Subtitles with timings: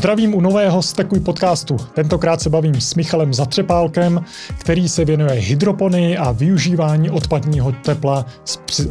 [0.00, 1.76] Zdravím u nového Stekuj podcastu.
[1.94, 4.24] Tentokrát se bavím s Michalem Zatřepálkem,
[4.58, 8.26] který se věnuje hydropony a využívání odpadního tepla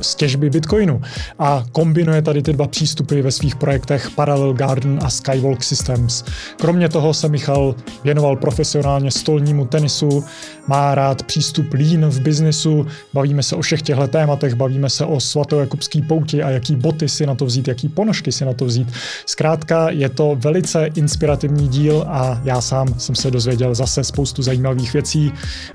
[0.01, 1.01] z těžby Bitcoinu.
[1.39, 6.23] A kombinuje tady ty dva přístupy ve svých projektech Parallel Garden a Skywalk Systems.
[6.57, 10.23] Kromě toho se Michal věnoval profesionálně stolnímu tenisu,
[10.69, 15.19] má rád přístup lean v biznesu, bavíme se o všech těchto tématech, bavíme se o
[15.19, 18.87] svatojakubský pouti a jaký boty si na to vzít, jaký ponožky si na to vzít.
[19.25, 24.93] Zkrátka je to velice inspirativní díl a já sám jsem se dozvěděl zase spoustu zajímavých
[24.93, 25.33] věcí.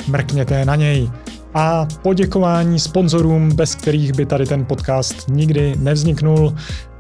[0.08, 1.10] Mrkněte na něj.
[1.54, 6.54] A poděkování sponzorům, bez kterých by tady ten podcast nikdy nevzniknul.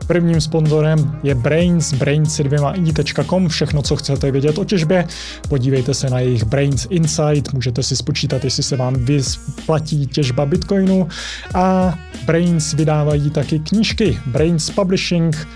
[0.06, 5.06] Prvním sponzorem je Brains, brains2i.com, všechno, co chcete vědět o těžbě.
[5.48, 11.08] Podívejte se na jejich Brains Insight, můžete si spočítat, jestli se vám vysplatí těžba Bitcoinu.
[11.54, 14.18] A Brains vydávají taky knížky.
[14.26, 15.46] Brains Publishing,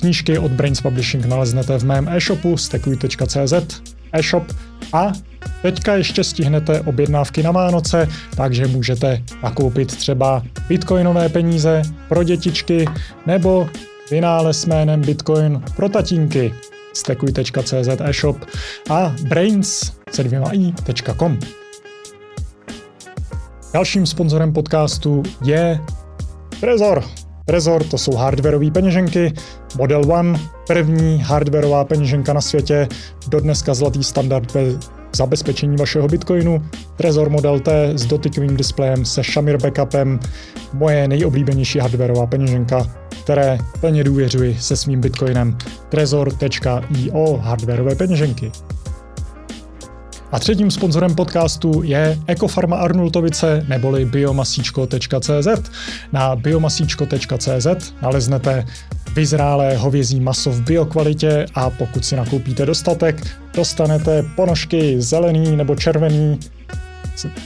[0.00, 3.52] Knížky od Brains Publishing naleznete v mém e-shopu stekuj.cz
[4.12, 4.52] e-shop.
[4.92, 5.12] A
[5.62, 12.84] teďka ještě stihnete objednávky na Vánoce, takže můžete nakoupit třeba bitcoinové peníze pro dětičky
[13.26, 13.68] nebo
[14.10, 16.54] vynález jménem Bitcoin pro tatínky.
[16.92, 18.36] Stekuj.cz e-shop
[18.90, 19.92] a brains
[20.52, 21.38] i.com.
[23.72, 25.80] Dalším sponzorem podcastu je
[26.60, 27.04] Trezor,
[27.48, 29.32] Trezor, to jsou hardwareové peněženky,
[29.76, 32.88] Model One, první hardwareová peněženka na světě,
[33.28, 34.62] dodneska zlatý standard ve
[35.16, 36.62] zabezpečení vašeho Bitcoinu,
[36.96, 40.20] Trezor Model T s dotykovým displejem se Shamir backupem,
[40.72, 42.86] moje nejoblíbenější hardwareová peněženka,
[43.22, 48.52] které plně důvěřuji se svým Bitcoinem, trezor.io hardwareové peněženky.
[50.32, 55.70] A třetím sponzorem podcastu je Ekofarma Arnultovice neboli biomasíčko.cz.
[56.12, 58.66] Na biomasíčko.cz naleznete
[59.14, 66.38] vyzrálé hovězí maso v biokvalitě a pokud si nakoupíte dostatek, dostanete ponožky zelený nebo červený,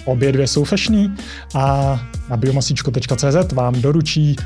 [0.04, 1.14] obě dvě jsou fešný
[1.54, 4.37] a na biomasíčko.cz vám doručí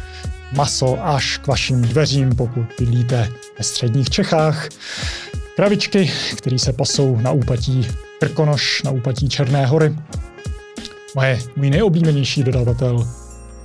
[0.56, 4.68] maso až k vašim dveřím, pokud bydlíte ve středních Čechách.
[5.56, 7.86] Kravičky, které se pasou na úpatí
[8.20, 9.96] Krkonoš na úpatí Černé hory.
[11.14, 13.08] Moje, můj nejoblíbenější dodavatel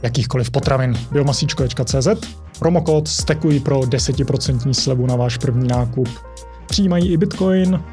[0.04, 2.08] jakýchkoliv potravin biomasíčko.cz
[2.60, 6.10] Promokód stekuj pro 10% slevu na váš první nákup.
[6.68, 7.84] Přijímají i Bitcoin.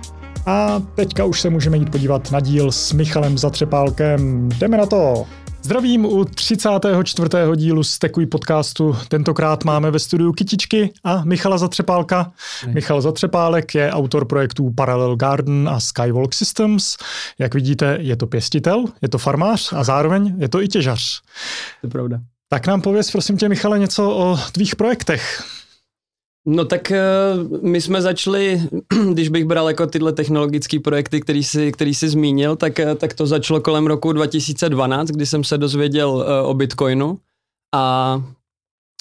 [0.46, 4.48] A teďka už se můžeme jít podívat na díl s Michalem Zatřepálkem.
[4.48, 5.26] Jdeme na to!
[5.62, 7.28] Zdravím u 34.
[7.56, 8.96] dílu Stekuj podcastu.
[9.08, 12.32] Tentokrát máme ve studiu Kytičky a Michala Zatřepálka.
[12.66, 16.96] Michal Zatřepálek je autor projektů Parallel Garden a Skywalk Systems.
[17.38, 21.20] Jak vidíte, je to pěstitel, je to farmář a zároveň je to i těžař.
[21.80, 22.18] To je pravda.
[22.48, 25.44] Tak nám pověz, prosím tě, Michale, něco o tvých projektech.
[26.50, 27.00] No tak eh,
[27.62, 28.62] my jsme začali,
[29.12, 33.14] když bych bral jako tyhle technologické projekty, který si, který si zmínil, tak, eh, tak
[33.14, 37.18] to začalo kolem roku 2012, kdy jsem se dozvěděl eh, o Bitcoinu
[37.74, 38.22] a,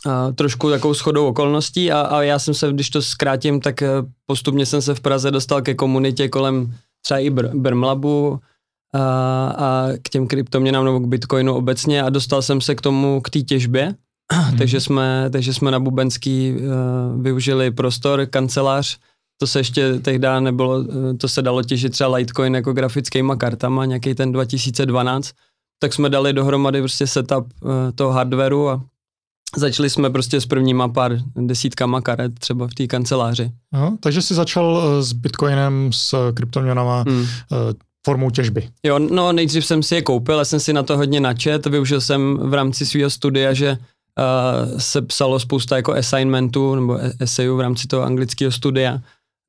[0.05, 3.83] a trošku takovou schodou okolností a, a já jsem se, když to zkrátím, tak
[4.25, 8.39] postupně jsem se v Praze dostal ke komunitě kolem třeba i Br- Brmlabu
[8.93, 8.99] a,
[9.47, 13.29] a k těm kryptoměnám nebo k Bitcoinu obecně a dostal jsem se k tomu, k
[13.29, 13.95] té těžbě
[14.33, 14.57] Hmm.
[14.57, 18.97] takže, jsme, takže jsme na Bubenský uh, využili prostor, kancelář,
[19.39, 20.85] to se ještě tehdy nebylo, uh,
[21.17, 25.31] to se dalo těžit třeba Litecoin jako grafickýma kartama, nějaký ten 2012,
[25.79, 28.81] tak jsme dali dohromady prostě setup uh, toho hardwareu a
[29.57, 33.51] začali jsme prostě s prvníma pár desítkama karet třeba v té kanceláři.
[33.73, 37.25] Aha, takže jsi začal s Bitcoinem, s kryptoměnama, hmm.
[38.05, 38.69] formou těžby.
[38.83, 42.01] Jo, no nejdřív jsem si je koupil, já jsem si na to hodně načet, využil
[42.01, 43.77] jsem v rámci svého studia, že
[44.17, 48.99] uh, se psalo spousta jako assignmentů nebo e- esejů v rámci toho anglického studia,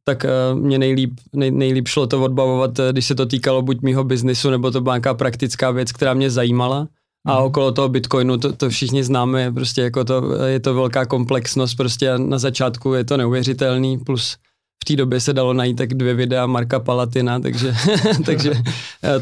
[0.05, 3.83] tak uh, mě nejlíp, nej, nejlíp šlo to odbavovat, eh, když se to týkalo buď
[3.83, 6.89] mýho biznisu, nebo to byla nějaká praktická věc, která mě zajímala.
[7.27, 7.45] A mm.
[7.45, 12.19] okolo toho Bitcoinu, to, to všichni známe, prostě jako to, je to velká komplexnost, prostě
[12.19, 14.37] na začátku je to neuvěřitelný, plus
[14.84, 17.75] v té době se dalo najít tak dvě videa Marka Palatina, takže,
[18.27, 18.53] takže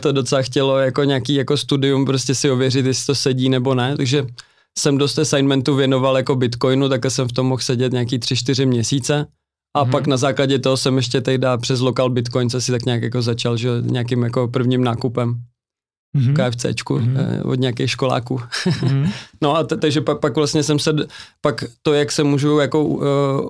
[0.01, 3.97] to docela chtělo jako nějaký jako studium prostě si ověřit, jestli to sedí nebo ne,
[3.97, 4.27] takže
[4.79, 9.27] jsem dost assignmentu věnoval jako Bitcoinu, tak jsem v tom mohl sedět nějaký 3-4 měsíce.
[9.77, 9.91] A hmm.
[9.91, 13.23] pak na základě toho jsem ještě tehdy přes lokal Bitcoin se si tak nějak jako
[13.23, 15.43] začal, že nějakým jako prvním nákupem
[16.17, 16.51] mm-hmm.
[16.51, 17.51] KFCčku mm-hmm.
[17.51, 18.37] od nějakých školáků.
[18.37, 19.13] Mm-hmm.
[19.43, 20.93] no a t- takže pak, pak vlastně jsem se,
[21.41, 23.49] pak to, jak se můžu jako uh, uh,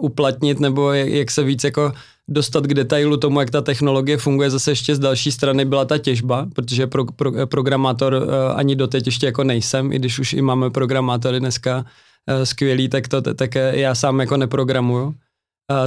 [0.00, 1.92] uplatnit, nebo jak, jak se víc jako
[2.32, 5.98] dostat k detailu tomu, jak ta technologie funguje, zase ještě z další strany byla ta
[5.98, 10.42] těžba, protože pro, pro, programátor uh, ani doteď ještě jako nejsem, i když už i
[10.42, 15.04] máme programátory dneska uh, skvělý, tak to tak já sám jako neprogramuju.
[15.04, 15.14] Uh,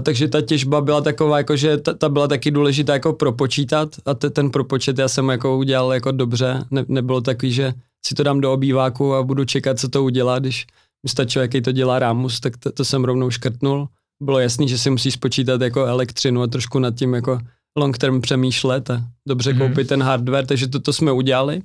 [0.01, 4.13] takže ta těžba byla taková, jako že ta, ta byla taky důležitá jako propočítat a
[4.13, 7.73] te, ten propočet já jsem jako udělal jako dobře, ne, nebylo takový, že
[8.05, 10.65] si to dám do obýváku a budu čekat, co to udělá, když
[11.05, 13.87] mi jaký to dělá Rámus, tak to, to jsem rovnou škrtnul.
[14.23, 17.39] Bylo jasný, že si musí spočítat jako elektřinu a trošku nad tím jako
[17.77, 19.59] long term přemýšlet a dobře mm.
[19.59, 21.61] koupit ten hardware, takže to, to jsme udělali.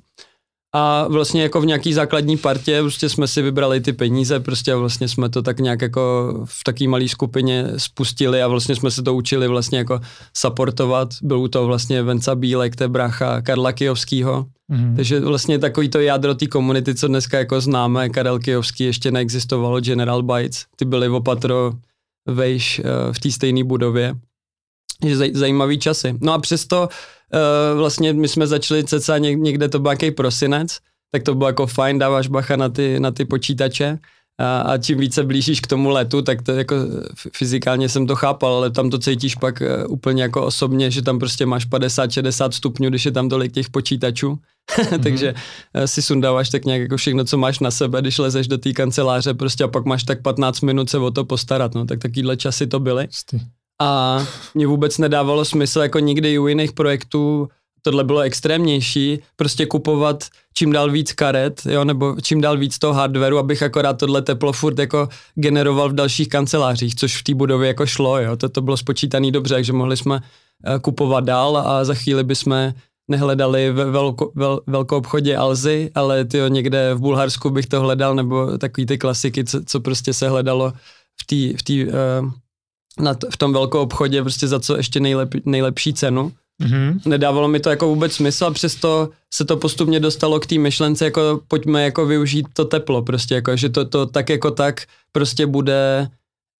[0.75, 5.07] A vlastně jako v nějaký základní partě prostě jsme si vybrali ty peníze, prostě vlastně
[5.07, 9.13] jsme to tak nějak jako v takové malé skupině spustili a vlastně jsme se to
[9.15, 9.99] učili vlastně jako
[10.37, 11.09] supportovat.
[11.21, 14.45] Byl to vlastně Venca Bílek, to je brácha Karla Kijovskýho.
[14.71, 14.95] Mm-hmm.
[14.95, 19.79] Takže vlastně takový to jádro té komunity, co dneska jako známe, Karel Kijovský ještě neexistovalo,
[19.79, 21.73] General Bytes, ty byly opatro
[22.27, 24.15] vejš uh, v té stejné budově.
[25.05, 26.17] že zaj, zajímavý časy.
[26.21, 30.77] No a přesto uh, vlastně my jsme začali ceca někde, to byl prosinec,
[31.11, 33.99] tak to bylo jako fajn, dáváš bacha na ty, na ty počítače
[34.41, 36.75] a, a čím více blížíš k tomu letu, tak to jako
[37.37, 41.19] fyzikálně jsem to chápal, ale tam to cítíš pak uh, úplně jako osobně, že tam
[41.19, 44.99] prostě máš 50-60 stupňů, když je tam tolik těch počítačů, mm-hmm.
[45.03, 48.57] takže uh, si sundáváš tak nějak jako všechno, co máš na sebe, když lezeš do
[48.57, 51.99] té kanceláře prostě a pak máš tak 15 minut se o to postarat, no tak
[51.99, 53.07] takovýhle časy to byly.
[53.11, 53.41] Sty
[53.81, 54.19] a
[54.53, 57.47] mě vůbec nedávalo smysl jako nikdy u jiných projektů,
[57.81, 60.23] tohle bylo extrémnější, prostě kupovat
[60.53, 64.53] čím dál víc karet, jo, nebo čím dál víc toho hardwareu, abych akorát tohle teplo
[64.53, 68.61] furt jako generoval v dalších kancelářích, což v té budově jako šlo, jo, to, to
[68.61, 72.73] bylo spočítaný dobře, takže mohli jsme uh, kupovat dál a za chvíli bychom
[73.07, 78.15] nehledali ve velko, vel, velkou obchodě Alzy, ale tyjo, někde v Bulharsku bych to hledal,
[78.15, 80.73] nebo takový ty klasiky, co, co prostě se hledalo
[81.21, 81.93] v té v tý, uh,
[82.99, 86.31] na t- v tom velkou obchodě prostě za co ještě nejlep, nejlepší cenu.
[86.61, 86.99] Mm-hmm.
[87.05, 91.05] Nedávalo mi to jako vůbec smysl a přesto se to postupně dostalo k té myšlence,
[91.05, 94.81] jako pojďme jako využít to teplo prostě, jako že to, to tak jako tak
[95.11, 96.09] prostě bude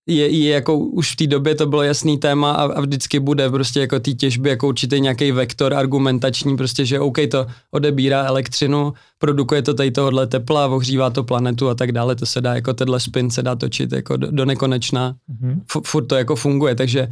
[0.07, 3.50] je, je jako už v té době to bylo jasný téma a, a vždycky bude
[3.50, 8.94] prostě jako té těžby jako určitý nějaký vektor argumentační, prostě, že OK, to odebírá elektřinu,
[9.18, 12.74] produkuje to tady tohohle tepla, ohřívá to planetu a tak dále, to se dá jako
[12.74, 15.62] tenhle spin se dá točit jako do, do nekonečna, mm-hmm.
[15.71, 17.07] F, furt to jako funguje, takže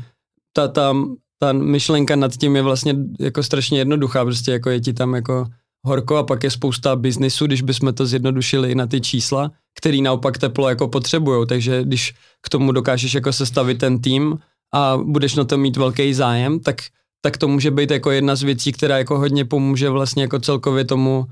[0.54, 0.96] ta, ta,
[1.40, 5.46] ta myšlenka nad tím je vlastně jako strašně jednoduchá, prostě jako je ti tam jako
[5.86, 10.02] horko a pak je spousta biznisu, když bychom to zjednodušili i na ty čísla, který
[10.02, 14.38] naopak teplo jako potřebují, takže když k tomu dokážeš jako sestavit ten tým
[14.74, 16.76] a budeš na to mít velký zájem, tak,
[17.22, 20.86] tak to může být jako jedna z věcí, která jako hodně pomůže vlastně jako celkově
[20.86, 21.26] tomu,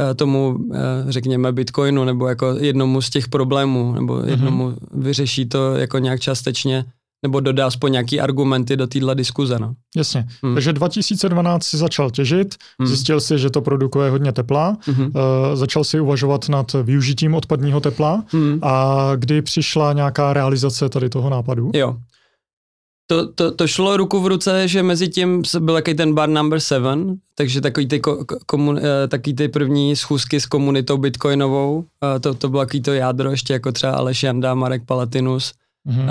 [0.00, 0.78] eh, tomu, eh,
[1.08, 4.28] řekněme, Bitcoinu, nebo jako jednomu z těch problémů, nebo mhm.
[4.28, 4.76] jednomu mm-hmm.
[4.92, 6.84] vyřeší to jako nějak částečně
[7.22, 9.58] nebo dodá aspoň nějaký argumenty do téhle diskuze.
[9.58, 9.74] No.
[9.96, 10.26] Jasně.
[10.42, 10.54] Hmm.
[10.54, 12.86] Takže 2012 si začal těžit, hmm.
[12.88, 15.06] zjistil si, že to produkuje hodně tepla, hmm.
[15.06, 15.10] uh,
[15.54, 18.58] začal si uvažovat nad využitím odpadního tepla hmm.
[18.62, 21.70] a kdy přišla nějaká realizace tady toho nápadu?
[21.74, 21.96] Jo.
[23.06, 26.60] To, to, to šlo ruku v ruce, že mezi tím byl jaký ten bar number
[26.60, 28.00] seven, takže takový ty,
[28.46, 31.84] komun, eh, takový ty první schůzky s komunitou bitcoinovou,
[32.16, 35.52] eh, to, to bylo takový to jádro, ještě jako třeba Aleš Janda, Marek Palatinus,
[35.88, 36.08] mm-hmm.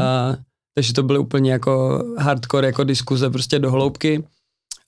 [0.76, 4.24] Takže to byly úplně jako hardcore jako diskuze prostě do hloubky.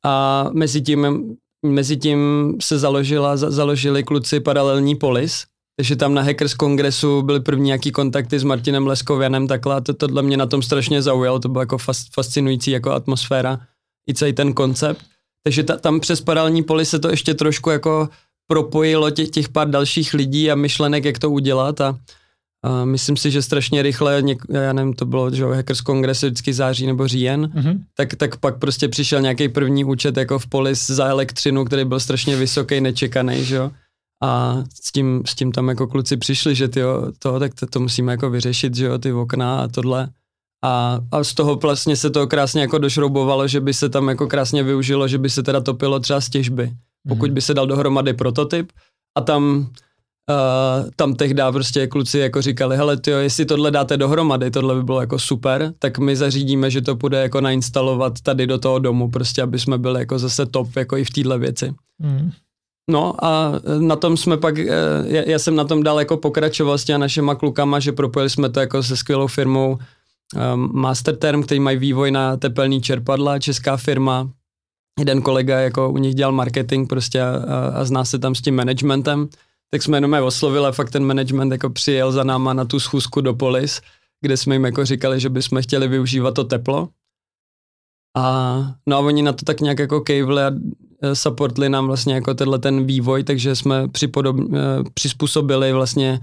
[0.05, 1.35] A mezi tím,
[1.65, 5.45] mezi tím se založila, založili kluci paralelní polis,
[5.75, 9.93] takže tam na Hackers Kongresu byly první nějaký kontakty s Martinem Leskověnem, takhle a to,
[9.93, 11.77] tohle mě na tom strašně zaujalo, to bylo jako
[12.13, 13.59] fascinující jako atmosféra
[14.09, 15.01] i celý ten koncept.
[15.43, 18.09] Takže ta, tam přes paralelní polis se to ještě trošku jako
[18.47, 22.00] propojilo těch, těch pár dalších lidí a myšlenek, jak to udělat a
[22.63, 26.53] a myslím si, že strašně rychle, něk, já nevím, to bylo, že Hackers Congress vždycky
[26.53, 27.80] září nebo říjen, mm-hmm.
[27.98, 32.00] tak, tak pak prostě přišel nějaký první účet jako v polis za elektřinu, který byl
[32.00, 33.72] strašně vysoký, nečekaný, že jo.
[34.24, 37.80] A s tím, s tím tam jako kluci přišli, že tyjo, to, tak to, to
[37.80, 40.10] musíme jako vyřešit, že jo, ty okna a tohle.
[40.63, 44.27] A, a z toho vlastně se to krásně jako došroubovalo, že by se tam jako
[44.27, 46.74] krásně využilo, že by se teda topilo třeba z těžby.
[47.08, 47.34] Pokud mm-hmm.
[47.34, 48.72] by se dal dohromady prototyp
[49.18, 49.70] a tam
[50.29, 54.83] Uh, tam tehdy prostě kluci jako říkali, hele tyjo, jestli tohle dáte dohromady, tohle by
[54.83, 59.09] bylo jako super, tak my zařídíme, že to bude jako nainstalovat tady do toho domu,
[59.09, 61.73] prostě aby jsme byli jako zase top jako i v téhle věci.
[61.99, 62.31] Mm.
[62.89, 64.67] No a na tom jsme pak, eh,
[65.05, 68.49] já, já jsem na tom dál jako pokračoval s těma našima klukama, že propojili jsme
[68.49, 69.77] to jako se skvělou firmou
[70.53, 74.29] um, Masterterm, který mají vývoj na tepelný čerpadla, česká firma.
[74.99, 78.41] Jeden kolega jako u nich dělal marketing prostě a, a, a zná se tam s
[78.41, 79.27] tím managementem
[79.73, 82.79] tak jsme jenom je oslovili a fakt ten management jako přijel za náma na tu
[82.79, 83.81] schůzku do Polis,
[84.21, 86.89] kde jsme jim jako říkali, že bychom chtěli využívat to teplo.
[88.17, 90.51] A no a oni na to tak nějak jako kejvli a
[91.01, 94.43] e, supportli nám vlastně jako tenhle ten vývoj, takže jsme připodob, e,
[94.93, 96.19] přizpůsobili vlastně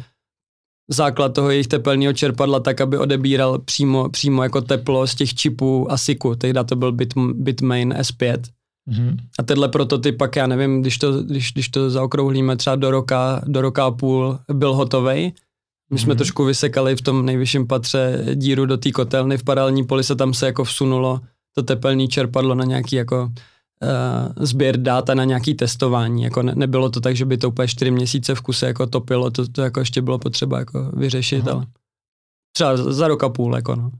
[0.90, 5.92] základ toho jejich tepelného čerpadla tak, aby odebíral přímo, přímo jako teplo z těch čipů
[5.92, 8.57] ASICu, tehdy to byl Bit, Bitmain S5.
[8.88, 9.16] Mm-hmm.
[9.38, 13.42] A tenhle prototyp pak, já nevím, když to, když, když to zaokrouhlíme třeba do roka,
[13.46, 15.32] do roka a půl, byl hotovej.
[15.92, 16.16] My jsme mm-hmm.
[16.16, 20.46] trošku vysekali v tom nejvyšším patře díru do té kotelny v paralelní polise, tam se
[20.46, 21.20] jako vsunulo
[21.54, 26.22] to tepelné čerpadlo na nějaký jako uh, sběr data na nějaký testování.
[26.22, 29.30] Jako ne, nebylo to tak, že by to úplně čtyři měsíce v kuse jako topilo,
[29.30, 31.56] to, to jako ještě bylo potřeba jako vyřešit, Aha.
[31.56, 31.66] ale
[32.52, 33.90] třeba za rok a půl, jako no.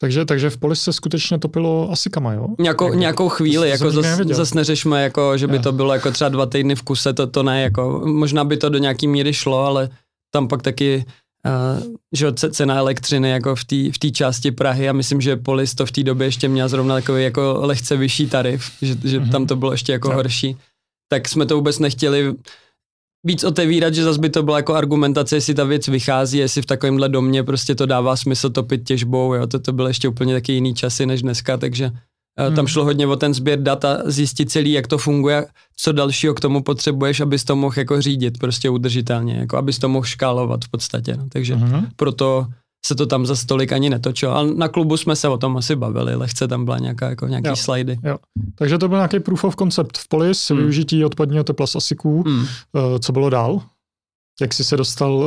[0.00, 2.46] Takže, takže v poli se skutečně topilo asi kama, jo?
[2.58, 5.64] Nějakou, Jak, nějakou chvíli, jako zas, zas neřešme, jako, že by yeah.
[5.64, 8.68] to bylo jako třeba dva týdny v kuse, to, to ne, jako, možná by to
[8.68, 9.88] do nějaký míry šlo, ale
[10.30, 11.04] tam pak taky
[11.46, 15.74] Uh, že cena elektřiny jako v té v tý části Prahy a myslím, že Polis
[15.74, 19.30] to v té době ještě měl zrovna takový jako lehce vyšší tarif, že, že mm-hmm.
[19.30, 20.16] tam to bylo ještě jako tak.
[20.16, 20.56] horší.
[21.08, 22.34] Tak jsme to vůbec nechtěli
[23.28, 26.66] víc otevírat, že zase by to byla jako argumentace, jestli ta věc vychází, jestli v
[26.66, 30.52] takovémhle domě prostě to dává smysl topit těžbou, jo, to, to byly ještě úplně taky
[30.52, 31.92] jiný časy než dneska, takže
[32.38, 32.56] Hmm.
[32.56, 36.40] Tam šlo hodně o ten sběr data, zjistit celý, jak to funguje, co dalšího k
[36.40, 40.68] tomu potřebuješ, abys to mohl jako řídit prostě udržitelně, jako abys to mohl škálovat v
[40.68, 41.16] podstatě.
[41.16, 41.26] No.
[41.28, 41.86] Takže hmm.
[41.96, 42.46] proto
[42.86, 44.34] se to tam za stolik ani netočilo.
[44.34, 47.48] Ale na klubu jsme se o tom asi bavili, lehce tam byla nějaká, jako nějaký
[47.48, 47.98] jo, slidy.
[48.04, 48.16] Jo.
[48.54, 50.58] Takže to byl nějaký proof of concept v Polis, hmm.
[50.58, 52.22] využití odpadního tepla z asiků.
[52.22, 52.38] Hmm.
[52.38, 52.46] Uh,
[52.98, 53.62] co bylo dál?
[54.40, 55.24] Jak jsi se dostal uh,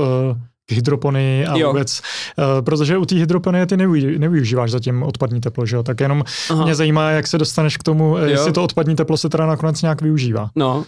[0.72, 1.68] hydropony a jo.
[1.68, 2.02] vůbec,
[2.38, 5.84] uh, protože u té hydropony ty nevyužíváš nevyužíváš zatím odpadní teplo, že jo?
[5.84, 6.64] Tak jenom Aha.
[6.64, 8.26] mě zajímá, jak se dostaneš k tomu, jo.
[8.26, 10.50] jestli to odpadní teplo se teda nakonec nějak využívá.
[10.56, 10.86] No,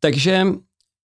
[0.00, 0.46] takže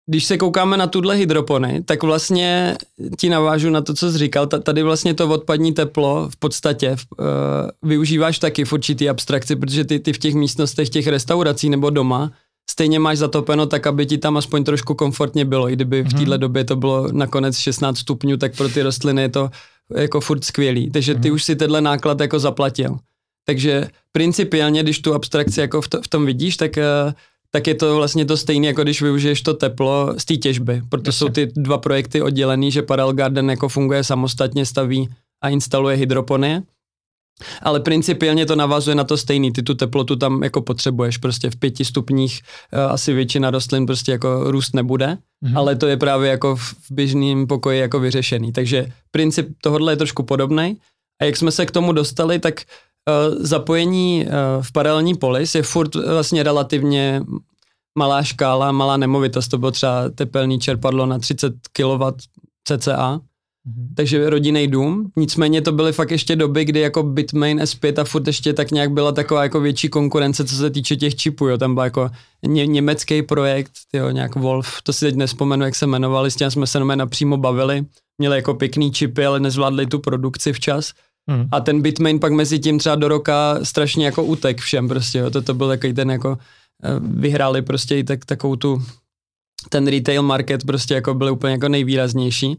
[0.06, 2.76] když se koukáme na tuhle hydropony, tak vlastně
[3.18, 4.46] ti navážu na to, co jsi říkal.
[4.46, 7.26] Tady vlastně to odpadní teplo v podstatě uh,
[7.82, 12.32] využíváš taky v určitý abstrakci, protože ty, ty v těch místnostech těch restaurací nebo doma
[12.70, 15.70] stejně máš zatopeno tak, aby ti tam aspoň trošku komfortně bylo.
[15.70, 16.18] I kdyby v mhm.
[16.18, 19.50] téhle době to bylo nakonec 16 stupňů, tak pro ty rostliny je to
[19.96, 20.90] jako furt skvělý.
[20.90, 21.34] Takže ty mm.
[21.34, 22.96] už si tenhle náklad jako zaplatil.
[23.46, 27.14] Takže principiálně, když tu abstrakci jako v, to, v tom vidíš, tak, eh,
[27.54, 30.82] tak je to vlastně to stejné, jako když využiješ to teplo z té těžby.
[30.88, 31.18] Proto Jasně.
[31.18, 35.08] jsou ty dva projekty oddělený, že Parallel Garden jako funguje samostatně, staví
[35.42, 36.62] a instaluje hydropony
[37.62, 41.56] ale principiálně to navazuje na to stejný, ty tu teplotu tam jako potřebuješ, prostě v
[41.56, 42.40] pěti stupních
[42.72, 45.06] uh, asi většina rostlin prostě jako růst nebude,
[45.44, 45.58] mm-hmm.
[45.58, 50.22] ale to je právě jako v běžném pokoji jako vyřešený, takže princip tohohle je trošku
[50.22, 50.76] podobný
[51.20, 52.93] a jak jsme se k tomu dostali, tak uh,
[53.36, 57.22] zapojení uh, v paralelní polis je furt vlastně relativně
[57.98, 62.02] malá škála, malá nemovitost, to bylo třeba tepelný čerpadlo na 30 kW
[62.64, 63.20] cca,
[63.68, 63.94] Mm-hmm.
[63.96, 65.10] Takže rodinný dům.
[65.16, 68.90] Nicméně to byly fakt ještě doby, kdy jako Bitmain S5 a furt ještě tak nějak
[68.90, 71.48] byla taková jako větší konkurence, co se týče těch čipů.
[71.48, 71.58] Jo.
[71.58, 72.10] Tam byl jako
[72.46, 76.50] ně, německý projekt, jo, nějak Wolf, to si teď nespomenu, jak se jmenovali, s tím
[76.50, 77.84] jsme se jenom napřímo bavili.
[78.18, 80.92] Měli jako pěkný čipy, ale nezvládli tu produkci včas.
[81.30, 81.48] Mm.
[81.52, 85.30] A ten Bitmain pak mezi tím třeba do roka strašně jako utek všem prostě, jo.
[85.30, 86.38] To, to byl takový ten jako,
[86.84, 88.82] eh, vyhráli prostě i tak, takovou tu,
[89.68, 92.56] ten retail market prostě jako byl úplně jako nejvýraznější.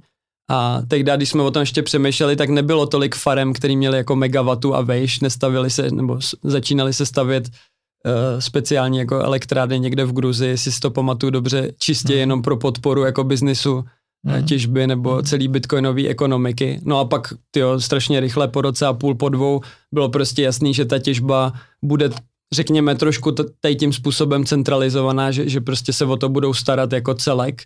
[0.49, 4.15] A tehdy, když jsme o tom ještě přemýšleli, tak nebylo tolik farem, který měli jako
[4.15, 10.13] megawatu a vejš, nestavili se, nebo začínali se stavět uh, speciálně jako elektrárny někde v
[10.13, 12.19] Gruzi, jestli si to pamatuju dobře, čistě mm.
[12.19, 13.85] jenom pro podporu jako biznisu
[14.25, 14.45] mm.
[14.45, 15.23] těžby nebo mm.
[15.23, 16.79] celý bitcoinové ekonomiky.
[16.83, 20.73] No a pak tyjo, strašně rychle po roce a půl, po dvou bylo prostě jasný,
[20.73, 21.53] že ta těžba
[21.83, 22.09] bude
[22.53, 27.13] řekněme trošku tady tím způsobem centralizovaná, že, že prostě se o to budou starat jako
[27.13, 27.61] celek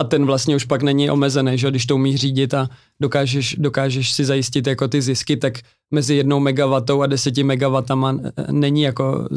[0.00, 2.68] a ten vlastně už pak není omezený, že když to umíš řídit a
[3.02, 5.58] dokážeš, dokážeš si zajistit jako ty zisky, tak
[5.94, 8.18] mezi jednou megawatou a deseti megawatama
[8.50, 9.28] není jako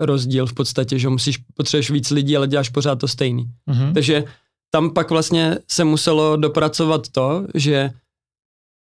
[0.00, 3.44] rozdíl v podstatě, že musíš, potřebuješ víc lidí, ale děláš pořád to stejný.
[3.70, 3.92] Mm-hmm.
[3.92, 4.24] Takže
[4.70, 7.90] tam pak vlastně se muselo dopracovat to, že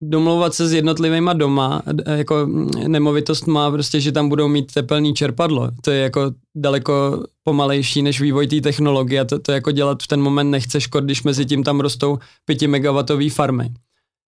[0.03, 1.81] domlouvat se s jednotlivýma doma,
[2.15, 2.47] jako
[2.87, 5.71] nemovitost má prostě, že tam budou mít tepelný čerpadlo.
[5.81, 10.07] To je jako daleko pomalejší než vývoj té technologie a to, to jako dělat v
[10.07, 13.69] ten moment nechceš, když mezi tím tam rostou 5 megawatové farmy.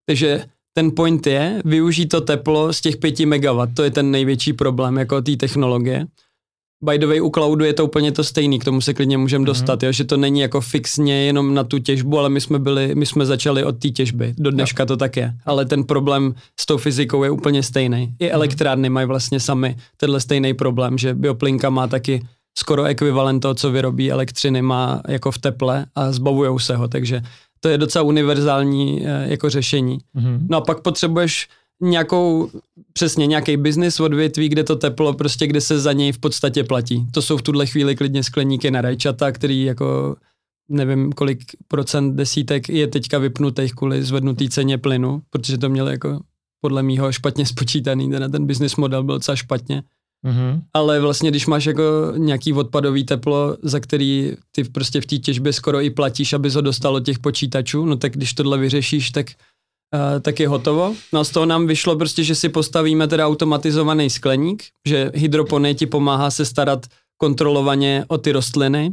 [0.05, 4.53] Takže ten point je využít to teplo z těch 5 megawatt, to je ten největší
[4.53, 6.05] problém jako té technologie.
[6.83, 9.41] By the way, u cloudu je to úplně to stejný, k tomu se klidně můžeme
[9.41, 9.45] mm-hmm.
[9.45, 9.91] dostat, jo?
[9.91, 13.25] že to není jako fixně jenom na tu těžbu, ale my jsme byli, my jsme
[13.25, 17.23] začali od té těžby, do dneška to tak je, ale ten problém s tou fyzikou
[17.23, 18.15] je úplně stejný.
[18.19, 18.35] I mhm.
[18.35, 22.21] elektrárny mají vlastně sami tenhle stejný problém, že bioplinka má taky
[22.57, 27.21] skoro ekvivalent toho, co vyrobí elektřiny, má jako v teple a zbavujou se ho, takže
[27.59, 29.97] to je docela univerzální eh, jako řešení.
[30.15, 30.39] Mm-hmm.
[30.49, 31.47] No a pak potřebuješ
[31.81, 32.49] nějakou,
[32.93, 37.07] přesně nějaký business odvětví, kde to teplo, prostě kde se za něj v podstatě platí.
[37.11, 40.15] To jsou v tuhle chvíli klidně skleníky na rajčata, který jako
[40.69, 46.19] nevím kolik procent desítek je teďka vypnutých kvůli zvednutý ceně plynu, protože to mělo jako
[46.61, 49.83] podle mýho špatně spočítaný, ten, ten business model byl docela špatně.
[50.25, 50.61] Mm-hmm.
[50.73, 55.53] Ale vlastně, když máš jako nějaký odpadový teplo, za který ty prostě v té těžbě
[55.53, 59.27] skoro i platíš, aby ho dostalo těch počítačů, no tak když tohle vyřešíš, tak,
[59.93, 60.95] uh, tak je hotovo.
[61.13, 65.85] No z toho nám vyšlo prostě, že si postavíme teda automatizovaný skleník, že hydropony ti
[65.85, 66.85] pomáhá se starat
[67.17, 68.91] kontrolovaně o ty rostliny,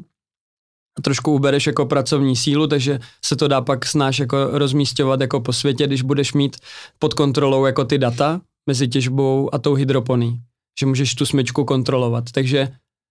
[0.98, 5.40] a trošku ubereš jako pracovní sílu, takže se to dá pak snáš jako rozmístěvat jako
[5.40, 6.56] po světě, když budeš mít
[6.98, 10.40] pod kontrolou jako ty data mezi těžbou a tou hydroponí
[10.80, 12.24] že můžeš tu smyčku kontrolovat.
[12.32, 12.68] Takže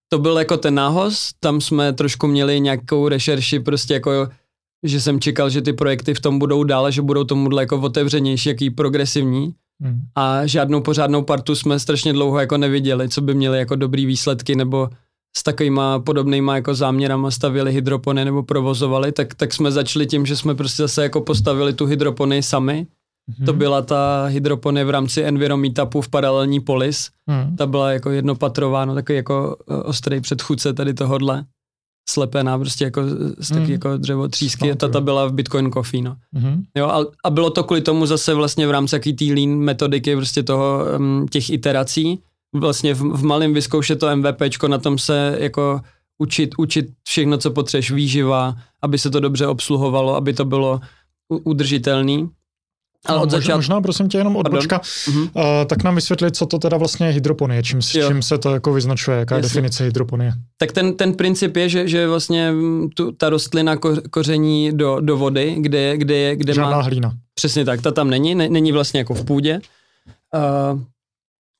[0.09, 4.29] to byl jako ten nához, tam jsme trošku měli nějakou rešerši, prostě jako,
[4.83, 8.49] že jsem čekal, že ty projekty v tom budou dále, že budou tomu jako otevřenější,
[8.49, 9.53] jaký progresivní.
[9.81, 10.01] Hmm.
[10.15, 14.55] A žádnou pořádnou partu jsme strašně dlouho jako neviděli, co by měli jako dobrý výsledky,
[14.55, 14.89] nebo
[15.37, 20.35] s takovýma podobnýma jako záměrama stavili hydropony nebo provozovali, tak, tak jsme začali tím, že
[20.35, 22.87] jsme prostě zase jako postavili tu hydropony sami
[23.29, 23.45] Mm-hmm.
[23.45, 27.09] To byla ta hydroponie v rámci Enviro Meetupu v paralelní polis.
[27.27, 27.55] Mm.
[27.55, 31.45] Ta byla jako jednopatrová, no takový jako eh, ostrý předchůdce tady tohodle.
[32.09, 33.01] Slepená prostě jako
[33.37, 33.71] z taky mm.
[33.71, 34.75] jako dřevo třísky.
[34.75, 36.15] Ta, ta byla v Bitcoin Coffee, no.
[36.35, 36.63] Mm-hmm.
[36.77, 40.15] Jo, a, a, bylo to kvůli tomu zase vlastně v rámci jaký tý lean metodiky
[40.15, 42.19] prostě toho, um, těch iterací.
[42.55, 45.81] Vlastně v, v malém vyzkoušet to MVPčko, na tom se jako
[46.17, 50.79] učit, učit všechno, co potřebuješ, výživa, aby se to dobře obsluhovalo, aby to bylo
[51.29, 52.29] udržitelný.
[53.05, 53.57] Ale od začátku...
[53.57, 55.21] Možná, prosím tě, jenom odbočka, uh-huh.
[55.33, 58.73] uh, tak nám vysvětlit, co to teda vlastně je hydroponie, čím, čím se to jako
[58.73, 60.33] vyznačuje, jaká je definice hydroponie.
[60.57, 62.53] Tak ten, ten princip je, že, že vlastně
[62.95, 66.81] tu, ta rostlina ko, koření do, do vody, kde, kde, kde Žádná má...
[66.81, 67.13] hlína.
[67.33, 69.59] Přesně tak, ta tam není, ne, není vlastně jako v půdě.
[70.73, 70.79] Uh,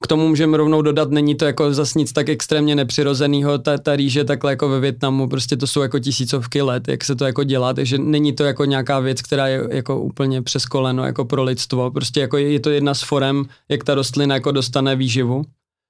[0.06, 3.96] k tomu můžeme rovnou dodat, není to jako zas nic tak extrémně nepřirozeného, ta, ta
[3.96, 7.44] rýže takhle jako ve Větnamu, prostě to jsou jako tisícovky let, jak se to jako
[7.44, 11.44] dělá, takže není to jako nějaká věc, která je jako úplně přes koleno jako pro
[11.44, 15.44] lidstvo, prostě jako je, je to jedna z forem, jak ta rostlina jako dostane výživu.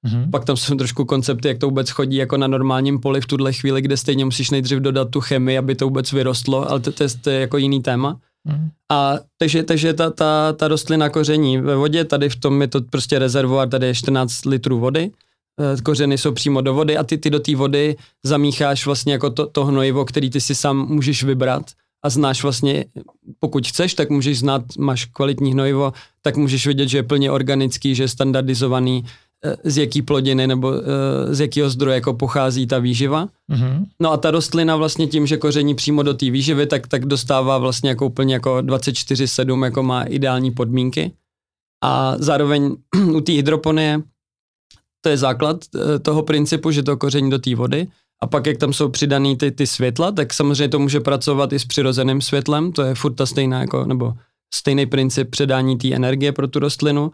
[0.06, 0.30] Mm-hmm.
[0.30, 3.54] Pak tam jsou trošku koncepty, jak to vůbec chodí jako na normálním poli v tuhle
[3.54, 7.04] chvíli, kde stejně musíš nejdřív dodat tu chemii, aby to vůbec vyrostlo, ale to, to,
[7.04, 8.20] je, to je jako jiný téma.
[8.46, 8.70] Mm.
[8.92, 12.82] A takže, takže ta, ta, ta rostlina koření ve vodě, tady v tom je to
[12.82, 15.12] prostě rezervoár, tady je 14 litrů vody,
[15.62, 19.30] eh, kořeny jsou přímo do vody a ty, ty do té vody zamícháš vlastně jako
[19.30, 21.66] to, to hnojivo, který ty si sám můžeš vybrat
[22.04, 22.86] a znáš vlastně,
[23.40, 27.96] pokud chceš, tak můžeš znát, máš kvalitní hnojivo, tak můžeš vidět, že je plně organický,
[27.96, 29.06] že je standardizovaný,
[29.64, 33.28] z jaký plodiny nebo eh, z jakého zdroje jako pochází ta výživa.
[33.52, 33.86] Mm-hmm.
[34.00, 37.58] No a ta rostlina vlastně tím, že koření přímo do té výživy, tak, tak dostává
[37.58, 41.12] vlastně jako úplně jako 24-7, jako má ideální podmínky.
[41.84, 42.76] A zároveň
[43.14, 44.02] u té hydroponie
[45.02, 47.88] to je základ eh, toho principu, že to koření do té vody.
[48.22, 51.60] A pak, jak tam jsou přidaný ty, ty světla, tak samozřejmě to může pracovat i
[51.60, 54.14] s přirozeným světlem, to je furt ta stejná, jako, nebo
[54.54, 57.12] stejný princip předání té energie pro tu rostlinu.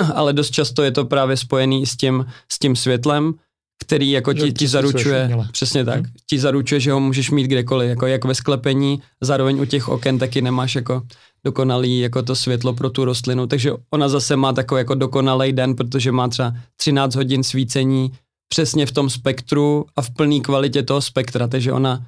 [0.14, 3.34] ale dost často je to právě spojený s tím, s tím světlem,
[3.82, 6.12] který jako ti, ti zaručuje, přesně tak, hmm.
[6.30, 10.18] ti zaručuje, že ho můžeš mít kdekoliv, jako jak ve sklepení, zároveň u těch oken
[10.18, 11.02] taky nemáš jako
[11.44, 15.74] dokonalý jako to světlo pro tu rostlinu, takže ona zase má takový jako dokonalý den,
[15.76, 18.12] protože má třeba 13 hodin svícení
[18.48, 22.06] přesně v tom spektru a v plné kvalitě toho spektra, takže ona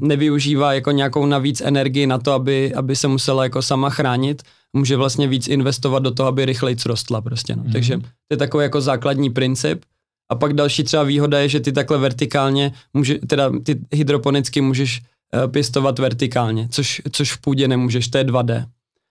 [0.00, 4.96] nevyužívá jako nějakou navíc energii na to, aby, aby se musela jako sama chránit, může
[4.96, 7.56] vlastně víc investovat do toho, aby rychleji rostla prostě.
[7.56, 7.62] No.
[7.64, 7.72] Mm.
[7.72, 9.82] Takže to je takový jako základní princip.
[10.30, 15.00] A pak další třeba výhoda je, že ty takhle vertikálně, může, teda ty hydroponicky můžeš
[15.00, 18.66] uh, pěstovat vertikálně, což, což v půdě nemůžeš, to je 2D.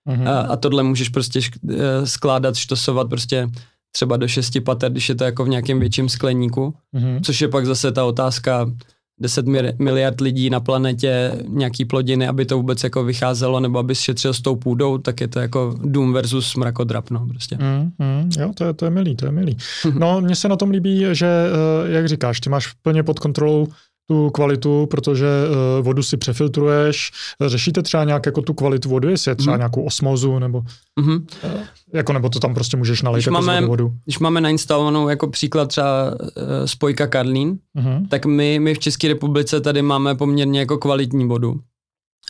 [0.09, 0.29] Mm-hmm.
[0.29, 1.71] A, a tohle můžeš prostě uh,
[2.03, 3.47] skládat, štosovat prostě
[3.91, 7.21] třeba do šesti pater, když je to jako v nějakém větším skleníku, mm-hmm.
[7.23, 8.71] což je pak zase ta otázka,
[9.19, 9.45] 10
[9.79, 14.41] miliard lidí na planetě nějaký plodiny, aby to vůbec jako vycházelo, nebo aby šetřil s
[14.41, 17.57] tou půdou, tak je to jako dům versus mrakodrap, no prostě.
[17.61, 19.57] Mm, mm, jo, to je, to je milý, to je milý.
[19.99, 23.67] No, mně se na tom líbí, že, eh, jak říkáš, ty máš plně pod kontrolou
[24.07, 27.11] tu kvalitu, protože uh, vodu si přefiltruješ.
[27.45, 29.59] Řešíte třeba nějak jako tu kvalitu vody, jestli je třeba mm.
[29.59, 30.63] nějakou osmozu, nebo
[30.99, 31.25] mm-hmm.
[31.43, 31.61] uh,
[31.93, 33.93] jako nebo to tam prostě můžeš nalít když jako máme, vodu.
[34.05, 36.17] Když máme nainstalovanou jako příklad třeba uh,
[36.65, 38.07] spojka Karlín, mm-hmm.
[38.07, 41.59] tak my, my v České republice tady máme poměrně jako kvalitní vodu.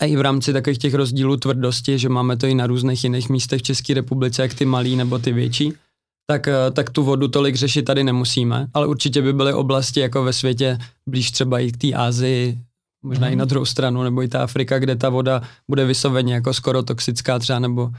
[0.01, 3.29] A i v rámci takových těch rozdílů tvrdosti, že máme to i na různých jiných
[3.29, 5.73] místech v České republice, jak ty malý nebo ty větší,
[6.27, 10.23] tak, eh, tak tu vodu tolik řešit tady nemusíme, ale určitě by byly oblasti jako
[10.23, 10.77] ve světě
[11.09, 12.59] blíž třeba i k té Ázii,
[13.03, 13.33] možná mm.
[13.33, 13.49] i na mhm.
[13.49, 17.59] druhou stranu, nebo i ta Afrika, kde ta voda bude vysloveně jako skoro toxická třeba,
[17.59, 17.91] nebo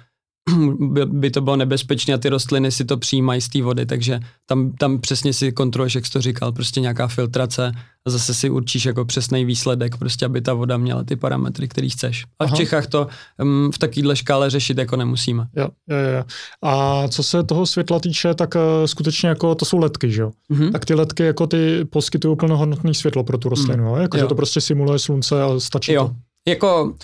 [1.06, 4.72] by, to bylo nebezpečné a ty rostliny si to přijímají z té vody, takže tam,
[4.72, 7.72] tam přesně si kontroluješ, jak jsi to říkal, prostě nějaká filtrace
[8.06, 11.90] a zase si určíš jako přesný výsledek, prostě aby ta voda měla ty parametry, který
[11.90, 12.24] chceš.
[12.38, 12.54] A Aha.
[12.54, 13.06] v Čechách to
[13.42, 15.46] um, v takovéhle škále řešit jako nemusíme.
[15.56, 16.24] Jo, jo, jo.
[16.62, 20.30] A co se toho světla týče, tak uh, skutečně jako to jsou ledky, že jo?
[20.52, 20.72] Mm-hmm.
[20.72, 24.00] Tak ty ledky jako ty poskytují plnohodnotné světlo pro tu rostlinu, mm.
[24.00, 26.08] jako, že to prostě simuluje slunce a stačí jo.
[26.08, 26.14] to.
[26.48, 26.94] Jako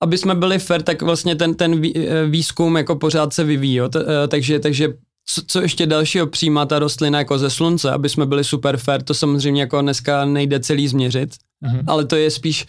[0.00, 3.88] aby jsme byli fair, tak vlastně ten, ten eh, výzkum jako pořád se vyvíjí, jo?
[3.96, 4.88] Eh, takže, takže
[5.26, 9.02] co, co ještě dalšího přijímá ta rostlina jako ze slunce, aby jsme byli super fair,
[9.02, 11.30] to samozřejmě jako dneska nejde celý změřit,
[11.64, 11.84] mm-hmm.
[11.86, 12.66] ale to je spíš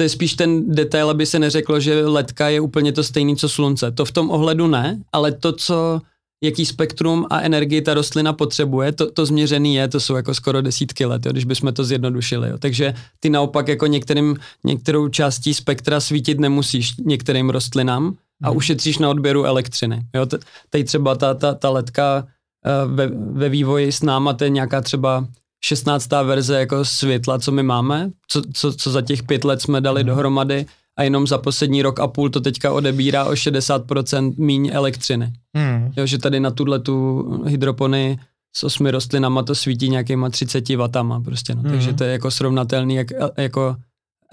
[0.00, 3.48] to je spíš ten detail, aby se neřeklo, že ledka je úplně to stejný, co
[3.48, 3.90] slunce.
[3.90, 6.00] To v tom ohledu ne, ale to, co
[6.40, 10.62] jaký spektrum a energii ta rostlina potřebuje, to, to změřený je, to jsou jako skoro
[10.62, 12.48] desítky let, jo, když bychom to zjednodušili.
[12.48, 12.58] Jo.
[12.58, 18.56] Takže ty naopak jako některým, některou částí spektra svítit nemusíš některým rostlinám a hmm.
[18.56, 20.06] ušetříš na odběru elektřiny.
[20.14, 20.26] Jo.
[20.70, 24.80] Tady třeba ta, ta, ta letka uh, ve, ve vývoji s náma, to je nějaká
[24.80, 25.26] třeba
[25.64, 26.10] 16.
[26.24, 30.00] verze jako světla, co my máme, co, co, co za těch pět let jsme dali
[30.00, 30.08] hmm.
[30.08, 30.66] dohromady
[30.98, 35.32] a jenom za poslední rok a půl to teďka odebírá o 60% míň elektřiny.
[35.56, 35.92] Hmm.
[35.96, 38.18] Jo, že tady na tuhle tu hydropony
[38.56, 41.62] s osmi rostlinama to svítí nějakýma 30 vatama prostě, no.
[41.62, 41.70] Hmm.
[41.70, 43.06] takže to je jako srovnatelný jak,
[43.36, 43.76] jako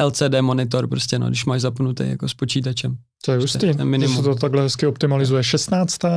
[0.04, 2.97] LCD monitor prostě, no, když máš zapnutý jako s počítačem.
[3.25, 5.43] To je prostě hustý, že se to takhle hezky optimalizuje.
[5.43, 6.04] 16.
[6.04, 6.10] Uh,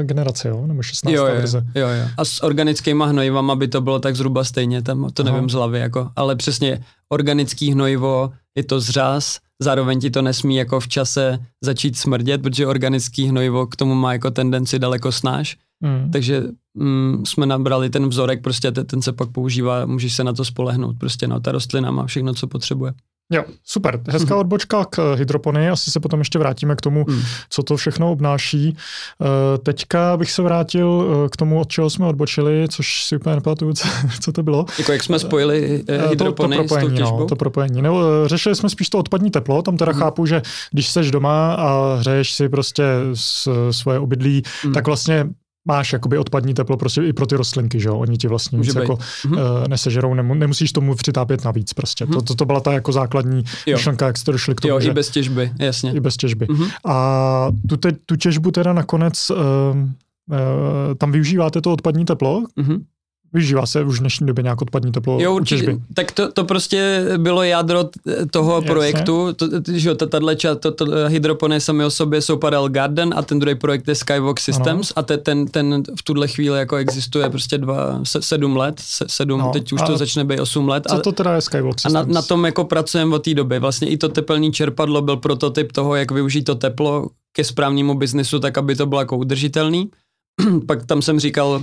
[0.00, 0.66] eh, generace, jo?
[0.66, 1.14] Nebo 16.
[1.14, 1.66] Jo, jo, verze.
[1.74, 2.08] Jo, jo.
[2.16, 5.32] A s organickýma hnojivama by to bylo tak zhruba stejně, tam to Aha.
[5.32, 10.56] nevím z hlavy, jako, ale přesně organický hnojivo, je to zřaz, zároveň ti to nesmí
[10.56, 15.56] jako v čase začít smrdět, protože organický hnojivo k tomu má jako tendenci daleko snáš.
[15.80, 16.10] Mm.
[16.10, 16.42] Takže
[16.74, 20.44] mm, jsme nabrali ten vzorek, prostě ten, ten se pak používá, můžeš se na to
[20.44, 22.92] spolehnout, prostě no, ta rostlina má všechno, co potřebuje.
[23.32, 24.00] Jo, super.
[24.08, 24.40] Hezká mm.
[24.40, 27.22] odbočka k hydropony, asi se potom ještě vrátíme k tomu, mm.
[27.50, 28.76] co to všechno obnáší.
[29.18, 29.26] Uh,
[29.62, 33.72] teďka bych se vrátil uh, k tomu, od čeho jsme odbočili, což si úplně nepamatuju,
[34.20, 34.66] co, to bylo.
[34.78, 37.18] Jako jak jsme spojili hydropony to, to propojení, s tou těžbou?
[37.20, 37.82] No, to propojení.
[37.82, 39.98] Nebo, řešili jsme spíš to odpadní teplo, tam teda mm.
[39.98, 42.84] chápu, že když seš doma a hřeješ si prostě
[43.14, 44.72] s, svoje obydlí, mm.
[44.72, 45.26] tak vlastně
[45.66, 47.98] máš jakoby odpadní teplo prostě i pro ty rostlinky, že jo?
[47.98, 52.04] Oni ti vlastně nic jako uh, nesežerou, nemu, nemusíš tomu přitápět navíc prostě.
[52.04, 52.12] Mm-hmm.
[52.12, 53.76] To, to, to byla ta jako základní jo.
[53.76, 55.92] myšlenka, jak jste došli k tomu, Jo, že, i bez těžby, jasně.
[55.92, 56.46] I bez těžby.
[56.46, 56.70] Mm-hmm.
[56.84, 60.36] A tu, te, tu těžbu teda nakonec uh, uh,
[60.98, 62.80] tam využíváte to odpadní teplo, mm-hmm.
[63.36, 65.78] Využívá se už v dnešní době nějak odpadní teplo jo, určitě.
[65.94, 67.84] Tak to, to prostě bylo jádro
[68.30, 68.66] toho Jasně.
[68.66, 69.32] projektu.
[69.32, 73.38] To, že to, tato, to, to, hydropony sami o sobě jsou Padel Garden a ten
[73.38, 74.98] druhý projekt je Skywalk Systems ano.
[75.00, 79.04] a te, ten, ten v tuhle chvíli jako existuje prostě dva, se, sedm let, se,
[79.08, 80.84] sedm, no, teď už to začne být osm let.
[80.88, 81.94] Co a, to teda je Skywalk Systems?
[81.94, 83.58] A na, na tom jako pracujeme od té doby.
[83.58, 88.38] Vlastně i to tepelné čerpadlo byl prototyp toho, jak využít to teplo ke správnému biznisu,
[88.38, 89.90] tak aby to bylo jako udržitelný.
[90.66, 91.62] Pak tam jsem říkal,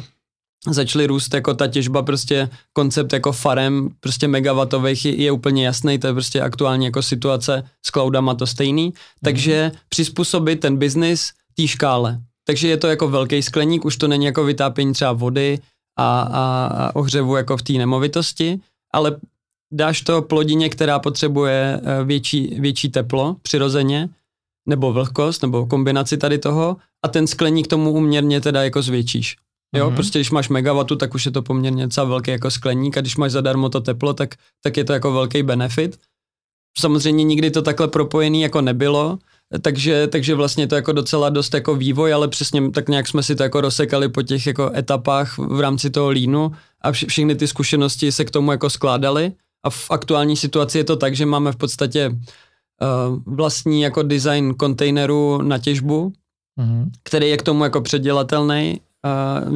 [0.69, 5.99] začaly růst jako ta těžba, prostě koncept jako farem, prostě megawatových je, je úplně jasný,
[5.99, 8.91] to je prostě aktuálně jako situace s cloudama to stejný, mm.
[9.23, 12.19] takže přizpůsobit ten biznis té škále.
[12.45, 15.59] Takže je to jako velký skleník, už to není jako vytápění třeba vody
[15.97, 18.59] a, a, a ohřevu jako v té nemovitosti,
[18.93, 19.15] ale
[19.73, 24.09] dáš to plodině, která potřebuje eh, větší, větší teplo přirozeně,
[24.65, 29.37] nebo vlhkost, nebo kombinaci tady toho a ten skleník tomu uměrně teda jako zvětšíš.
[29.73, 29.95] Jo, mm-hmm.
[29.95, 33.17] prostě když máš megawatu, tak už je to poměrně docela velký jako skleník a když
[33.17, 35.99] máš zadarmo to teplo, tak, tak je to jako velký benefit.
[36.77, 39.17] Samozřejmě nikdy to takhle propojený jako nebylo,
[39.61, 43.35] takže, takže vlastně to jako docela dost jako vývoj, ale přesně tak nějak jsme si
[43.35, 47.47] to jako rozsekali po těch jako etapách v rámci toho línu a vš- všechny ty
[47.47, 49.31] zkušenosti se k tomu jako skládaly
[49.65, 52.17] a v aktuální situaci je to tak, že máme v podstatě uh,
[53.35, 56.13] vlastní jako design kontejneru na těžbu,
[56.59, 56.89] mm-hmm.
[57.03, 58.81] který je k tomu jako předělatelný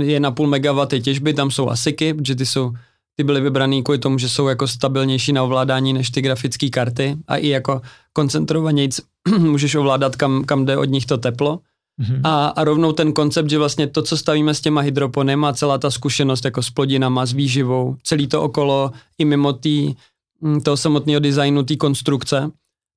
[0.01, 2.73] je na půl megawaty těžby, tam jsou ASICy, protože ty jsou
[3.15, 7.17] ty byly vybraný kvůli tomu, že jsou jako stabilnější na ovládání než ty grafické karty
[7.27, 7.81] a i jako
[8.13, 8.99] koncentrovanějc
[9.38, 11.60] můžeš ovládat, kam, kam jde od nich to teplo.
[12.01, 12.21] Mm-hmm.
[12.23, 15.91] A, a rovnou ten koncept, že vlastně to, co stavíme s těma hydroponema, celá ta
[15.91, 19.95] zkušenost jako s plodinama, s výživou, celý to okolo i mimo tý,
[20.41, 22.51] mm, toho samotného designu, té konstrukce,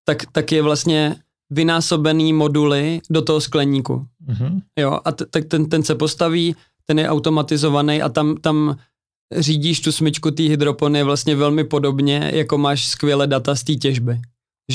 [0.05, 1.17] tak, tak je vlastně
[1.51, 4.07] vynásobený moduly do toho skleníku.
[4.29, 4.61] Mm-hmm.
[4.79, 8.77] Jo, a t- tak ten, ten se postaví, ten je automatizovaný a tam, tam
[9.39, 14.21] řídíš tu smyčku té hydropony vlastně velmi podobně, jako máš skvělé data z té těžby.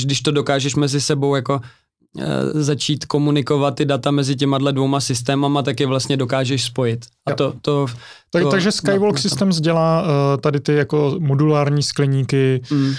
[0.04, 1.60] Když to dokážeš mezi sebou jako
[2.18, 7.06] e, začít komunikovat ty data mezi těma dvouma systémama, tak je vlastně dokážeš spojit.
[7.26, 7.86] A to, to,
[8.30, 12.94] tak, to, takže Skywalk na, Systems dělá uh, tady ty jako modulární skleníky, mm.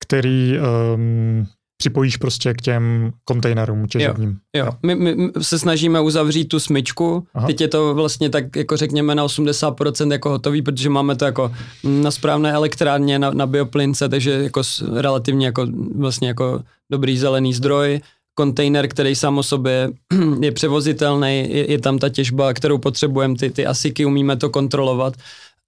[0.00, 0.54] který
[0.94, 1.46] um,
[1.84, 4.38] připojíš prostě k těm kontejnerům těžebním.
[4.56, 4.72] Jo, jo.
[4.82, 7.46] My, my se snažíme uzavřít tu smyčku, Aha.
[7.46, 11.52] teď je to vlastně tak jako řekněme na 80% jako hotový, protože máme to jako
[11.84, 15.66] na správné elektrárně, na, na bioplince, takže jako relativně jako
[15.96, 18.00] vlastně jako dobrý zelený zdroj,
[18.34, 19.90] kontejner, který sám o sobě
[20.40, 25.14] je převozitelný, je, je tam ta těžba, kterou potřebujeme, ty, ty asiky, umíme to kontrolovat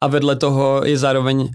[0.00, 1.48] a vedle toho je zároveň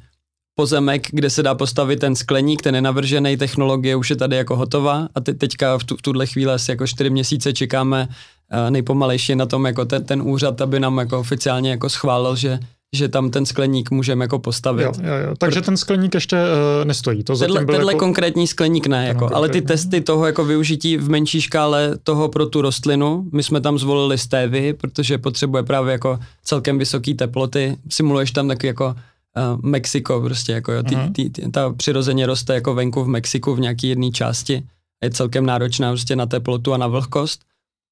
[0.56, 5.08] pozemek, kde se dá postavit ten skleník, ten nenavržený technologie už je tady jako hotová
[5.16, 9.36] a te, teďka v, tu, v tuhle chvíli asi jako čtyři měsíce čekáme uh, nejpomalejší
[9.36, 12.60] na tom jako ten, ten úřad, aby nám jako oficiálně jako schválil, že
[12.96, 14.84] že tam ten skleník můžeme jako postavit.
[14.84, 15.36] Jo, jo, jo.
[15.38, 17.24] Takže ten skleník ještě uh, nestojí.
[17.24, 18.00] To tenhle, tenhle jako...
[18.00, 22.46] konkrétní skleník ne, jako, ale ty testy toho jako využití v menší škále toho pro
[22.46, 27.78] tu rostlinu, my jsme tam zvolili stevy, protože potřebuje právě jako celkem vysoké teploty.
[27.90, 28.96] Simuluješ tam taky jako
[29.38, 31.12] uh, Mexiko prostě, jako jo, ty, uh-huh.
[31.12, 34.64] ty, ty, ta přirozeně roste jako venku v Mexiku v nějaké jedné části.
[35.04, 37.42] Je celkem náročná prostě na teplotu a na vlhkost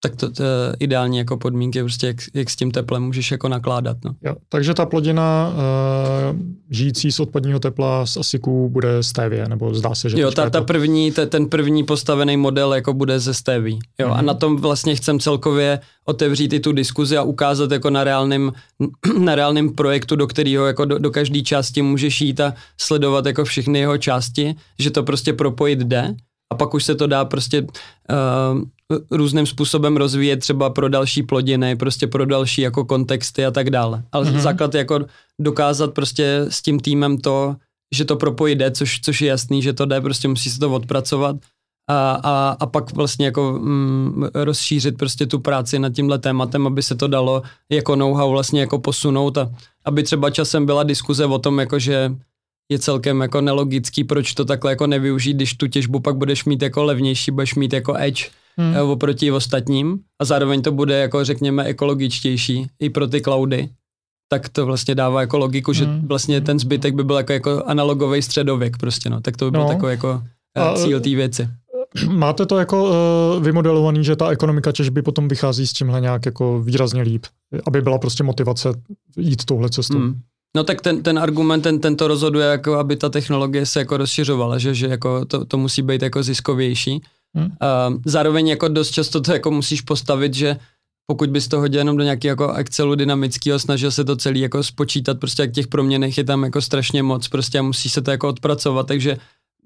[0.01, 3.49] tak to, to je ideální jako podmínky, prostě jak, jak s tím teplem můžeš jako
[3.49, 3.97] nakládat.
[4.05, 4.15] No.
[4.23, 5.53] Jo, takže ta plodina
[6.31, 10.49] uh, žijící z odpadního tepla z asiků bude stevie, nebo zdá se, že Jo, ta,
[10.49, 10.65] ta to...
[10.65, 13.77] první, te, ten první postavený model jako bude ze stevie.
[13.99, 14.13] Jo, mm-hmm.
[14.13, 14.25] a mhm.
[14.25, 18.51] na tom vlastně chcem celkově otevřít i tu diskuzi a ukázat jako na reálném,
[19.19, 23.45] na reálném projektu, do kterého jako do, do každé části můžeš jít a sledovat jako
[23.45, 26.15] všechny jeho části, že to prostě propojit jde
[26.51, 28.61] a pak už se to dá prostě uh,
[29.11, 34.03] různým způsobem rozvíjet třeba pro další plodiny, prostě pro další jako kontexty a tak dále.
[34.11, 34.39] Ale mm-hmm.
[34.39, 34.99] základ je jako
[35.39, 37.55] dokázat prostě s tím týmem to,
[37.95, 40.71] že to propojit jde, což, což je jasný, že to jde, prostě musí se to
[40.71, 41.35] odpracovat
[41.89, 46.83] a, a, a pak vlastně jako mm, rozšířit prostě tu práci nad tímhle tématem, aby
[46.83, 49.51] se to dalo jako know-how vlastně jako posunout a
[49.85, 52.11] aby třeba časem byla diskuze o tom, jako že
[52.71, 56.61] je celkem jako nelogický, proč to takhle jako nevyužít, když tu těžbu pak budeš mít
[56.61, 58.75] jako levnější, budeš mít jako edge hmm.
[58.75, 63.69] Eh, oproti ostatním a zároveň to bude jako řekněme ekologičtější i pro ty cloudy,
[64.29, 66.07] tak to vlastně dává jako logiku, že hmm.
[66.07, 69.61] vlastně ten zbytek by byl jako, jako analogový středověk prostě, no, tak to by byl
[69.61, 69.67] no.
[69.67, 70.21] takový jako
[70.57, 71.49] eh, a, cíl té věci.
[72.09, 76.61] Máte to jako uh, vymodelovaný, že ta ekonomika těžby potom vychází s tímhle nějak jako
[76.61, 77.25] výrazně líp,
[77.67, 78.69] aby byla prostě motivace
[79.17, 79.97] jít touhle cestou.
[79.97, 80.19] Hmm.
[80.55, 83.97] No tak ten, ten argument, ten, ten to rozhoduje, jako aby ta technologie se jako
[83.97, 87.01] rozšiřovala, že, že jako to, to musí být jako ziskovější.
[87.35, 87.45] Hmm.
[87.45, 90.57] Uh, zároveň jako dost často to jako musíš postavit, že
[91.07, 94.63] pokud bys to hodil jenom do nějakého jako Excelu dynamického, snažil se to celý jako
[94.63, 98.11] spočítat, prostě jak těch proměnech je tam jako strašně moc prostě a musí se to
[98.11, 99.17] jako odpracovat, takže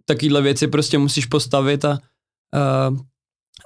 [0.05, 1.99] takovýhle věci prostě musíš postavit a,
[2.89, 2.97] uh,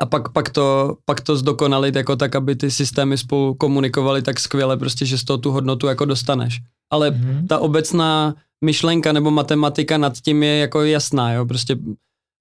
[0.02, 4.40] a pak, pak, to, pak to zdokonalit jako tak, aby ty systémy spolu komunikovaly tak
[4.40, 6.62] skvěle, prostě, že z toho tu hodnotu jako dostaneš.
[6.90, 7.48] Ale mm-hmm.
[7.48, 11.78] ta obecná myšlenka nebo matematika nad tím je jako jasná, jo, prostě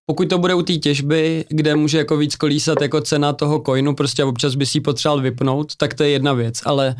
[0.06, 3.94] pokud to bude u té těžby, kde může jako víc kolísat jako cena toho coinu,
[3.94, 6.96] prostě občas by si ji potřeboval vypnout, tak to je jedna věc, ale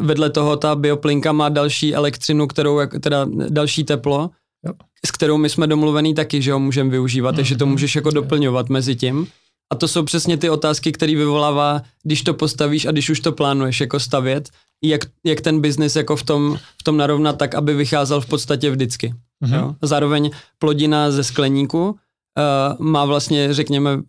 [0.00, 4.30] vedle toho ta bioplinka má další elektřinu, kterou, teda další teplo,
[4.66, 4.72] jo.
[5.06, 7.36] s kterou my jsme domluvený taky, že ho můžeme využívat, mm-hmm.
[7.36, 7.72] takže to mhm.
[7.72, 9.26] můžeš jako doplňovat mezi tím.
[9.72, 13.32] A to jsou přesně ty otázky, které vyvolává, když to postavíš a když už to
[13.32, 14.48] plánuješ jako stavět,
[14.84, 18.70] jak, jak ten biznis jako v tom, v tom narovnat tak, aby vycházel v podstatě
[18.70, 19.14] vždycky.
[19.44, 19.56] Mm-hmm.
[19.56, 19.74] Jo?
[19.82, 21.96] Zároveň plodina ze skleníku
[22.38, 24.00] uh, má vlastně, řekněme,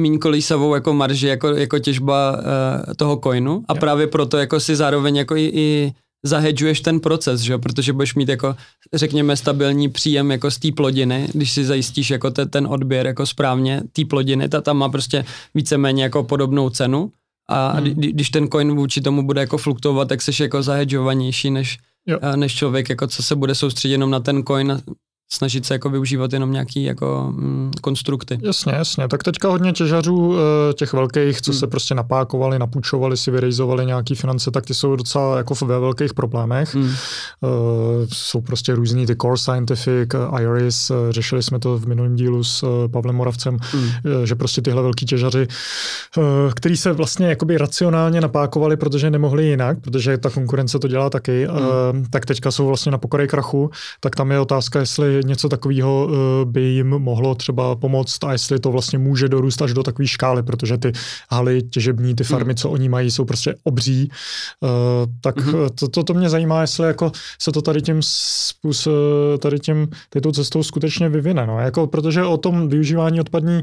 [0.00, 3.80] míň kolísavou jako marži, jako, jako těžba uh, toho coinu a jo.
[3.80, 7.58] právě proto jako si zároveň jako i, i zahedžuješ ten proces, že?
[7.58, 8.56] protože budeš mít jako,
[8.94, 13.26] řekněme, stabilní příjem jako z té plodiny, když si zajistíš jako te, ten odběr jako
[13.26, 17.12] správně té plodiny, ta tam má prostě víceméně jako podobnou cenu
[17.48, 17.94] a hmm.
[17.94, 21.78] když ten coin vůči tomu bude jako fluktuovat, tak jsi jako zahedžovanější než,
[22.36, 24.82] než člověk, jako co se bude soustředit jenom na ten coin
[25.32, 28.38] snažit se jako využívat jenom nějaký jako mm, konstrukty.
[28.42, 29.08] Jasně, jasně.
[29.08, 31.58] Tak teďka hodně těžařů eh, těch velkých, co hmm.
[31.60, 36.14] se prostě napákovali, napůjčovali si, vyrejzovali nějaký finance, tak ty jsou docela jako ve velkých
[36.14, 36.74] problémech.
[36.74, 36.84] Hmm.
[36.84, 36.90] Uh,
[38.12, 40.10] jsou prostě různý ty Core Scientific,
[40.40, 43.90] Iris, eh, řešili jsme to v minulém dílu s Pavlem Moravcem, hmm.
[44.24, 45.48] že prostě tyhle velký těžaři,
[46.16, 51.10] uh, který se vlastně jakoby racionálně napákovali, protože nemohli jinak, protože ta konkurence to dělá
[51.10, 51.58] taky, hmm.
[51.58, 51.64] uh,
[52.10, 56.44] tak teďka jsou vlastně na pokraji krachu, tak tam je otázka, jestli něco takového eh,
[56.44, 60.42] by jim mohlo třeba pomoct a jestli to vlastně může dorůst až do takové škály,
[60.42, 60.92] protože ty
[61.30, 62.56] haly těžební, ty farmy, hmm.
[62.56, 64.10] co oni mají, jsou prostě obří.
[64.64, 64.68] Eh,
[65.20, 65.54] tak hmm.
[65.74, 68.92] to, to, to mě zajímá, jestli jako se to tady tím způsob,
[69.38, 71.46] tady tím, této cestou skutečně vyvine.
[71.46, 71.58] No.
[71.60, 73.62] Jako, protože o tom využívání odpadního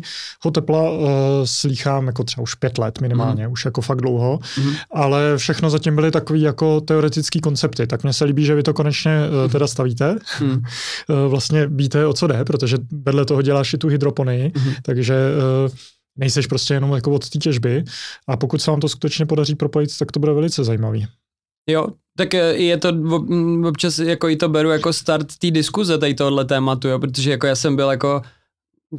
[0.52, 1.08] tepla uh,
[1.46, 3.54] slýchám jako třeba už pět let minimálně, hmm.
[3.54, 4.74] už jako fakt dlouho, hmm.
[4.92, 7.88] ale všechno zatím byly takové jako teoretické koncepty.
[7.88, 10.16] Tak mně se líbí, že vy to konečně uh, teda stavíte.
[10.38, 10.62] Hmm.
[11.28, 14.76] vlastně vlastně víte, o co jde, protože vedle toho děláš i tu hydroponii, mm-hmm.
[14.82, 15.16] takže
[15.66, 15.72] uh,
[16.18, 17.84] nejseš prostě jenom jako od té těžby
[18.28, 21.08] a pokud se vám to skutečně podaří propojit, tak to bude velice zajímavý.
[21.70, 22.90] Jo, tak je to
[23.68, 27.48] občas jako i to beru jako start té diskuze tady tohle tématu, jo, protože jako
[27.48, 28.22] já jsem byl jako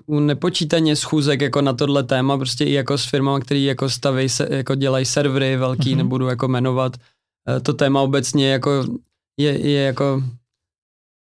[0.07, 4.27] u nepočítaně schůzek jako na tohle téma, prostě i jako s firmami, který jako staví,
[4.51, 5.97] jako dělají servery velký, mm-hmm.
[5.97, 6.97] nebudu jako jmenovat.
[7.49, 8.85] Eh, to téma obecně jako
[9.41, 10.23] je, je jako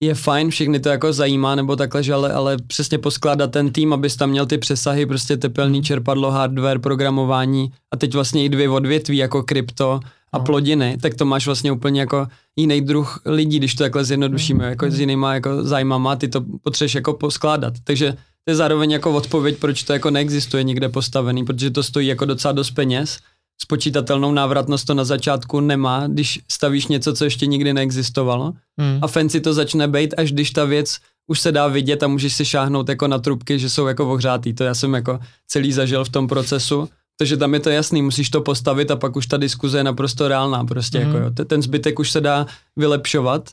[0.03, 3.93] je fajn, všechny to jako zajímá, nebo takhle, že ale, ale přesně poskládat ten tým,
[3.93, 5.85] abys tam měl ty přesahy, prostě tepelný mhm.
[5.85, 10.01] čerpadlo, hardware, programování a teď vlastně i dvě odvětví jako krypto
[10.33, 10.45] a no.
[10.45, 14.91] plodiny, tak to máš vlastně úplně jako jiný druh lidí, když to takhle zjednodušíme, jako
[14.91, 17.75] s jinýma jako zájmama, ty to potřebuješ jako poskládat.
[17.85, 18.13] Takže
[18.45, 22.25] to je zároveň jako odpověď, proč to jako neexistuje nikde postavený, protože to stojí jako
[22.25, 23.19] docela dost peněz.
[23.65, 28.53] Spočítatelnou návratnost to na začátku nemá, když stavíš něco, co ještě nikdy neexistovalo.
[28.79, 28.99] Hmm.
[29.03, 32.35] A fancy to začne být, až když ta věc už se dá vidět a můžeš
[32.35, 34.53] si šáhnout jako na trubky, že jsou jako ohřátý.
[34.53, 36.89] To já jsem jako celý zažil v tom procesu.
[37.19, 40.29] Takže tam je to jasný, musíš to postavit a pak už ta diskuze je naprosto
[40.29, 40.65] reálná.
[40.65, 41.07] Prostě mm.
[41.07, 41.45] jako jo.
[41.45, 42.47] Ten zbytek už se dá
[42.77, 43.51] vylepšovat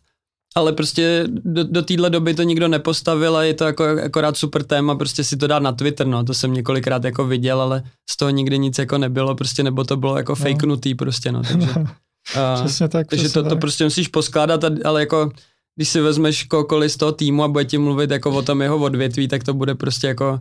[0.55, 4.63] ale prostě do, do téhle doby to nikdo nepostavil a je to jako akorát super
[4.63, 8.17] téma, prostě si to dát na Twitter, no, to jsem několikrát jako viděl, ale z
[8.17, 10.35] toho nikdy nic jako nebylo, prostě nebo to bylo jako no.
[10.35, 11.69] fakenutý prostě, no, takže.
[12.39, 13.07] a, přesně tak.
[13.07, 15.31] Takže přesně to, to prostě musíš poskládat, ale jako
[15.75, 18.77] když si vezmeš kohokoliv z toho týmu a bude ti mluvit jako o tom jeho
[18.77, 20.39] odvětví, tak to bude prostě jako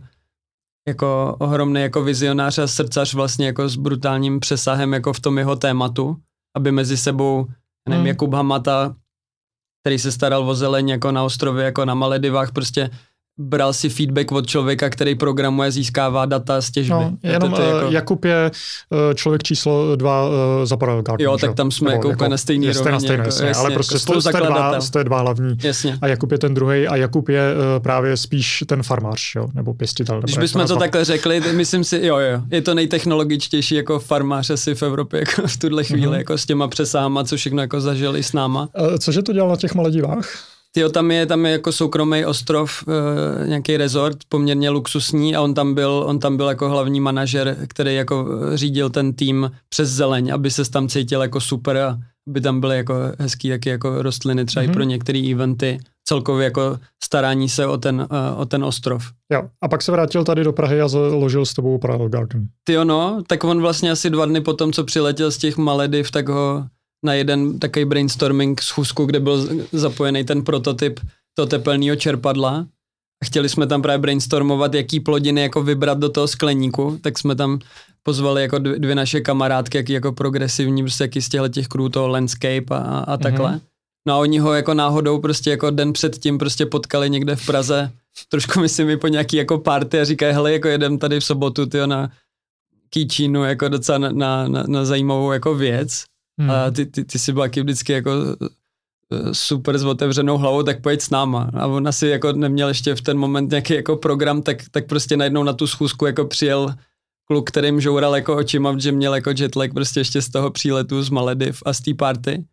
[0.87, 5.55] jako ohromný jako vizionář a srdcař vlastně jako s brutálním přesahem jako v tom jeho
[5.55, 6.17] tématu,
[6.55, 7.45] aby mezi sebou,
[7.89, 8.07] nevím, hmm.
[8.07, 8.95] Jakub Hamata
[9.81, 12.89] který se staral o zeleň jako na ostrově, jako na Maledivách, prostě
[13.39, 16.93] bral si feedback od člověka, který programuje, získává data z těžby.
[16.93, 17.91] No, jenom to, to, to jako...
[17.91, 18.51] Jakub je
[19.11, 21.15] eh, člověk číslo dva uh, za Garden.
[21.19, 22.81] Jo, tak tam jsme jako, jako na stejný rovině.
[22.81, 25.57] Jste na stejné, jako, jasně, jasně, ale prostě jako jste, dva, jste dva hlavní.
[25.63, 25.97] Jasně.
[26.01, 30.21] A Jakub je ten druhý a Jakub je právě spíš ten farmář, jo, nebo pěstitel.
[30.21, 34.49] Když bychom to, to takhle řekli, myslím si, jo, jo, je to nejtechnologičtější jako farmář
[34.49, 36.17] asi v Evropě jako v tuhle chvíli, mm-hmm.
[36.17, 38.69] jako s těma přesáma, co všechno jako zažili s náma.
[38.99, 40.29] Cože to dělal na těch Maledivách?
[40.71, 42.83] Tyjo, tam je, tam je jako soukromý ostrov,
[43.43, 47.57] e, nějaký resort, poměrně luxusní a on tam byl, on tam byl jako hlavní manažer,
[47.67, 51.97] který jako eh, řídil ten tým přes zeleň, aby se tam cítil jako super a
[52.27, 54.65] aby tam byly jako hezký taky jako rostliny třeba mm-hmm.
[54.65, 54.73] i mhm.
[54.73, 59.03] pro některé eventy, celkově jako starání se o ten, uh, o ten ostrov.
[59.33, 62.47] Jo, a pak se vrátil tady do Prahy a založil s tebou Prague Garden.
[62.63, 66.29] Ty no, tak on vlastně asi dva dny potom, co přiletěl z těch Malediv, tak
[66.29, 66.65] ho
[67.05, 70.99] na jeden takový brainstorming schůzku, kde byl zapojený ten prototyp
[71.33, 72.65] toho tepelného čerpadla.
[73.25, 77.59] Chtěli jsme tam právě brainstormovat, jaký plodiny jako vybrat do toho skleníku, tak jsme tam
[78.03, 82.07] pozvali jako dvě naše kamarádky, jaký jako progresivní, prostě jaký z těchto těch krů toho
[82.07, 83.51] landscape a, a takhle.
[83.51, 83.61] Mm-hmm.
[84.07, 87.91] No a oni ho jako náhodou prostě jako den předtím prostě potkali někde v Praze,
[88.29, 91.65] trošku myslím i po nějaký jako party a říkají, hele, jako jedem tady v sobotu,
[91.65, 92.11] tyjo, na
[92.89, 96.03] Kýčínu, jako docela na, na, na, na zajímavou jako věc.
[96.39, 96.51] Hmm.
[96.51, 101.01] A ty, ty, ty jsi byl vždycky jako eh, super s otevřenou hlavou, tak pojď
[101.01, 101.51] s náma.
[101.53, 105.17] A on asi jako neměl ještě v ten moment nějaký jako program, tak, tak prostě
[105.17, 106.75] najednou na tu schůzku jako přijel
[107.25, 111.09] kluk, kterým žoural jako očima, že měl jako jetlag prostě ještě z toho příletu z
[111.09, 112.45] Malediv a z té party.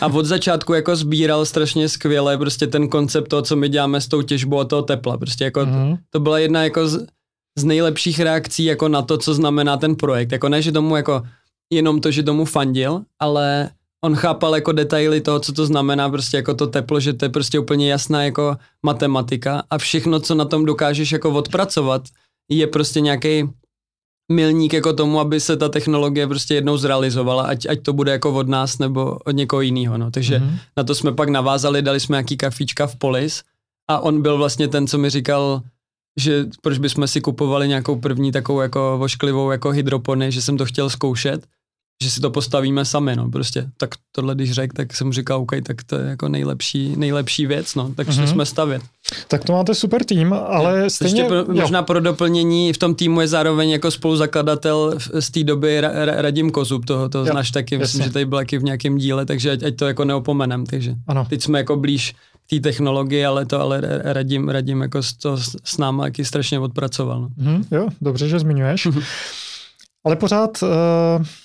[0.00, 4.08] A od začátku jako sbíral strašně skvěle prostě ten koncept toho, co my děláme s
[4.08, 5.18] tou těžbou a toho tepla.
[5.18, 5.96] Prostě jako mm-hmm.
[5.96, 7.06] to, to byla jedna jako z,
[7.58, 10.32] z nejlepších reakcí jako na to, co znamená ten projekt.
[10.32, 11.22] Jako ne, že tomu jako
[11.72, 13.70] jenom to, že tomu fandil, ale
[14.04, 17.28] on chápal jako detaily toho, co to znamená prostě jako to teplo, že to je
[17.28, 22.02] prostě úplně jasná jako matematika a všechno, co na tom dokážeš jako odpracovat,
[22.50, 23.48] je prostě nějaký
[24.32, 28.34] milník jako tomu, aby se ta technologie prostě jednou zrealizovala, ať, ať to bude jako
[28.34, 29.98] od nás nebo od někoho jiného.
[29.98, 30.10] No.
[30.10, 30.58] Takže mm-hmm.
[30.76, 33.42] na to jsme pak navázali, dali jsme nějaký kafíčka v Polis
[33.90, 35.62] a on byl vlastně ten, co mi říkal,
[36.16, 40.64] že proč bychom si kupovali nějakou první takovou jako vošklivou jako hydropony, že jsem to
[40.64, 41.46] chtěl zkoušet
[42.02, 43.68] že si to postavíme sami, no, prostě.
[43.76, 47.74] Tak tohle, když řekl, tak jsem říkal, OK, tak to je jako nejlepší, nejlepší věc,
[47.74, 48.24] no, tak mm-hmm.
[48.24, 48.82] jsme stavět.
[49.28, 51.24] Tak to máte super tým, ale je, stejně...
[51.24, 56.50] Pro, možná pro doplnění, v tom týmu je zároveň jako spoluzakladatel z té doby Radim
[56.50, 58.08] Kozub, toho, to znáš taky, myslím, jasně.
[58.08, 61.26] že tady byl taky v nějakém díle, takže ať, ať to jako neopomenem, takže ano.
[61.30, 62.14] teď jsme jako blíž
[62.50, 67.20] té technologii, ale to ale radím, radím jako to s náma jaký strašně odpracoval.
[67.20, 67.28] No.
[67.36, 68.88] Mm, jo, dobře, že zmiňuješ.
[70.06, 70.68] Ale pořád uh,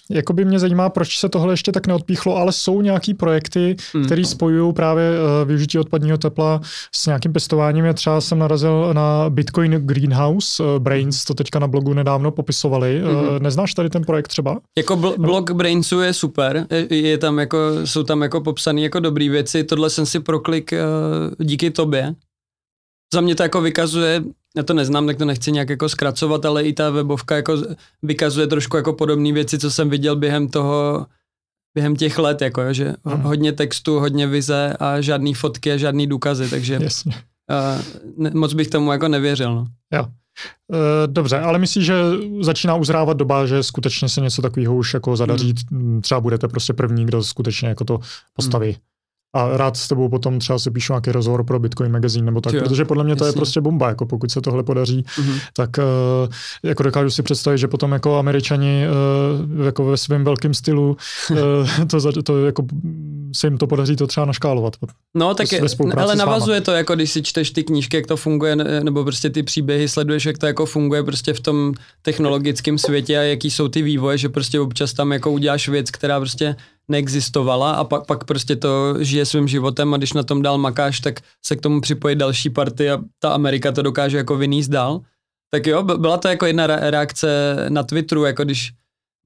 [0.09, 4.05] jako by mě zajímá, proč se tohle ještě tak neodpíchlo, ale jsou nějaký projekty, hmm.
[4.05, 6.61] které spojují právě uh, využití odpadního tepla
[6.95, 7.85] s nějakým pestováním.
[7.85, 13.01] Já třeba jsem narazil na Bitcoin Greenhouse, uh, Brains to teďka na blogu nedávno popisovali.
[13.01, 13.15] Hmm.
[13.15, 14.59] Uh, neznáš tady ten projekt třeba?
[14.77, 18.99] Jako bl- blog Brainsu je super, je, je tam jako, jsou tam jako popsané jako
[18.99, 19.63] dobré věci.
[19.63, 22.15] Tohle jsem si proklik uh, díky tobě,
[23.13, 24.23] za mě to jako vykazuje,
[24.57, 27.57] já to neznám, tak to nechci nějak jako zkracovat, ale i ta webovka jako
[28.03, 31.05] vykazuje trošku jako podobné věci, co jsem viděl během toho,
[31.75, 33.21] během těch let, jako jo, že hmm.
[33.21, 37.13] hodně textu, hodně vize a žádný fotky a žádný důkazy, takže Jasně.
[37.15, 39.55] Uh, ne, moc bych tomu jako nevěřil.
[39.55, 39.67] No.
[39.93, 40.05] Jo.
[40.73, 41.95] E, dobře, ale myslíš, že
[42.41, 46.01] začíná uzrávat doba, že skutečně se něco takového už jako zadaří, hmm.
[46.01, 47.99] třeba budete prostě první, kdo skutečně jako to
[48.33, 48.71] postaví.
[48.71, 48.81] Hmm
[49.37, 52.53] a rád s tebou potom třeba se píšu nějaký rozhovor pro Bitcoin magazine nebo tak,
[52.53, 53.37] jo, protože podle mě to jasně.
[53.37, 55.39] je prostě bomba, jako pokud se tohle podaří, mm-hmm.
[55.53, 56.29] tak uh,
[56.63, 58.85] jako dokážu si představit, že potom jako američani
[59.59, 60.97] uh, jako ve svém velkém stylu
[61.31, 61.37] uh,
[61.87, 62.63] to, to jako
[63.33, 64.73] se jim to podaří to třeba naškálovat.
[65.15, 65.61] No tak je,
[65.97, 69.43] ale navazuje to, jako když si čteš ty knížky, jak to funguje, nebo prostě ty
[69.43, 73.81] příběhy sleduješ, jak to jako funguje prostě v tom technologickém světě a jaký jsou ty
[73.81, 76.55] vývoje, že prostě občas tam jako uděláš věc, která prostě
[76.87, 80.99] neexistovala a pak, pak prostě to žije svým životem a když na tom dál makáš,
[80.99, 85.01] tak se k tomu připojí další party a ta Amerika to dokáže jako vyníst dál.
[85.51, 88.71] Tak jo, byla to jako jedna reakce na Twitteru, jako když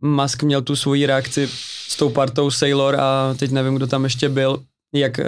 [0.02, 1.50] Musk měl tu svoji reakci
[1.92, 4.64] s tou partou Sailor a teď nevím, kdo tam ještě byl,
[4.94, 5.26] jak eh,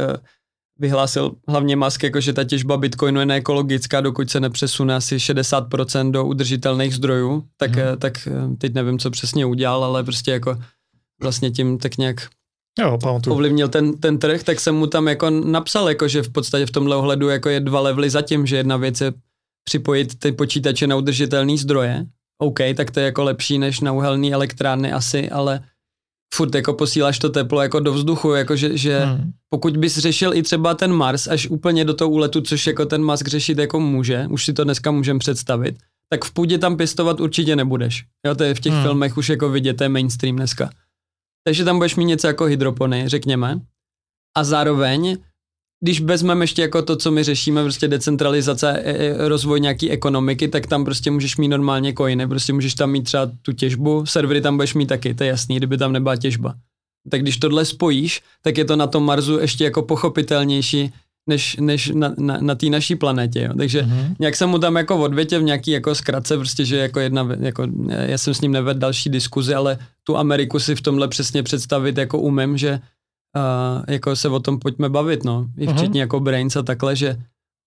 [0.80, 6.12] vyhlásil hlavně Musk, jako že ta těžba Bitcoinu je neekologická, dokud se nepřesune asi 60%
[6.12, 7.98] do udržitelných zdrojů, tak, hmm.
[7.98, 10.58] tak eh, teď nevím, co přesně udělal, ale prostě jako
[11.22, 12.28] vlastně tím tak nějak
[12.80, 12.98] jo,
[13.28, 16.72] ovlivnil ten, ten trh, tak jsem mu tam jako napsal, jako že v podstatě v
[16.72, 19.14] tomhle ohledu jako je dva levely zatím, že jedna věc je
[19.64, 22.06] připojit ty počítače na udržitelný zdroje,
[22.38, 25.64] OK, tak to je jako lepší než na uhelné elektrárny asi, ale
[26.34, 29.32] furt jako posíláš to teplo jako do vzduchu, jako že, že hmm.
[29.50, 33.06] pokud bys řešil i třeba ten Mars až úplně do toho úletu, což jako ten
[33.06, 35.76] Musk řešit jako může, už si to dneska můžeme představit,
[36.10, 38.06] tak v půdě tam pěstovat určitě nebudeš.
[38.26, 38.82] Jo, to je v těch hmm.
[38.82, 40.70] filmech už jako vidět, to je mainstream dneska.
[41.44, 43.60] Takže tam budeš mít něco jako hydropony, řekněme.
[44.38, 45.18] A zároveň,
[45.84, 50.48] když vezmeme ještě jako to, co my řešíme, prostě decentralizace, e, e, rozvoj nějaký ekonomiky,
[50.48, 54.42] tak tam prostě můžeš mít normálně coiny, prostě můžeš tam mít třeba tu těžbu, servery
[54.42, 56.56] tam budeš mít taky, to je jasný, kdyby tam nebyla těžba.
[57.10, 60.94] Tak když tohle spojíš, tak je to na tom Marsu ještě jako pochopitelnější,
[61.28, 63.42] než, než na, na, na té naší planetě.
[63.42, 63.54] Jo.
[63.58, 64.16] Takže mm-hmm.
[64.20, 67.68] nějak jsem mu tam jako odvětěl v nějaký jako zkratce, prostě, že jako jedna, jako,
[67.90, 71.98] já jsem s ním nevedl další diskuzi, ale tu Ameriku si v tomhle přesně představit
[71.98, 72.80] jako umím, že
[73.36, 75.48] uh, jako se o tom pojďme bavit, no.
[75.58, 75.76] I mhm.
[75.76, 76.04] včetně mm-hmm.
[76.04, 77.08] jako brains a takhle, že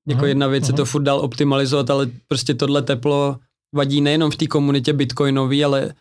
[0.09, 0.29] jako mm-hmm.
[0.29, 0.73] jedna věc mm-hmm.
[0.73, 0.91] je to mhm.
[0.91, 3.37] furt dál optimalizovat, ale prostě tohle teplo
[3.75, 5.95] vadí nejenom v té komunitě bitcoinový, ale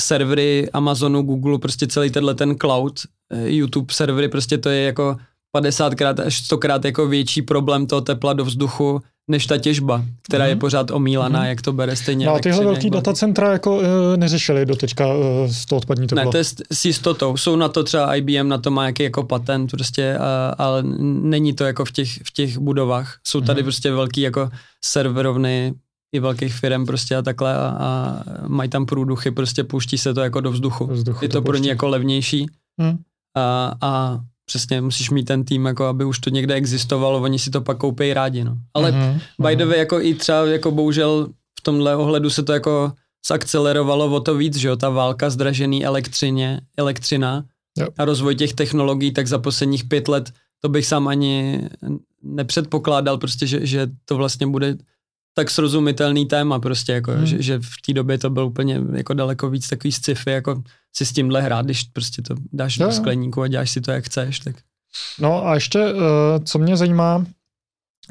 [0.00, 3.00] servery Amazonu, Google, prostě celý tenhle ten cloud,
[3.30, 5.16] eh, YouTube servery, prostě to je jako
[5.56, 10.48] 50krát až 100krát jako větší problém toho tepla do vzduchu, než ta těžba, která mm.
[10.48, 10.60] je mhm.
[10.60, 11.46] pořád omílaná, mm.
[11.46, 12.26] jak to bere stejně.
[12.26, 16.24] No a tyhle velký datacentra jako e, neřešili do teďka e, z toho odpadní teplo.
[16.24, 17.36] Ne, to je s, s jistotou.
[17.36, 20.82] Jsou na to třeba IBM, na to má jaký jako patent, prostě, a, ale
[21.22, 23.18] není to jako v těch, v těch budovách.
[23.26, 23.64] Jsou tady mm.
[23.64, 24.50] prostě velký jako
[24.84, 25.74] serverovny
[26.12, 30.20] i velkých firm prostě a takhle a, a mají tam průduchy, prostě pouští se to
[30.20, 30.86] jako do vzduchu.
[30.86, 32.46] vzduchu je to, to pro ně jako levnější.
[32.80, 32.98] Mm.
[33.36, 37.50] A, a přesně musíš mít ten tým, jako aby už to někde existovalo, oni si
[37.50, 38.56] to pak koupí rádi, no.
[38.74, 39.20] Ale mm-hmm.
[39.38, 41.28] by the way, jako i třeba, jako bohužel
[41.60, 42.92] v tomhle ohledu se to jako
[43.28, 47.44] zakcelerovalo o to víc, že jo, ta válka zdražený elektřině, elektřina
[47.78, 47.86] jo.
[47.98, 51.62] a rozvoj těch technologií, tak za posledních pět let to bych sám ani
[52.22, 54.76] nepředpokládal prostě, že, že to vlastně bude
[55.38, 57.26] tak srozumitelný téma prostě, jako, hmm.
[57.26, 60.62] že, že v té době to byl úplně jako daleko víc takový sci-fi, jako
[60.96, 62.86] si s tímhle hrát, když prostě to dáš jo.
[62.86, 64.56] do skleníku a děláš si to, jak chceš, tak.
[65.20, 66.00] No a ještě, uh,
[66.44, 67.26] co mě zajímá,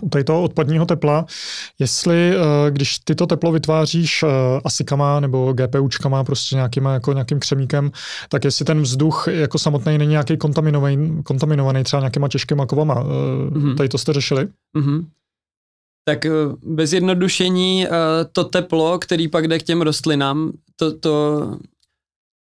[0.02, 1.26] u tady toho odpadního tepla,
[1.80, 4.30] jestli uh, když ty to teplo vytváříš uh,
[4.66, 7.92] asikama nebo GPUčkama, prostě nějakým, jako nějakým křemíkem,
[8.30, 13.04] tak jestli ten vzduch jako samotný není nějaký kontaminovaný, kontaminovaný třeba nějakýma těžkýma kovama.
[13.04, 13.76] Mm-hmm.
[13.76, 14.48] Tady to jste řešili?
[14.78, 15.06] Mm-hmm
[16.08, 16.32] tak eh,
[16.64, 17.90] bez jednodušení eh,
[18.32, 21.58] to teplo, který pak jde k těm rostlinám, to, to,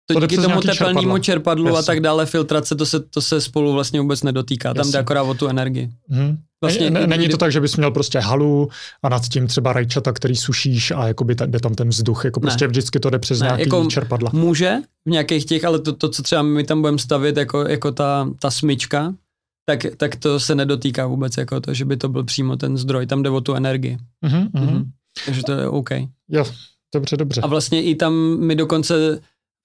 [0.07, 1.79] to, to díky tomu tepelnému čerpadlu Jasně.
[1.79, 4.69] a tak dále, filtrace, to se, to se spolu vlastně vůbec nedotýká.
[4.69, 4.83] Jasně.
[4.83, 5.91] Tam jde akorát o tu energii.
[6.09, 6.37] Hmm.
[6.65, 8.69] Vlastně, není, není to tak, že bys měl prostě halu
[9.03, 12.25] a nad tím třeba rajčata, který sušíš a jakoby jde tam ten vzduch.
[12.25, 12.69] Jako prostě ne.
[12.69, 14.31] vždycky to jde přes ne, nějaký jako čerpadla.
[14.35, 17.93] Může v nějakých těch, ale to, to co třeba my tam budeme stavit, jako, jako
[17.93, 19.15] ta, ta smyčka,
[19.71, 23.07] tak, tak to se nedotýká vůbec jako to, že by to byl přímo ten zdroj,
[23.07, 23.99] tam jde o tu energii.
[24.25, 24.85] Mm-hmm, mm-hmm.
[25.27, 25.91] Takže to je OK.
[26.29, 26.45] Jo,
[26.95, 27.41] dobře, dobře.
[27.41, 29.21] A vlastně i tam my dokonce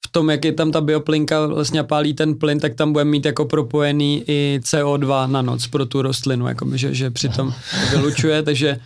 [0.05, 3.25] v tom, jak je tam ta bioplinka vlastně pálí ten plyn, tak tam budeme mít
[3.25, 7.53] jako propojený i CO2 na noc pro tu rostlinu, jako že, že přitom
[7.91, 8.79] vylučuje, takže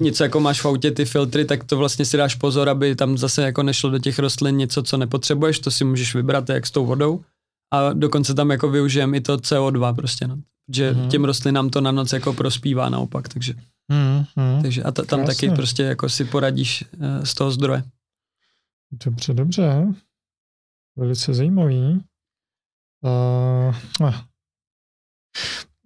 [0.00, 3.18] něco jako máš v autě ty filtry, tak to vlastně si dáš pozor, aby tam
[3.18, 6.70] zase jako nešlo do těch rostlin něco, co nepotřebuješ, to si můžeš vybrat jak s
[6.70, 7.20] tou vodou
[7.72, 11.08] a dokonce tam jako využijeme i to CO2 prostě, no že mm-hmm.
[11.08, 13.54] těm rostlinám to na noc jako prospívá naopak, takže.
[13.90, 14.62] Hmm, hmm.
[14.62, 15.48] Takže a ta, tam Krásně.
[15.48, 17.84] taky prostě jako si poradíš uh, z toho zdroje.
[19.04, 19.94] Dobře, dobře.
[20.96, 22.04] Velice zajímavý.
[23.04, 23.74] Uh,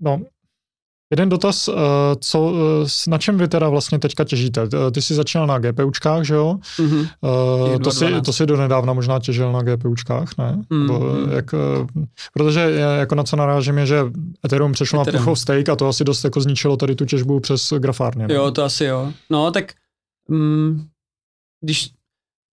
[0.01, 0.25] no,
[1.11, 1.75] jeden dotaz, uh,
[2.21, 2.59] co, uh,
[3.09, 4.63] na čem vy teda vlastně teďka těžíte?
[4.63, 6.59] Uh, Ty jsi začínal na GPUčkách, že jo?
[6.79, 7.09] Mm-hmm.
[7.85, 8.23] To, si, 2.12.
[8.23, 10.63] to si donedávna možná těžil na GPUčkách, ne?
[10.71, 11.33] Mm, Nebo, mm.
[11.33, 11.55] jak,
[12.33, 12.61] protože
[12.99, 14.05] jako na co narážím je, že
[14.45, 15.25] Ethereum přešlo na Ethereum.
[15.25, 18.27] Proof of Stake a to asi dost jako zničilo tady tu těžbu přes grafárny.
[18.27, 18.35] ne?
[18.35, 19.13] Jo, to asi jo.
[19.31, 19.73] No, tak
[20.29, 20.87] mm,
[21.61, 21.91] když,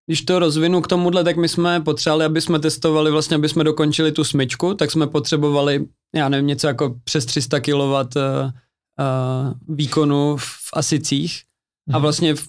[0.08, 3.64] když to rozvinu k tomuhle, tak my jsme potřebovali, aby jsme testovali, vlastně, aby jsme
[3.64, 5.86] dokončili tu smyčku, tak jsme potřebovali,
[6.16, 8.04] já nevím, něco jako přes 300 kW uh, uh,
[9.76, 11.42] výkonu v asicích
[11.90, 12.02] a Mhm.
[12.02, 12.42] vlastně v,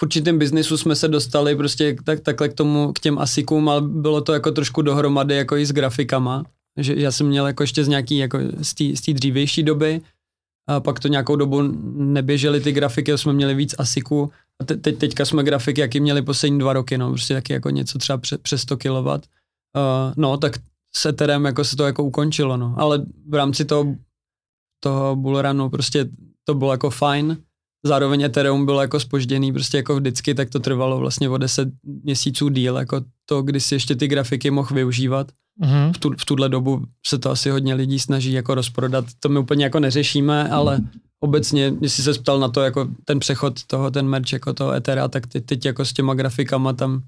[0.00, 3.80] v určitém biznisu jsme se dostali prostě tak, takhle k tomu, k těm asikům, ale
[3.80, 6.44] bylo to jako trošku dohromady jako i s grafikama,
[6.78, 10.00] že já jsem měl jako ještě z nějaký, jako z té z té dřívější doby,
[10.68, 11.62] a pak to nějakou dobu
[11.94, 16.22] neběžely ty grafiky, jsme měli víc asiků a te, teď, teďka jsme grafiky, jaký měli
[16.22, 19.06] poslední dva roky, no, prostě taky jako něco třeba pře, přes 100 kW.
[19.06, 19.18] Uh,
[20.16, 20.52] no, tak
[20.96, 23.96] s Etherem jako se to jako ukončilo, no, ale v rámci toho,
[24.82, 26.08] toho bullrunu prostě
[26.44, 27.36] to bylo jako fajn,
[27.84, 31.68] zároveň Ethereum bylo jako spožděný, prostě jako vždycky, tak to trvalo vlastně o 10
[32.02, 35.32] měsíců díl, jako to, kdy si ještě ty grafiky mohl využívat.
[35.58, 35.92] Mhm.
[35.92, 39.38] V, tu, v tuhle dobu se to asi hodně lidí snaží jako rozprodat, to my
[39.38, 40.80] úplně jako neřešíme, ale
[41.20, 45.08] obecně, jestli se ptal na to, jako ten přechod toho, ten merch jako toho Ethera,
[45.08, 47.02] tak teď, teď jako s těma grafikama tam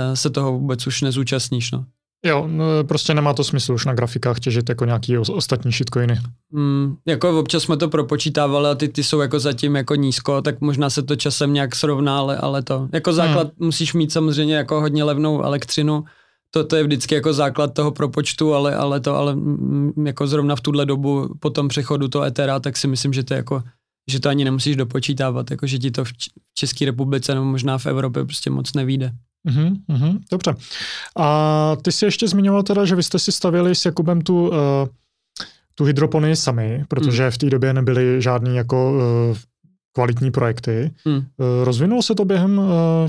[0.00, 1.86] eh, se toho vůbec už nezúčastníš, no.
[2.24, 6.20] Jo, no, prostě nemá to smysl už na grafikách těžit jako nějaký os- ostatní shitcoiny.
[6.50, 10.60] Mm, jako občas jsme to propočítávali a ty, ty jsou jako zatím jako nízko, tak
[10.60, 13.66] možná se to časem nějak srovná, ale, ale to, jako základ hmm.
[13.66, 16.04] musíš mít samozřejmě jako hodně levnou elektřinu,
[16.50, 20.56] to, to je vždycky jako základ toho propočtu, ale, ale to, ale mm, jako zrovna
[20.56, 23.62] v tuhle dobu po tom přechodu toho Ethera, tak si myslím, že to jako,
[24.10, 26.12] že to ani nemusíš dopočítávat, jako že ti to v
[26.54, 29.12] České republice nebo možná v Evropě prostě moc nevíde.
[29.44, 30.54] Mhm, mhm, dobře.
[31.16, 34.54] A ty jsi ještě zmiňoval teda, že vy jste si stavěli s Jakubem tu, uh,
[35.74, 39.36] tu hydroponii sami, protože v té době nebyly žádný jako uh,
[39.92, 40.90] kvalitní projekty.
[41.04, 41.16] Hmm.
[41.16, 41.22] Uh,
[41.64, 42.64] rozvinulo se to během uh,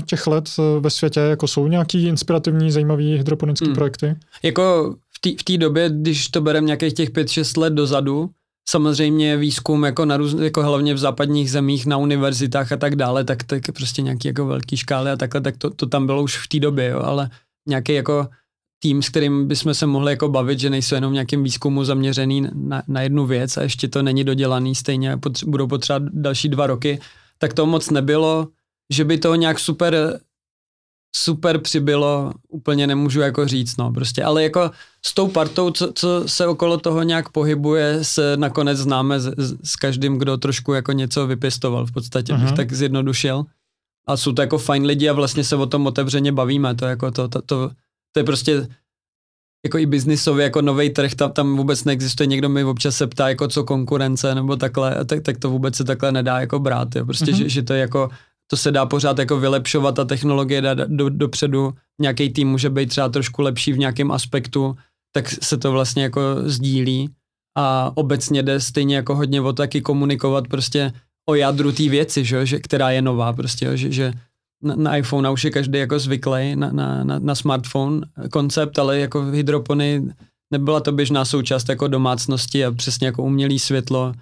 [0.06, 1.20] těch let uh, ve světě?
[1.20, 3.74] Jako jsou nějaký inspirativní, zajímavý hydroponické Hmm.
[3.74, 4.16] projekty?
[4.42, 4.94] Jako
[5.38, 8.30] v té době, když to bereme nějakých těch 5-6 let dozadu,
[8.68, 13.24] samozřejmě výzkum jako, na růz, jako hlavně v západních zemích na univerzitách a tak dále,
[13.24, 16.36] tak, tak prostě nějaký jako velký škály a takhle, tak to, to tam bylo už
[16.36, 17.30] v té době, jo, ale
[17.68, 18.28] nějaký jako
[18.82, 22.82] tým, s kterým bychom se mohli jako bavit, že nejsou jenom nějakým výzkumu zaměřený na,
[22.88, 27.00] na jednu věc a ještě to není dodělaný, stejně potře- budou potřebovat další dva roky,
[27.38, 28.48] tak to moc nebylo,
[28.92, 30.20] že by to nějak super
[31.16, 34.70] super přibylo, úplně nemůžu jako říct, no prostě, ale jako
[35.06, 39.26] s tou partou, co, co se okolo toho nějak pohybuje, se nakonec známe s,
[39.62, 42.42] s- každým, kdo trošku jako něco vypěstoval v podstatě, Mhm.
[42.46, 43.44] bych tak zjednodušil.
[44.08, 47.10] A jsou to jako fajn lidi a vlastně se o tom otevřeně bavíme, to jako
[47.10, 47.70] to, to, to,
[48.12, 48.68] to je prostě
[49.64, 53.28] jako i biznisově, jako nový trh, tam, tam vůbec neexistuje, někdo mi občas se ptá,
[53.28, 57.04] jako co konkurence, nebo takhle, tak, tak to vůbec se takhle nedá jako brát, jo.
[57.04, 57.34] prostě, Mhm.
[57.38, 58.10] že, že to je jako,
[58.46, 62.88] to se dá pořád jako vylepšovat, ta technologie dá do, dopředu, nějaký tým může být
[62.88, 64.76] třeba trošku lepší v nějakém aspektu,
[65.12, 67.10] tak se to vlastně jako sdílí.
[67.58, 70.92] A obecně jde stejně jako hodně o taky komunikovat prostě
[71.28, 74.12] o jádru té věci, že, že, která je nová prostě, že, že
[74.62, 78.98] na, na iPhone už je každý jako zvyklý na, na, na, na smartphone koncept, ale
[78.98, 80.14] jako hydropony
[80.50, 84.12] nebyla to běžná součást jako domácnosti a přesně jako umělý světlo,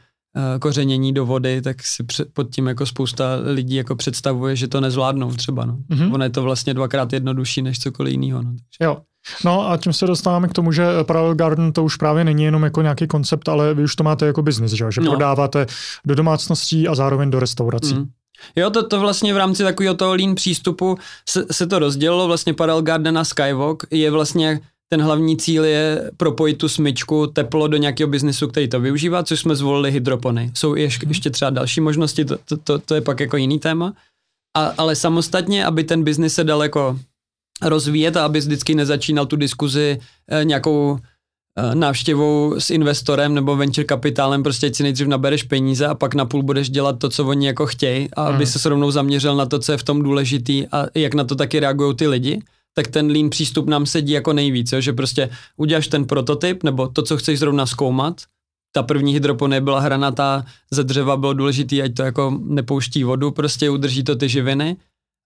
[0.60, 4.80] kořenění do vody, tak si před, pod tím jako spousta lidí jako představuje, že to
[4.80, 5.64] nezvládnou třeba.
[5.64, 5.76] No.
[5.88, 6.00] Mhm.
[6.00, 6.14] Mm-hmm.
[6.14, 8.42] Ono je to vlastně dvakrát jednodušší než cokoliv jiného.
[8.42, 8.52] No.
[8.80, 8.96] Jo.
[9.44, 12.62] No a tím se dostáváme k tomu, že Parallel Garden to už právě není jenom
[12.62, 14.90] jako nějaký koncept, ale vy už to máte jako biznis, že, jo?
[14.90, 15.10] že No.
[15.10, 15.66] prodáváte
[16.04, 17.94] do domácností a zároveň do restaurací.
[17.94, 18.06] Mm.
[18.56, 22.54] Jo, to, to vlastně v rámci takového toho lean přístupu se, se to rozdělilo, vlastně
[22.54, 27.76] Parallel Garden a Skywalk je vlastně ten hlavní cíl je propojit tu smyčku teplo do
[27.76, 30.50] nějakého biznesu, který to využívá, což jsme zvolili hydropony.
[30.54, 33.92] Jsou ještě, ještě třeba další možnosti, to, to, to, to je pak jako jiný téma.
[34.56, 36.98] A, ale samostatně, aby ten biznis se dal jako
[37.62, 40.98] rozvíjet a aby vždycky nezačínal tu diskuzi eh, nějakou
[41.58, 46.14] eh, návštěvou s investorem nebo venture kapitálem, prostě ať si nejdřív nabereš peníze a pak
[46.14, 48.46] na půl budeš dělat to, co oni jako chtějí a aby Mm.
[48.46, 51.60] se rovnou zaměřil na to, co je v tom důležitý a jak na to taky
[51.60, 52.42] reagují ty lidi,
[52.76, 54.80] tak ten lean přístup nám sedí jako nejvíc, jo?
[54.80, 58.20] že prostě uděláš ten prototyp nebo to, co chceš zrovna zkoumat,
[58.72, 63.70] ta první hydroponie byla hranatá ze dřeva, bylo důležitý, ať to jako nepouští vodu, prostě
[63.70, 64.76] udrží to ty živiny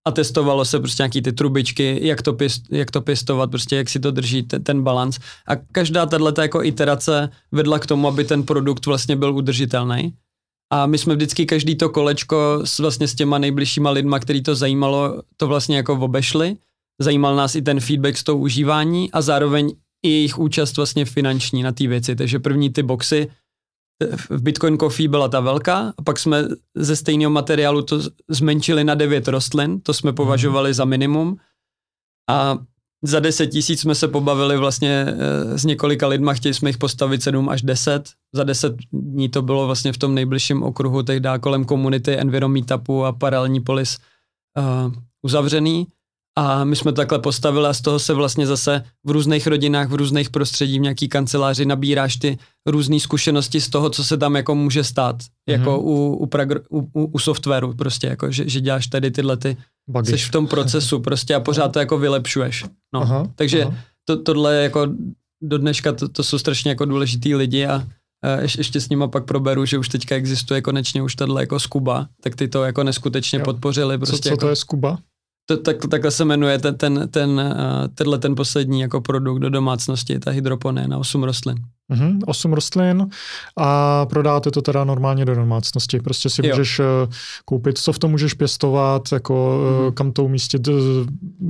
[0.09, 3.89] a testovalo se prostě nějaký ty trubičky, jak to, pěst, jak to pěstovat, prostě jak
[3.89, 5.19] si to drží ten, ten balans.
[5.49, 10.15] A každá tato jako iterace vedla k tomu, aby ten produkt vlastně byl udržitelný.
[10.73, 14.55] A my jsme vždycky každý to kolečko s, vlastně s těma nejbližšíma lidma, který to
[14.55, 16.57] zajímalo, to vlastně jako obešli.
[17.01, 19.73] Zajímal nás i ten feedback z toho užívání a zároveň
[20.03, 22.17] i jejich účast vlastně finanční na té věci.
[22.17, 23.29] Takže první ty boxy
[24.31, 26.45] v Bitcoin Coffee byla ta velká a pak jsme
[26.75, 31.37] ze stejného materiálu to zmenšili na devět rostlin, to jsme považovali za minimum
[32.31, 32.59] a
[33.03, 37.23] za 10 tisíc jsme se pobavili vlastně eh, s několika lidma, chtěli jsme jich postavit
[37.23, 38.11] 7 až 10.
[38.35, 43.05] Za 10 dní to bylo vlastně v tom nejbližším okruhu, tehdy kolem komunity Enviro Meetupu
[43.05, 43.99] a Paralelní polis
[44.59, 44.93] uh,
[45.23, 45.87] uzavřený.
[46.39, 49.89] A my jsme to takhle postavili a z toho se vlastně zase v různých rodinách,
[49.89, 54.37] v různých prostředí, v nějaký kanceláři nabíráš ty různé zkušenosti z toho, co se tam
[54.37, 55.53] jako může stát, mm-hmm.
[55.53, 59.57] jako u, u, pragr, u, u, softwaru prostě, jako že, že děláš tady tyhle ty,
[60.05, 62.65] jsi v tom procesu prostě a pořád to jako vylepšuješ.
[62.95, 63.03] No.
[63.03, 63.75] Aha, Takže aha.
[64.05, 64.87] To, tohle je jako
[65.43, 67.87] do dneška to, to jsou strašně jako důležitý lidi a
[68.41, 72.09] ještě, ještě s nima pak proberu, že už teďka existuje konečně už tahle jako Skuba,
[72.23, 73.45] tak ty to jako neskutečně jo.
[73.45, 73.99] podpořili.
[73.99, 74.99] Prostě co, co jako, to je Skuba?
[75.51, 79.51] To, tak, takhle se jmenuje ten, ten, ten, uh, tenhle ten poslední jako produkt do
[79.51, 81.57] domácnosti, ta hydroponie na 8 rostlin.
[81.93, 83.09] Mm-hmm, 8 rostlin
[83.57, 86.01] a prodáte to teda normálně do domácnosti.
[86.01, 86.57] Prostě si jo.
[86.57, 86.85] můžeš uh,
[87.45, 89.93] koupit, co v tom můžeš pěstovat, jako mm-hmm.
[89.95, 90.69] kam to umístit,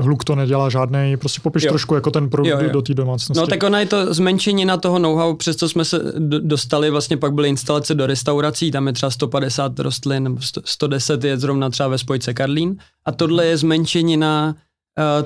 [0.00, 1.16] hluk to nedělá žádný.
[1.16, 1.68] Prostě popiš jo.
[1.68, 2.70] trošku jako ten produkt jo, jo.
[2.70, 3.40] do té domácnosti.
[3.40, 6.00] No tak ona je to zmenšení na toho know-how, přes co jsme se
[6.38, 11.70] dostali, vlastně pak byly instalace do restaurací, tam je třeba 150 rostlin, 110 je zrovna
[11.70, 14.54] třeba ve spojce Karlín a tohle je zmenšení na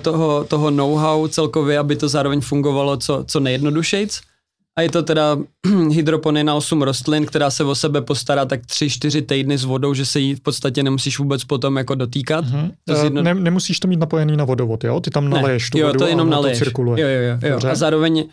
[0.03, 4.21] toho, toho know-how celkově, aby to zároveň fungovalo co, co nejjednodušejc.
[4.79, 5.39] A je to teda
[5.91, 10.07] hydropony na 8 rostlin, která se o sebe postará tak 3-4 týdny s vodou, že
[10.07, 12.45] se jí v podstatě nemusíš vůbec potom jako dotýkat.
[12.45, 12.71] Mm-hmm.
[12.85, 13.23] To zjedno...
[13.23, 15.01] ne, nemusíš to mít napojený na vodovod, jo?
[15.01, 16.59] Ty tam naleješ tu jo, vodu to jenom a naleješ.
[16.59, 17.03] to cirkuluje.
[17.03, 17.49] Jo, jo, jo.
[17.49, 17.71] jo.
[17.71, 18.25] A zároveň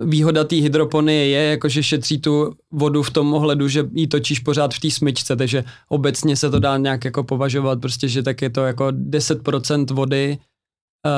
[0.00, 4.38] výhoda té hydropony je, jako že šetří tu vodu v tom ohledu, že ji točíš
[4.38, 8.42] pořád v té smyčce, takže obecně se to dá nějak jako považovat, prostě, že tak
[8.42, 10.38] je to jako 10% vody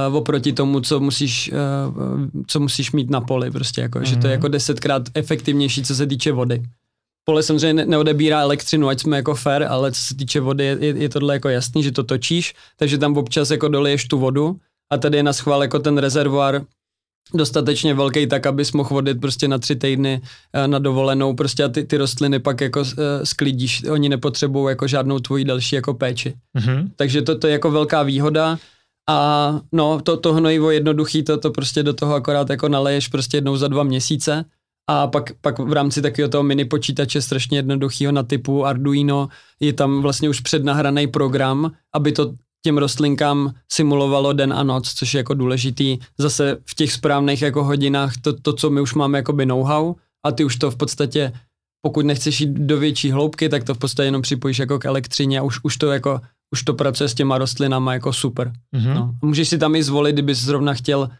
[0.08, 4.02] uh, oproti tomu, co musíš, uh, co musíš mít na poli, prostě jako, mm-hmm.
[4.02, 4.38] že to je mhm.
[4.38, 6.62] jako desetkrát efektivnější, co se týče vody.
[7.24, 10.76] Pole samozřejmě ne- neodebírá elektřinu, ať jsme jako fair, ale co se týče vody, je,
[10.80, 14.56] je, je tohle jako jasný, že to točíš, takže tam občas jako doliješ tu vodu
[14.92, 16.62] a tady je na schvál jako ten rezervoár
[17.34, 21.68] dostatečně velký, tak abys mohl vodit prostě na tři týdny uh, na dovolenou, prostě a
[21.68, 22.84] ty, ty rostliny pak jako
[23.24, 26.34] sklidíš, oni nepotřebují jako žádnou tvoji další jako péči.
[26.58, 26.88] Mm-hmm.
[26.96, 28.58] Takže to, to je jako velká výhoda
[29.10, 33.36] a no, to, to hnojivo jednoduchý, to, to prostě do toho akorát jako naleješ prostě
[33.36, 34.44] jednou za dva měsíce
[34.90, 39.28] a pak, pak v rámci takového toho mini počítače strašně jednoduchého na typu Arduino
[39.60, 42.32] je tam vlastně už přednahraný program, aby to
[42.62, 45.98] těm rostlinkám simulovalo den a noc, což je jako důležitý.
[46.18, 49.94] Zase v těch správných jako hodinách to, to co my už máme jako by know-how
[50.26, 51.32] a ty už to v podstatě
[51.82, 55.38] pokud nechceš jít do větší hloubky, tak to v podstatě jenom připojíš jako k elektřině
[55.38, 56.20] a už, už to jako
[56.52, 58.52] už to pracuje s těma rostlinama jako super.
[58.74, 58.94] Mm-hmm.
[58.94, 59.14] No.
[59.22, 61.10] Můžeš si tam i zvolit, kdyby zrovna chtěl,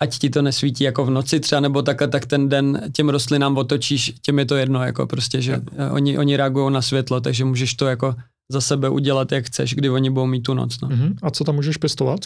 [0.00, 3.56] ať ti to nesvítí jako v noci třeba, nebo takhle, tak ten den těm rostlinám
[3.56, 5.62] otočíš, těm je to jedno, jako prostě, že yep.
[5.92, 8.14] oni, oni reagují na světlo, takže můžeš to jako
[8.50, 10.80] za sebe udělat, jak chceš, kdy oni budou mít tu noc.
[10.80, 10.88] No.
[10.88, 11.14] Mm-hmm.
[11.22, 12.20] A co tam můžeš pěstovat?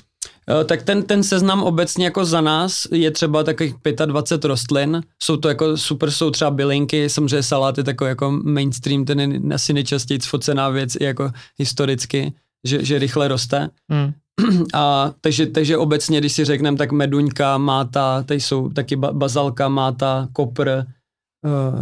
[0.51, 3.75] Uh, tak ten, ten seznam obecně jako za nás je třeba takových
[4.07, 5.03] 25 rostlin.
[5.22, 9.55] Jsou to jako super, jsou třeba bylinky, samozřejmě salát je takový jako mainstream, ten je
[9.55, 12.33] asi nejčastěji focená věc jako historicky,
[12.64, 13.70] že, že rychle roste.
[13.89, 14.12] Mm.
[14.75, 20.29] A takže, takže obecně, když si řekneme, tak meduňka, máta, tady jsou taky bazalka, máta,
[20.33, 20.83] kopr,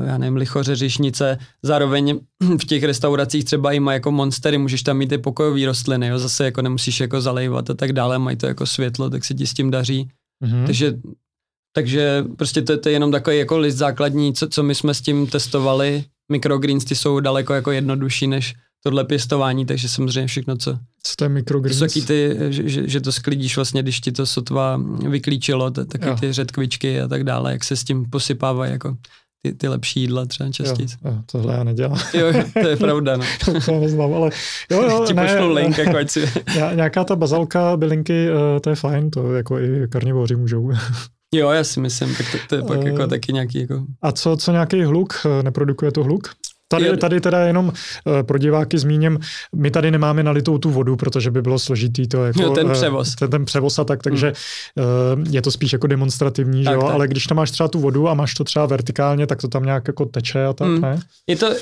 [0.06, 1.38] já nevím, lichoře, řišnice.
[1.62, 2.20] Zároveň
[2.60, 6.18] v těch restauracích třeba i mají jako monstery, můžeš tam mít i pokojové rostliny, jo,
[6.18, 9.46] zase jako nemusíš jako zalejvat a tak dále, mají to jako světlo, tak se ti
[9.46, 10.08] s tím daří.
[10.44, 10.66] Mm-hmm.
[10.66, 10.94] Takže,
[11.72, 15.00] takže prostě to, to je jenom takový jako list základní, co, co my jsme s
[15.00, 16.04] tím testovali.
[16.32, 18.54] Microgreens ty jsou daleko jako jednodušší než
[18.84, 20.78] tohle pěstování, takže samozřejmě všechno, co...
[21.02, 21.80] Co to je microgreens?
[21.80, 26.32] Taky ty, že, že, že, to sklidíš vlastně, když ti to sotva vyklíčilo, taky ty
[26.32, 28.96] řetkvičky a tak dále, jak se s tím posypávají jako
[29.42, 30.88] ty, ty lepší jídla třeba častěji.
[31.04, 31.98] Jo, jo, tohle já nedělám.
[32.14, 32.32] Jo,
[32.62, 33.16] to je pravda.
[33.16, 33.24] No.
[33.66, 34.30] to neznám, ale
[34.70, 36.28] jo, jo, Ti ne, link, jako ať si...
[36.74, 40.70] nějaká ta bazalka, bylinky, uh, to je fajn, to jako i karnivoři můžou.
[41.34, 43.84] jo, já si myslím, tak to, to je pak uh, jako taky nějaký jako...
[44.02, 45.14] A co, co nějaký hluk?
[45.26, 46.28] Eh, neprodukuje to hluk?
[46.76, 49.18] Tady, tady teda jenom uh, pro diváky zmíním,
[49.56, 52.42] my tady nemáme nalitou tu vodu, protože by bylo složitý to jako...
[52.42, 53.14] Jo, ten eh, převoz.
[53.14, 54.32] Ten, ten převoz a tak, takže
[55.14, 55.26] hmm.
[55.30, 56.82] je to spíš jako demonstrativní, tak, že jo?
[56.82, 56.94] Tak.
[56.94, 59.64] ale když tam máš třeba tu vodu a máš to třeba vertikálně, tak to tam
[59.64, 60.80] nějak jako teče a tak, hmm.
[60.80, 61.00] ne?
[61.26, 61.54] Je to,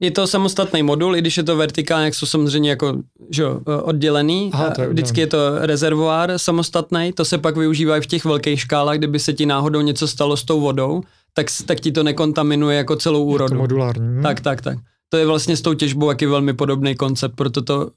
[0.00, 2.96] je to samostatný modul, i když je to vertikálně, jak jsou samozřejmě jako
[3.30, 4.50] že jo, oddělený.
[4.52, 8.24] Aha, to je Vždycky je to rezervoár samostatný, to se pak využívá i v těch
[8.24, 11.02] velkých škálách, kdyby se ti náhodou něco stalo s tou vodou,
[11.36, 13.54] tak, tak ti to nekontaminuje jako celou úrodu.
[13.54, 14.22] Je to modulární.
[14.22, 14.78] Tak, tak, tak.
[15.08, 17.90] to je vlastně s tou těžbou jaký velmi podobný koncept, proto to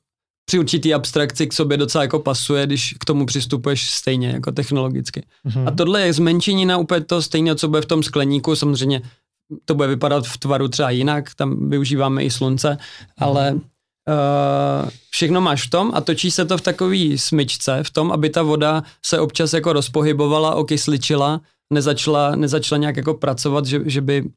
[0.45, 5.23] při určitý abstrakci k sobě docela jako pasuje, když k tomu přistupuješ stejně jako technologicky.
[5.45, 5.67] Mm-hmm.
[5.67, 9.01] A tohle je zmenšení na úplně to stejné, co bude v tom skleníku, samozřejmě
[9.65, 13.13] to bude vypadat v tvaru třeba jinak, tam využíváme i slunce, mm-hmm.
[13.17, 18.11] ale uh, všechno máš v tom a točí se to v takový smyčce, v tom,
[18.11, 21.41] aby ta voda se občas jako rozpohybovala, okysličila,
[21.73, 24.29] nezačala, nezačala nějak jako pracovat, že, že by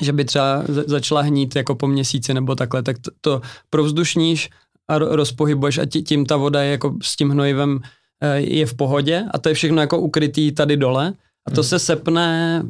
[0.00, 3.40] že by třeba začala hnít jako po měsíci nebo takhle, tak to, to
[3.70, 4.50] provzdušníš
[4.88, 7.80] a rozpohybuješ a tím ta voda je jako s tím hnojivem
[8.20, 11.12] eh, je v pohodě a to je všechno jako ukrytý tady dole
[11.46, 11.68] a to hmm.
[11.68, 12.62] se sepne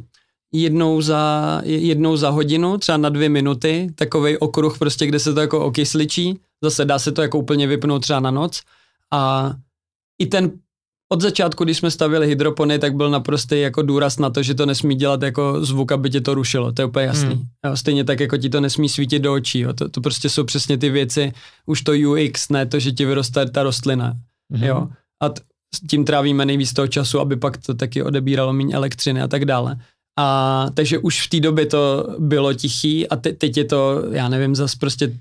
[0.53, 5.39] jednou za, jednou za hodinu, třeba na dvě minuty, takový okruh prostě, kde se to
[5.39, 8.61] jako okysličí, zase dá se to jako úplně vypnout třeba na noc
[9.11, 9.53] a
[10.19, 10.51] i ten
[11.13, 14.65] od začátku, když jsme stavili hydropony, tak byl naprostý jako důraz na to, že to
[14.65, 16.71] nesmí dělat jako zvuk, aby tě to rušilo.
[16.71, 17.33] To je úplně jasný.
[17.33, 17.43] Hmm.
[17.65, 19.59] Jo, stejně tak, jako ti to nesmí svítit do očí.
[19.59, 19.73] Jo.
[19.73, 21.33] To, to prostě jsou přesně ty věci,
[21.65, 24.13] už to UX, ne to, že ti vyroste ta rostlina.
[24.53, 24.63] Hmm.
[24.63, 24.87] Jo.
[25.23, 25.41] A t-
[25.89, 29.77] tím trávíme nejvíc toho času, aby pak to taky odebíralo méně elektřiny a tak dále.
[30.19, 34.29] A takže už v té době to bylo tichý a te, teď je to, já
[34.29, 35.19] nevím, zas prostě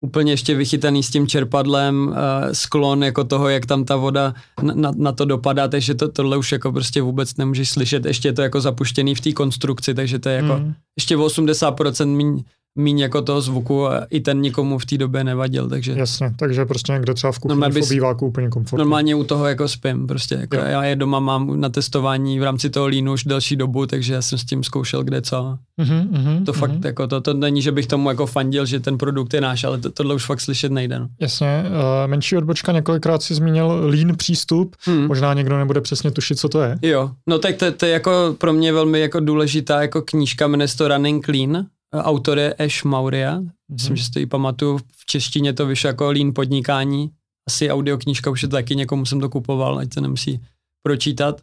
[0.00, 2.14] úplně ještě vychytaný s tím čerpadlem, uh,
[2.52, 6.36] sklon jako toho, jak tam ta voda na, na, na to dopadá, takže to, tohle
[6.36, 10.18] už jako prostě vůbec nemůžeš slyšet, ještě je to jako zapuštěný v té konstrukci, takže
[10.18, 10.74] to je jako mm.
[10.96, 12.44] ještě o 80% míň
[12.78, 15.92] míň jako toho zvuku a i ten nikomu v té době nevadil, takže...
[15.92, 18.78] Jasně, takže prostě někde třeba v kuchyni v obýváku úplně komfortně.
[18.78, 20.62] Normálně u toho jako spím, prostě jako jo.
[20.66, 24.22] já je doma mám na testování v rámci toho línu už delší dobu, takže já
[24.22, 25.58] jsem s tím zkoušel kde co.
[25.80, 26.86] Mm-hmm, mm-hmm, to fakt mm-hmm.
[26.86, 29.78] jako to, to není, že bych tomu jako fandil, že ten produkt je náš, ale
[29.78, 30.98] to, tohle už fakt slyšet nejde.
[30.98, 31.08] No.
[31.20, 35.06] Jasně, uh, menší odbočka, několikrát si zmínil lean přístup, hmm.
[35.06, 36.78] možná někdo nebude přesně tušit, co to je.
[36.82, 40.68] Jo, no tak to, to je jako pro mě velmi jako důležitá jako knížka, jmenuje
[40.76, 43.52] to Running Clean, Autor je Ash Mauria, mm-hmm.
[43.72, 47.10] myslím, že si to i pamatuju, v češtině to vyšlo jako Lean podnikání,
[47.48, 50.40] asi audioknížka už je to taky, někomu jsem to kupoval, ať se nemusí
[50.82, 51.40] pročítat.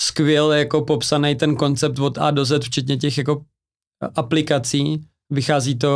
[0.00, 3.42] Skvěle jako popsaný ten koncept od A do Z, včetně těch jako
[4.14, 5.04] aplikací.
[5.32, 5.90] Vychází to,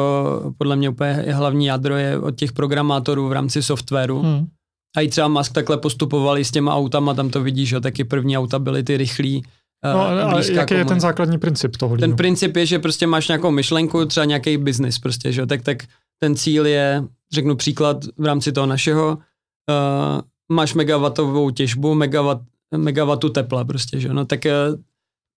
[0.59, 4.23] podle mě úplně hlavní jádro je od těch programátorů v rámci softwaru.
[4.23, 4.47] Hmm.
[4.97, 8.39] A i třeba Musk takhle postupovali s těma autama, tam to vidíš, že taky první
[8.39, 9.45] auta byly ty rychlí,
[9.85, 13.51] No, a jaký je ten základní princip toho Ten princip je, že prostě máš nějakou
[13.51, 15.83] myšlenku, třeba nějaký biznis prostě, že tak, tak
[16.19, 20.21] ten cíl je, řeknu příklad v rámci toho našeho, uh,
[20.53, 22.43] máš megawatovou těžbu, megawatt,
[22.77, 24.81] megawattu tepla prostě, že no tak uh,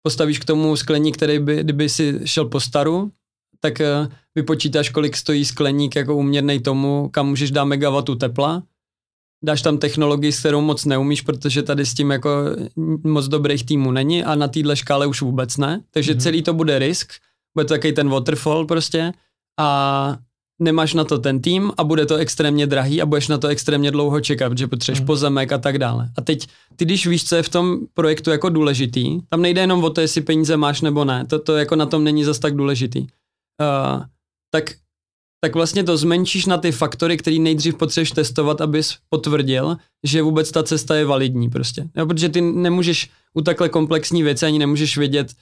[0.01, 3.11] postavíš k tomu skleník, který by, kdyby si šel po staru,
[3.59, 8.63] tak uh, vypočítáš, kolik stojí skleník jako uměrný tomu, kam můžeš dát megawattu tepla
[9.43, 12.29] dáš tam technologii, s kterou moc neumíš, protože tady s tím jako
[13.03, 15.81] moc dobrých týmů není a na téhle škále už vůbec ne.
[15.91, 16.19] Takže mm-hmm.
[16.19, 17.13] celý to bude risk,
[17.57, 19.11] bude to takový ten waterfall prostě
[19.59, 20.17] a
[20.59, 23.91] nemáš na to ten tým a bude to extrémně drahý a budeš na to extrémně
[23.91, 25.05] dlouho čekat, že potřebuješ mm.
[25.05, 26.09] pozemek a tak dále.
[26.17, 29.83] A teď, ty když víš, co je v tom projektu jako důležitý, tam nejde jenom
[29.83, 32.55] o to, jestli peníze máš nebo ne, to, to jako na tom není zas tak
[32.55, 32.99] důležitý.
[32.99, 34.03] Uh,
[34.51, 34.63] tak
[35.43, 40.51] tak vlastně to zmenšíš na ty faktory, který nejdřív potřebuješ testovat, abys potvrdil, že vůbec
[40.51, 41.89] ta cesta je validní prostě.
[41.95, 45.33] Jo, protože ty nemůžeš u takhle komplexní věci ani nemůžeš vědět,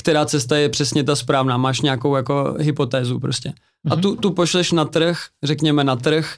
[0.00, 1.56] která cesta je přesně ta správná.
[1.56, 3.52] Máš nějakou jako hypotézu prostě.
[3.90, 6.36] A tu, tu pošleš na trh, řekněme na trh,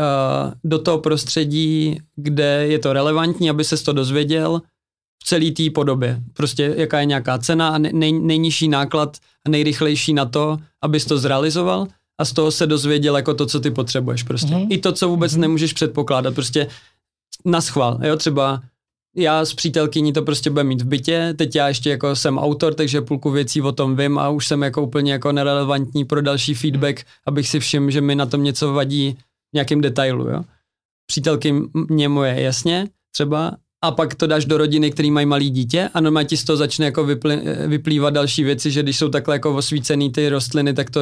[0.00, 4.62] uh, do toho prostředí, kde je to relevantní, aby se to dozvěděl
[5.22, 6.22] v celé té podobě.
[6.32, 11.18] Prostě jaká je nějaká cena a nej, nejnižší náklad a nejrychlejší na to, abys to
[11.18, 11.86] zrealizoval
[12.18, 14.54] a z toho se dozvěděl jako to, co ty potřebuješ prostě.
[14.54, 14.66] Mm-hmm.
[14.70, 15.40] I to, co vůbec mm-hmm.
[15.40, 16.68] nemůžeš předpokládat, prostě
[17.44, 18.62] na schvál, jo, třeba
[19.16, 22.74] já s přítelkyní to prostě budeme mít v bytě, teď já ještě jako jsem autor,
[22.74, 26.54] takže půlku věcí o tom vím a už jsem jako úplně jako nerelevantní pro další
[26.54, 29.16] feedback, abych si všiml, že mi na tom něco vadí
[29.50, 30.42] v nějakém detailu, jo.
[31.06, 31.54] Přítelky
[31.90, 36.00] mě moje, jasně, třeba, a pak to dáš do rodiny, který mají malý dítě a
[36.00, 37.06] normálně ti z toho začne jako
[37.66, 41.00] vyplývat další věci, že když jsou takhle jako osvícený ty rostliny, tak to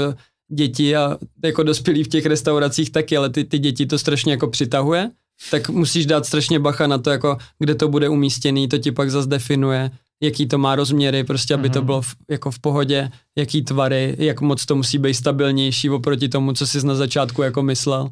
[0.48, 4.48] děti a jako dospělí v těch restauracích taky, ale ty, ty děti to strašně jako
[4.48, 5.10] přitahuje,
[5.50, 9.10] tak musíš dát strašně bacha na to, jako kde to bude umístěný, to ti pak
[9.10, 9.90] zase definuje,
[10.22, 11.72] jaký to má rozměry, prostě aby mm-hmm.
[11.72, 11.86] to mhm.
[11.86, 16.52] bylo v, jako v pohodě, jaký tvary, jak moc to musí být stabilnější oproti tomu,
[16.52, 18.10] co jsi na začátku jako myslel.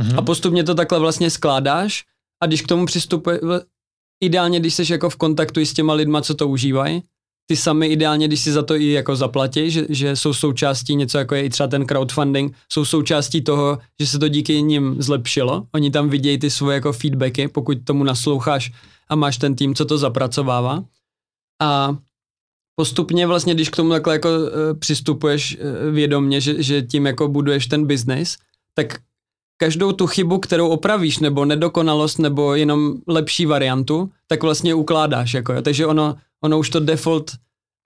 [0.00, 0.18] Mm-hmm.
[0.18, 2.04] A postupně to takhle vlastně skládáš
[2.42, 3.40] a když k tomu přistupuje,
[4.20, 7.02] ideálně, když jsi jako v kontaktu s těma lidma, co to užívají,
[7.50, 11.18] ty sami ideálně, když si za to i jako zaplatí, že, že jsou součástí něco
[11.18, 15.66] jako je i třeba ten crowdfunding, jsou součástí toho, že se to díky nim zlepšilo.
[15.74, 18.72] Oni tam vidějí ty svoje jako feedbacky, pokud tomu nasloucháš
[19.08, 20.84] a máš ten tým, co to zapracovává.
[21.62, 21.96] A
[22.76, 24.46] postupně vlastně, když k tomu takhle jako uh,
[24.78, 28.36] přistupuješ uh, vědomně, že, že tím jako buduješ ten biznis,
[28.74, 28.98] tak
[29.56, 35.34] každou tu chybu, kterou opravíš, nebo nedokonalost, nebo jenom lepší variantu, tak vlastně ukládáš.
[35.34, 35.62] Jako, jo.
[35.62, 37.32] Takže ono, ono už to default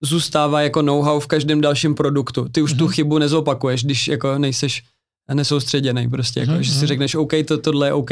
[0.02, 2.48] zůstává jako know-how v každém dalším produktu.
[2.52, 2.78] Ty už mm-hmm.
[2.78, 2.92] tu mhm.
[2.92, 4.82] chybu nezopakuješ, když jako nejseš
[5.34, 6.60] nesoustředěný prostě, jako, mm-hmm.
[6.60, 6.86] že si mhm.
[6.86, 8.10] řekneš OK, to, tohle je OK,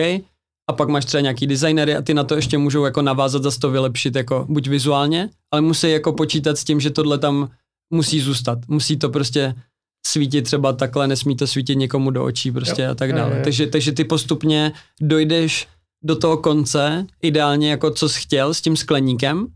[0.70, 3.60] a pak máš třeba nějaký designery a ty na to ještě můžou jako navázat, zase
[3.60, 7.50] to vylepšit jako buď vizuálně, ale musí jako počítat s tím, že tohle tam
[7.90, 8.58] musí zůstat.
[8.68, 9.54] Musí to prostě
[10.06, 13.30] svítit třeba takhle, nesmí to svítit někomu do očí prostě jo, a tak dále.
[13.30, 13.44] Jo, jo.
[13.44, 15.68] Takže, takže ty postupně dojdeš
[16.04, 19.46] do toho konce, ideálně jako co jsi chtěl s tím skleníkem,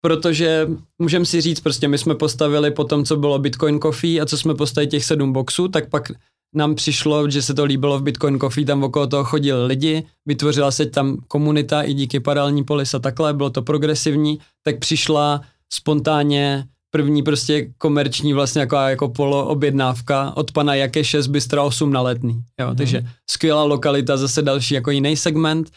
[0.00, 4.26] protože můžeme si říct, prostě my jsme postavili po tom, co bylo Bitcoin Coffee a
[4.26, 6.12] co jsme postavili těch sedm boxů, tak pak
[6.54, 10.70] nám přišlo, že se to líbilo v Bitcoin Coffee, tam okolo toho chodili lidi, vytvořila
[10.70, 15.40] se tam komunita i díky paralelní polis a takhle, bylo to progresivní, tak přišla
[15.72, 21.92] spontánně první prostě komerční vlastně jako, jako polo objednávka od pana Jakeše z Bystra 8
[21.92, 22.42] na letný.
[22.60, 22.76] Jo, hmm.
[22.76, 25.70] Takže skvělá lokalita, zase další jako jiný segment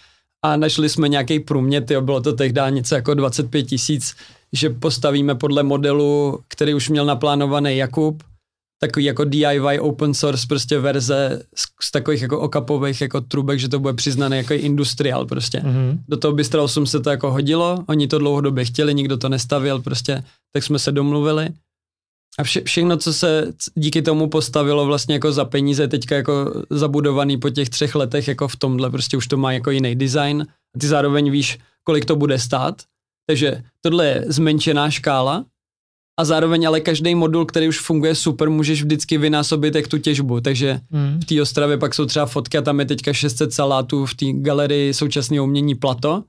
[0.43, 4.15] a našli jsme nějaký průměr, jo, bylo to tehdy něco jako 25 tisíc,
[4.53, 8.23] že postavíme podle modelu, který už měl naplánovaný Jakub,
[8.79, 13.69] takový jako DIY open source prostě verze z, z takových jako okapových jako trubek, že
[13.69, 15.59] to bude přiznaný jako industriál prostě.
[15.59, 15.99] Mm-hmm.
[16.07, 19.81] Do toho Bystra 8 se to jako hodilo, oni to dlouhodobě chtěli, nikdo to nestavil
[19.81, 20.23] prostě,
[20.53, 21.49] tak jsme se domluvili.
[22.39, 27.37] A vše, všechno, co se díky tomu postavilo vlastně jako za peníze, teďka jako zabudovaný
[27.37, 30.47] po těch třech letech jako v tomhle, prostě už to má jako jiný design.
[30.75, 32.81] A ty zároveň víš, kolik to bude stát.
[33.27, 35.45] Takže tohle je zmenšená škála,
[36.19, 40.41] a zároveň ale každý modul, který už funguje super, můžeš vždycky vynásobit jak tu těžbu,
[40.41, 41.19] takže mm.
[41.23, 44.25] v té Ostravě pak jsou třeba fotky a tam je teďka 600 salátů v té
[44.31, 46.23] galerii současného umění Plato,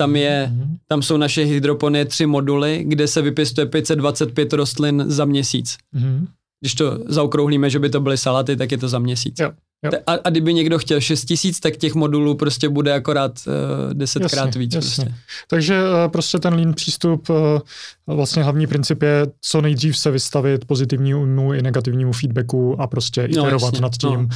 [0.00, 0.76] tam, je, mm.
[0.88, 5.76] tam jsou naše hydropony tři moduly, kde se vypěstuje 525 rostlin za měsíc.
[5.92, 6.26] Mm.
[6.60, 9.34] Když to zaokrouhlíme, že by to byly salaty, tak je to za měsíc.
[9.40, 9.52] Jo.
[9.84, 9.90] Jo.
[10.06, 14.46] A, a kdyby někdo chtěl 6 tisíc, tak těch modulů prostě bude akorát uh, desetkrát
[14.46, 14.74] jasně, víc.
[14.74, 15.04] Jasně.
[15.04, 15.22] Prostě.
[15.48, 17.36] Takže uh, prostě ten lean přístup, uh,
[18.06, 23.28] vlastně hlavní princip je co nejdřív se vystavit pozitivnímu i negativnímu feedbacku a prostě no,
[23.28, 24.28] iterovat no, nad tím,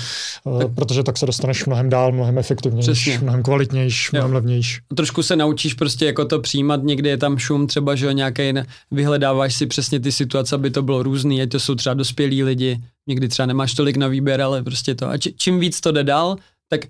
[0.46, 0.52] no.
[0.52, 4.34] Uh, tak, protože tak se dostaneš mnohem dál, mnohem efektivnější, mnohem kvalitnější, mnohem jo.
[4.34, 4.78] levnější.
[4.96, 8.52] Trošku se naučíš prostě jako to přijímat, někdy je tam šum třeba, že nějaký,
[8.90, 12.80] vyhledáváš si přesně ty situace, aby to bylo různý, ať to jsou třeba dospělí lidi,
[13.08, 15.08] někdy třeba nemáš tolik na výběr, ale prostě to.
[15.08, 16.36] A či, čím víc to jde dál,
[16.68, 16.80] tak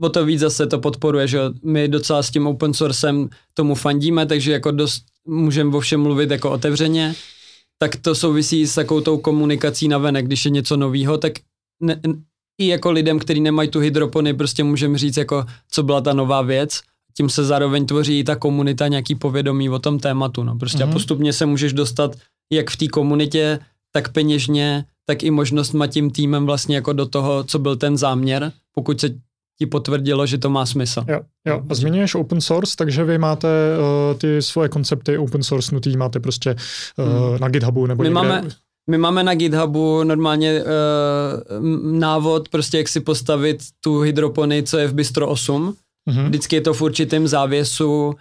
[0.00, 4.26] o to víc zase to podporuje, že my docela s tím open sourcem tomu fandíme,
[4.26, 7.14] takže jako dost můžeme o všem mluvit jako otevřeně,
[7.78, 11.32] tak to souvisí s takovou tou komunikací na venek, když je něco novýho, tak
[11.80, 12.00] ne,
[12.60, 16.42] i jako lidem, kteří nemají tu hydropony, prostě můžeme říct, jako, co byla ta nová
[16.42, 16.80] věc,
[17.16, 20.44] tím se zároveň tvoří i ta komunita, nějaký povědomí o tom tématu.
[20.44, 20.58] No.
[20.58, 20.82] Prostě mm-hmm.
[20.82, 20.92] a mhm.
[20.92, 22.16] postupně se můžeš dostat
[22.52, 23.58] jak v té komunitě,
[23.92, 27.96] tak peněžně, tak i možnost má tím týmem vlastně jako do toho, co byl ten
[27.96, 29.08] záměr, pokud se
[29.58, 31.04] ti potvrdilo, že to má smysl.
[31.08, 31.62] Jo, jo.
[31.68, 36.20] A zmiňuješ open source, takže vy máte uh, ty svoje koncepty open source nutý, máte
[36.20, 36.56] prostě
[36.98, 37.40] uh, hmm.
[37.40, 38.28] na GitHubu nebo my někde.
[38.28, 38.48] Máme,
[38.90, 44.88] my máme na GitHubu normálně uh, návod, prostě jak si postavit tu hydropony, co je
[44.88, 45.74] v Bistro 8.
[46.10, 46.26] Mm-hmm.
[46.26, 48.14] Vždycky je to v určitém závěsu, uh,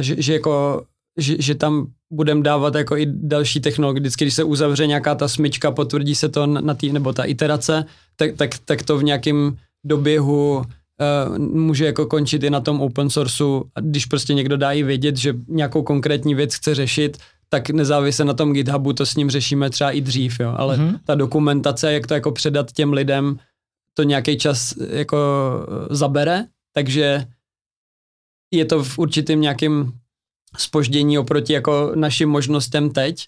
[0.00, 0.82] že, že jako
[1.18, 4.00] že, že tam budeme dávat jako i další technologie.
[4.00, 7.84] Vždycky, když se uzavře nějaká ta smyčka, potvrdí se to na tý, nebo ta iterace,
[8.16, 13.10] tak, tak, tak to v nějakém doběhu uh, může jako končit i na tom open
[13.10, 13.64] sourceu.
[13.80, 18.34] Když prostě někdo dá i vědět, že nějakou konkrétní věc chce řešit, tak nezávisle na
[18.34, 20.54] tom GitHubu to s ním řešíme třeba i dřív, jo.
[20.56, 20.98] Ale mm-hmm.
[21.04, 23.38] ta dokumentace, jak to jako předat těm lidem,
[23.94, 25.16] to nějaký čas jako
[25.90, 27.26] zabere, takže
[28.54, 29.92] je to v určitým nějakým
[30.56, 33.26] spoždění oproti jako našim možnostem teď,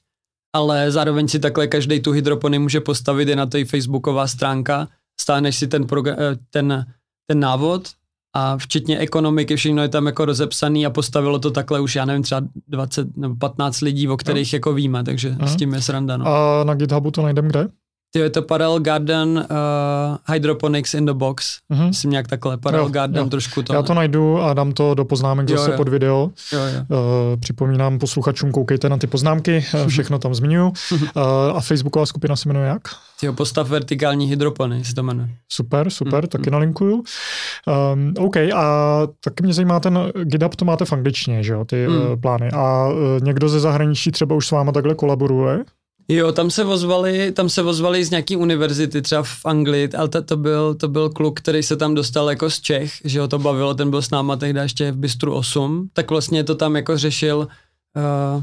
[0.56, 4.88] ale zároveň si takhle každý tu hydropony může postavit, je na to i facebooková stránka,
[5.20, 6.86] stáneš si ten, progr- eh, ten,
[7.26, 7.88] ten návod
[8.36, 12.22] a včetně ekonomiky, všechno je tam jako rozepsaný a postavilo to takhle už, já nevím,
[12.22, 14.56] třeba 20 nebo 15 lidí, o kterých no.
[14.56, 15.46] jako víme, takže uh-huh.
[15.46, 16.16] s tím je sranda.
[16.16, 16.26] No.
[16.26, 17.68] A na GitHubu to najdem kde?
[18.14, 21.58] Je to Parallel Garden uh, Hydroponics in the Box.
[21.72, 21.86] Mm-hmm.
[21.86, 23.30] Myslím nějak takhle, Parallel jo, Garden jo.
[23.30, 23.72] trošku to.
[23.72, 25.76] Já to najdu a dám to do poznámek jo, zase jo.
[25.76, 26.30] pod video.
[26.52, 26.98] Jo, jo.
[26.98, 30.72] Uh, připomínám posluchačům, koukejte na ty poznámky, uh, všechno tam zmiňuji.
[30.92, 31.02] Uh,
[31.54, 32.82] a facebooková skupina se jmenuje jak?
[33.20, 35.28] Tyjo, postav vertikální hydropony se to jmenuje.
[35.48, 36.94] Super, super, mm, taky nalinkuju.
[36.94, 41.88] Um, OK, a taky mě zajímá ten GitHub, to máte v angličtině, že jo, ty
[41.88, 41.96] mm.
[41.96, 42.50] uh, plány.
[42.50, 45.64] A uh, někdo ze zahraničí třeba už s váma takhle kolaboruje?
[46.12, 50.22] Jo, tam se vozvali, tam se vozvali z nějaký univerzity, třeba v Anglii, ale to,
[50.22, 53.38] to, byl, to byl kluk, který se tam dostal jako z Čech, že ho to
[53.38, 56.98] bavilo, ten byl s náma tehdy ještě v Bistru 8, tak vlastně to tam jako
[56.98, 57.48] řešil,
[58.36, 58.42] uh,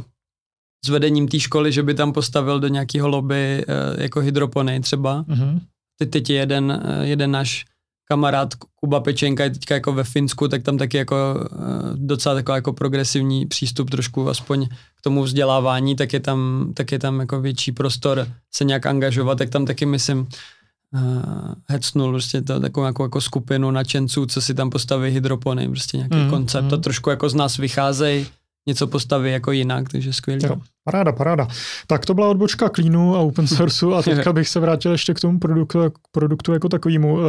[0.85, 5.23] s vedením té školy, že by tam postavil do nějakého lobby uh, jako hydropony třeba.
[5.23, 5.59] Mm-hmm.
[5.99, 7.65] Teď, teď je jeden, uh, jeden náš
[8.07, 11.57] kamarád Kuba Pečenka je teďka jako ve Finsku, tak tam taky jako uh,
[11.95, 16.99] docela takový jako progresivní přístup trošku aspoň k tomu vzdělávání, tak je tam, tak je
[16.99, 22.59] tam jako větší prostor se nějak angažovat, tak tam taky myslím uh, hecnul prostě to,
[22.59, 26.73] takovou jako, jako skupinu nadšenců, co si tam postaví hydropony, prostě nějaký mm, koncept mm.
[26.73, 28.27] a trošku jako z nás vycházejí
[28.67, 30.45] něco postaví jako jinak, takže skvělý.
[30.45, 31.47] Jo, paráda, paráda.
[31.87, 35.19] Tak to byla odbočka Cleanu a open sourceu a teďka bych se vrátil ještě k
[35.19, 35.79] tomu produktu,
[36.11, 37.19] produktu jako takovému.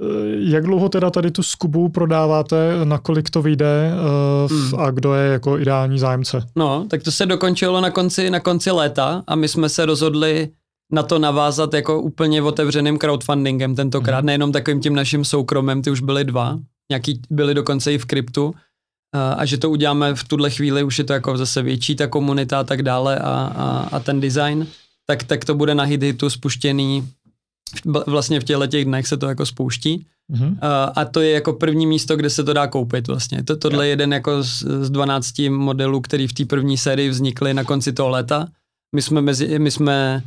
[0.00, 3.92] Eh, eh, jak dlouho teda tady tu skubu prodáváte, nakolik to vyjde
[4.50, 4.80] hmm.
[4.80, 6.46] a kdo je jako ideální zájemce?
[6.56, 10.48] No, tak to se dokončilo na konci, na konci léta a my jsme se rozhodli
[10.92, 14.26] na to navázat jako úplně otevřeným crowdfundingem tentokrát, hmm.
[14.26, 16.58] nejenom takovým tím naším soukromem, ty už byly dva,
[16.90, 18.54] nějaký byly dokonce i v kryptu,
[19.36, 22.60] a že to uděláme v tuhle chvíli, už je to jako zase větší ta komunita
[22.60, 24.66] a tak dále a, a, a ten design,
[25.06, 27.08] tak, tak to bude na HitHitu spuštěný
[28.06, 30.06] vlastně v těchto těch dnech se to jako spouští.
[30.32, 30.58] Mm-hmm.
[30.60, 33.44] A, a to je jako první místo, kde se to dá koupit vlastně.
[33.44, 37.54] To, tohle je jeden jako z, z 12 modelů, který v té první sérii vznikly
[37.54, 38.48] na konci toho léta.
[38.94, 40.22] My jsme, mezi, my jsme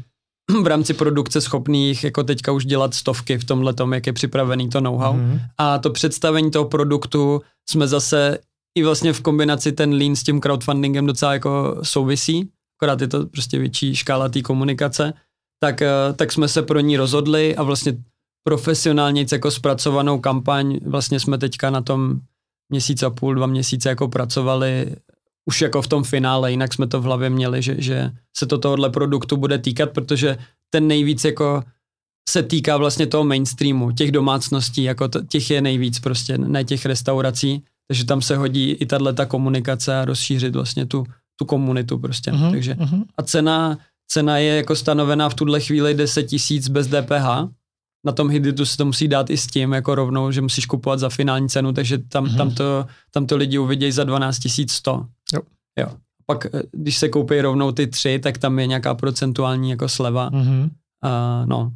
[0.64, 4.70] v rámci produkce schopných jako teďka už dělat stovky v tomhle tom, jak je připravený
[4.70, 5.14] to know-how.
[5.14, 5.40] Mm-hmm.
[5.58, 8.38] A to představení toho produktu jsme zase
[8.78, 13.26] i vlastně v kombinaci ten lean s tím crowdfundingem docela jako souvisí, akorát je to
[13.26, 15.14] prostě větší škála té komunikace,
[15.60, 17.98] tak, eh, tak jsme se pro ní rozhodli a vlastně
[18.44, 22.20] profesionálně jako zpracovanou kampaň, vlastně jsme teďka na tom
[22.70, 24.96] měsíc a půl, dva měsíce jako pracovali
[25.46, 28.58] už jako v tom finále, jinak jsme to v hlavě měli, že, že se to
[28.58, 30.38] tohohle produktu bude týkat, protože
[30.70, 31.64] ten nejvíc jako
[32.30, 36.86] se týká vlastně toho mainstreamu, těch domácností, jako to, těch je nejvíc prostě, ne těch
[36.86, 41.98] restaurací, takže tam se hodí i tahle ta komunikace a rozšířit vlastně tu, tu komunitu
[41.98, 42.32] prostě.
[42.32, 43.04] Uh-huh, Takže uh-huh.
[43.18, 43.78] a cena,
[44.08, 47.50] cena je jako stanovená v tuhle chvíli 10 tisíc bez DPH.
[48.06, 51.00] Na tom Hiditu se to musí dát i s tím, jako rovnou, že musíš kupovat
[51.00, 52.38] za finální cenu, takže tam, uh-huh.
[52.38, 54.38] tam, to, tam to lidi uvidějí za 12
[54.70, 55.06] 100.
[55.34, 55.42] Jo.
[55.80, 55.88] jo.
[56.26, 60.30] Pak, eh, když se koupí rovnou ty tři, tak tam je nějaká procentuální jako sleva.
[60.32, 60.70] Uh-huh.
[61.04, 61.72] Uh, no,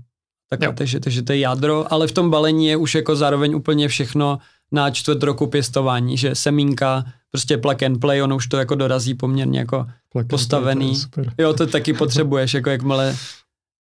[0.49, 3.87] tak, takže, takže to je jádro, ale v tom balení je už jako zároveň úplně
[3.87, 4.39] všechno,
[4.71, 9.13] na čtvrt roku pěstování, že semínka, prostě plug and play, ono už to jako dorazí
[9.13, 10.93] poměrně jako plug postavený.
[11.13, 13.15] Play, to jo, to taky potřebuješ, jako jakmile,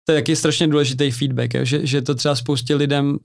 [0.05, 3.17] to je taky strašně důležitý feedback, jo, že, že to třeba spoustě lidem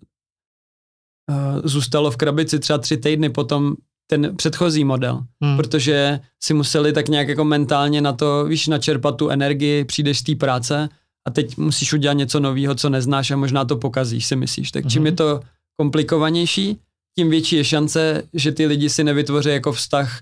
[1.30, 3.74] uh, zůstalo v krabici třeba tři týdny potom
[4.11, 5.56] ten předchozí model, hmm.
[5.56, 10.22] protože si museli tak nějak jako mentálně na to, víš, načerpat tu energii, přijdeš z
[10.22, 10.88] té práce
[11.26, 14.70] a teď musíš udělat něco nového, co neznáš a možná to pokazíš, si myslíš.
[14.70, 15.06] Tak čím hmm.
[15.06, 15.40] je to
[15.76, 16.78] komplikovanější,
[17.19, 20.21] tím větší je šance, že ty lidi si nevytvoří jako vztah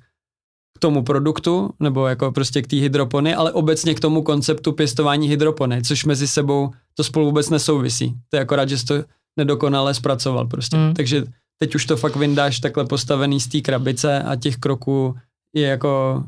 [0.76, 5.28] k tomu produktu, nebo jako prostě k té hydropony, ale obecně k tomu konceptu pěstování
[5.28, 8.14] hydropony, což mezi sebou to spolu vůbec nesouvisí.
[8.28, 8.94] To je akorát, že jsi to
[9.36, 10.76] nedokonale zpracoval prostě.
[10.76, 10.94] Mm.
[10.94, 11.24] Takže
[11.58, 15.14] teď už to fakt vyndáš takhle postavený z té krabice a těch kroků
[15.54, 16.24] je jako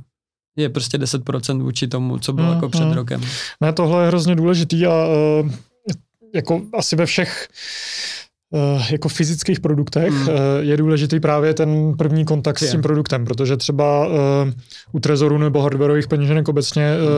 [0.57, 2.93] je prostě 10% vůči tomu, co bylo mm, jako před mm.
[2.93, 3.21] rokem.
[3.61, 4.93] Ne, tohle je hrozně důležitý a
[5.43, 5.51] uh,
[6.35, 7.49] jako asi ve všech
[8.91, 10.29] jako fyzických produktech mm.
[10.61, 12.69] je důležitý právě ten první kontakt je.
[12.69, 14.15] s tím produktem, protože třeba uh,
[14.93, 17.05] u Trezoru nebo hardwareových peněženek obecně mm.
[17.05, 17.11] uh,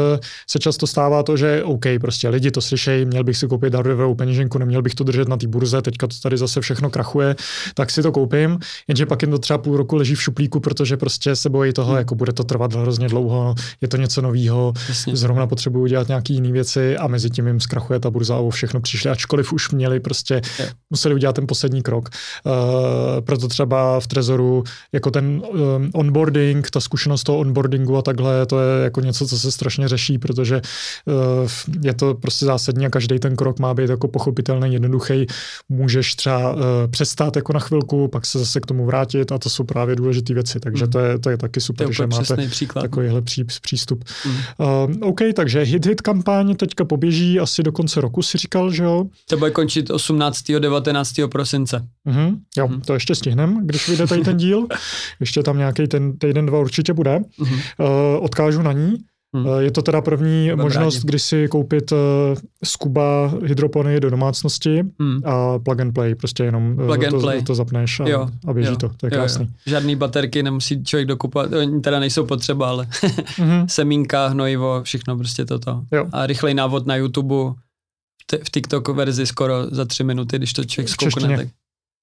[0.51, 4.15] se často stává to, že OK, prostě lidi to slyšejí, měl bych si koupit hardwareovou
[4.15, 7.37] peněženku, neměl bych to držet na té burze, teďka to tady zase všechno krachuje,
[7.75, 8.59] tak si to koupím,
[8.89, 11.93] jenže pak jim to třeba půl roku leží v šuplíku, protože prostě se bojí toho,
[11.93, 11.99] mm.
[11.99, 14.73] jako bude to trvat hrozně dlouho, je to něco nového,
[15.13, 18.51] zrovna potřebuju dělat nějaké jiné věci a mezi tím jim zkrachuje ta burza a o
[18.51, 20.71] všechno přišli, ačkoliv už měli prostě, je.
[20.91, 22.09] museli udělat ten poslední krok.
[22.45, 28.47] Uh, proto třeba v Trezoru jako ten um, onboarding, ta zkušenost toho onboardingu a takhle,
[28.47, 30.63] to je jako něco, co se strašně řeší, protože
[31.05, 31.51] uh,
[31.83, 35.27] je to prostě zásadní a každý ten krok má být jako pochopitelný, jednoduchý.
[35.69, 36.61] Můžeš třeba uh,
[36.91, 40.35] přestát jako na chvilku, pak se zase k tomu vrátit a to jsou právě důležité
[40.35, 40.91] věci, takže mm.
[40.91, 42.83] to, je, to je taky super, to je že máte příklad.
[42.83, 44.05] takovýhle pří, přístup.
[44.27, 44.33] Mm.
[44.33, 49.07] Uh, OK, takže hit-hit kampaň teďka poběží asi do konce roku, si říkal, že jo?
[49.29, 50.51] To bude končit 18.
[50.59, 51.87] 19 prosince.
[52.09, 52.81] Mm-hmm, jo, mm-hmm.
[52.81, 54.67] to ještě stihneme, když vyjde tady ten díl.
[55.21, 57.19] Ještě tam nějaký ten týden, dva určitě bude.
[57.19, 57.61] Mm-hmm.
[57.79, 58.97] Uh, odkážu na ní.
[59.37, 59.47] Hmm.
[59.59, 61.07] Je to teda první Dobrá možnost, rádi.
[61.07, 61.99] kdy si koupit uh,
[62.65, 65.21] Scuba hydropony do domácnosti hmm.
[65.25, 67.43] a plug and play, prostě jenom plug to, play.
[67.43, 68.29] to zapneš a, jo.
[68.47, 68.77] a běží jo.
[68.77, 69.45] to, to je jo, krásný.
[69.45, 69.51] Jo.
[69.67, 73.67] Žádný baterky nemusí člověk dokupovat, oni teda nejsou potřeba, ale mm-hmm.
[73.69, 75.83] semínka, hnojivo, všechno prostě toto.
[75.93, 76.07] Jo.
[76.13, 77.55] A rychlej návod na YouTube,
[78.45, 81.49] v TikTok verzi skoro za tři minuty, když to člověk zkoukne, tak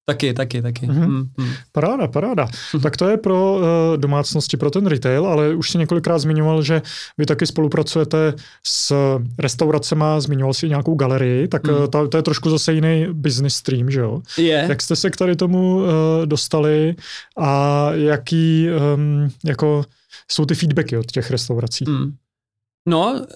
[0.08, 0.86] Taky, taky, taky.
[0.86, 1.04] Mhm.
[1.06, 1.52] Mm, mm.
[1.72, 2.48] Paráda, paráda.
[2.82, 3.62] Tak to je pro uh,
[3.96, 6.82] domácností, pro ten retail, ale už si několikrát zmiňoval, že
[7.18, 8.34] vy taky spolupracujete
[8.66, 8.94] s
[9.38, 11.88] restauracema, zmiňoval si nějakou galerii, tak Mm.
[11.90, 14.22] to, to je trošku zase jiný business stream, že jo?
[14.38, 14.66] Je.
[14.68, 15.84] Jak jste se k tady tomu uh,
[16.24, 16.96] dostali
[17.38, 19.84] a jaký um, jako
[20.30, 21.84] jsou ty feedbacky od těch restaurací?
[21.88, 22.12] Mm.
[22.88, 23.26] No,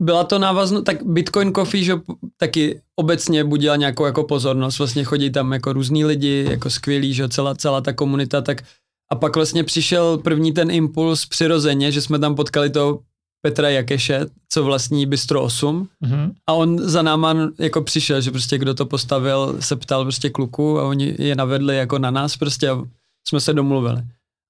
[0.00, 2.02] byla to návazno, tak Bitcoin Coffee Shop
[2.36, 7.28] taky obecně budila nějakou jako pozornost, vlastně chodí tam jako různí lidi, jako skvělí, že
[7.28, 8.62] celá, celá ta komunita, tak
[9.12, 13.00] a pak vlastně přišel první ten impuls přirozeně, že jsme tam potkali toho
[13.42, 16.32] Petra Jakeše, co vlastní Bistro 8 Mhm.
[16.46, 20.78] a on za náma jako přišel, že prostě kdo to postavil, se ptal prostě kluku
[20.78, 22.82] a oni je navedli jako na nás prostě a
[23.28, 24.02] jsme se domluvili.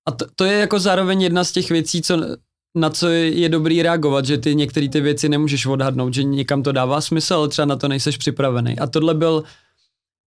[0.08, 2.18] A to, to je jako zároveň jedna z těch věcí, co,
[2.74, 6.72] na co je dobrý reagovat, že ty některé ty věci nemůžeš odhadnout, že někam to
[6.72, 8.78] dává smysl, ale třeba na to nejseš připravený.
[8.78, 9.44] A tohle byl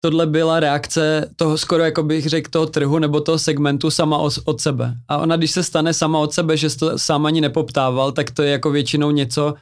[0.06, 4.62] tohle byla reakce toho skoro, jako bych řekl, toho trhu nebo toho segmentu sama od,
[4.62, 4.96] sebe.
[5.08, 8.44] A ona, když se stane sama od sebe, že to sám ani nepoptával, tak to
[8.44, 9.54] je jako většinou něco,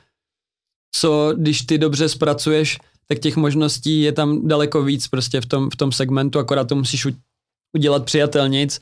[0.95, 2.77] co když ty dobře zpracuješ,
[3.07, 6.75] tak těch možností je tam daleko víc prostě v tom, v tom segmentu, akorát to
[6.75, 7.07] musíš
[7.77, 8.82] udělat přijatelnic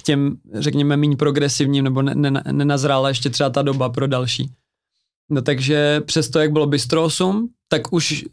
[0.00, 4.50] k těm, řekněme, méně progresivním, nebo ne, ne, nenazrála ještě třeba ta doba pro další.
[5.30, 8.24] No takže přesto, jak bylo Bistro 8, tak už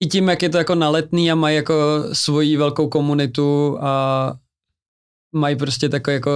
[0.00, 1.74] i tím, jak je to jako naletný a mají jako
[2.12, 4.34] svoji velkou komunitu a
[5.32, 6.30] mají prostě takový jako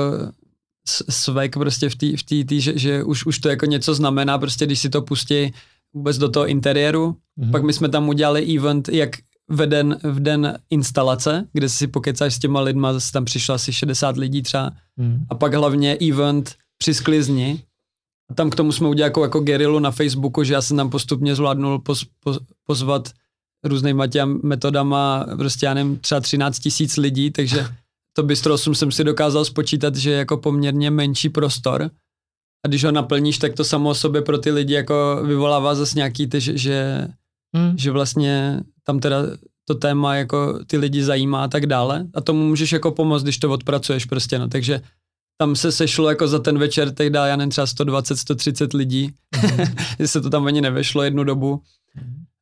[1.11, 4.38] svek prostě v té, v tý, tý, že, že už, už to jako něco znamená,
[4.38, 5.53] prostě když si to pustí
[5.94, 7.16] vůbec do toho interiéru.
[7.36, 7.50] Mhm.
[7.50, 9.11] Pak my jsme tam udělali event, jak
[9.53, 13.72] v den, v den instalace, kde si pokecáš s těma lidma, zase tam přišlo asi
[13.72, 15.26] 60 lidí třeba Mhm.
[15.30, 17.62] a pak hlavně event při sklizni.
[18.30, 20.90] A tam k tomu jsme udělali jako, jako gerilu na Facebooku, že já jsem tam
[20.90, 23.09] postupně zvládnul poz, poz, pozvat
[23.64, 27.66] různýma těm metodama, prostě já nevím, třeba 13 tisíc lidí, takže
[28.16, 31.90] to bistro 8 jsem si dokázal spočítat, že je jako poměrně menší prostor.
[32.64, 35.96] A když ho naplníš, tak to samo o sobě pro ty lidi jako vyvolává zase
[35.98, 37.09] nějaký, ty, že, že,
[37.57, 37.78] Mhm.
[37.78, 39.18] že vlastně tam teda
[39.64, 42.06] to téma jako ty lidi zajímá a tak dále.
[42.14, 44.48] A tomu můžeš jako pomoct, když to odpracuješ prostě, no.
[44.48, 44.80] Takže
[45.38, 49.12] tam se sešlo jako za ten večer, tehdy já nevím, třeba 120, 130 lidí,
[49.98, 51.62] že se to tam ani nevešlo jednu dobu.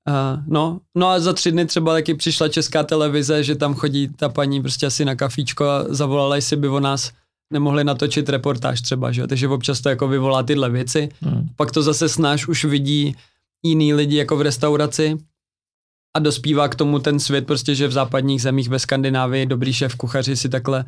[0.09, 4.09] Uh, no, no a za tři dny třeba taky přišla česká televize, že tam chodí
[4.09, 7.13] ta paní prostě asi na kafíčko a zavolala, jestli by o nás
[7.53, 9.27] nemohli natočit reportáž třeba, že jo?
[9.27, 11.09] takže občas to jako vyvolá tyhle věci.
[11.21, 11.49] Mhm.
[11.57, 13.17] Pak to zase snáš už vidí
[13.63, 15.19] jiný lidi jako v restauraci
[16.17, 19.95] a dospívá k tomu ten svět prostě, že v západních zemích ve Skandinávii dobrý šéf
[19.95, 20.85] kuchaři si takhle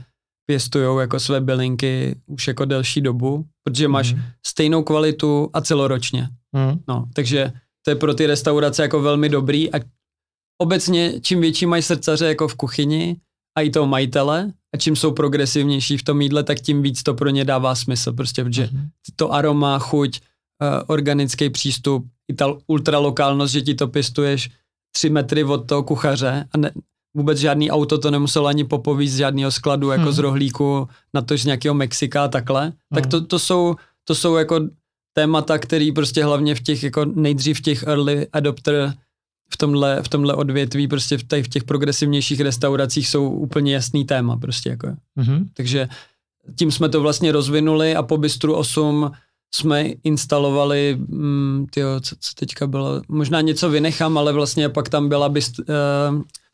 [0.46, 4.22] pěstujou jako své bylinky už jako delší dobu, protože máš Mhm.
[4.46, 6.28] stejnou kvalitu a celoročně.
[6.52, 6.78] Mhm.
[6.88, 7.52] No, takže
[7.84, 9.80] to je pro ty restaurace jako velmi dobrý a
[10.62, 13.16] obecně čím větší mají srdcaře jako v kuchyni
[13.58, 17.14] a i toho majitele a čím jsou progresivnější v tom jídle, tak tím víc to
[17.14, 18.88] pro ně dává smysl, prostě, protože Mhm.
[19.16, 24.50] to aroma, chuť, uh, organický přístup, i ta ultralokálnost, že ti to pěstuješ
[24.92, 26.70] tři metry od toho kuchaře a ne,
[27.14, 30.12] vůbec žádný auto to nemuselo ani popovíst z žádného skladu, jako Hmm.
[30.12, 32.72] z rohlíku, na to z nějakého Mexika a takhle.
[32.94, 33.74] Tak to, to, jsou,
[34.04, 34.60] to jsou jako
[35.12, 38.94] témata, který prostě hlavně v těch jako nejdřív v těch early adopter
[39.52, 44.04] v tomhle, v tomhle odvětví, prostě v, tady v těch progresivnějších restauracích jsou úplně jasný
[44.04, 44.88] téma prostě jako.
[45.16, 45.48] Mhm.
[45.54, 45.88] Takže
[46.58, 49.10] tím jsme to vlastně rozvinuli a po Bistru 8
[49.54, 55.08] jsme instalovali, mm, tyjo, co, co teďka bylo, možná něco vynechám, ale vlastně pak tam
[55.08, 55.64] byla bist, uh,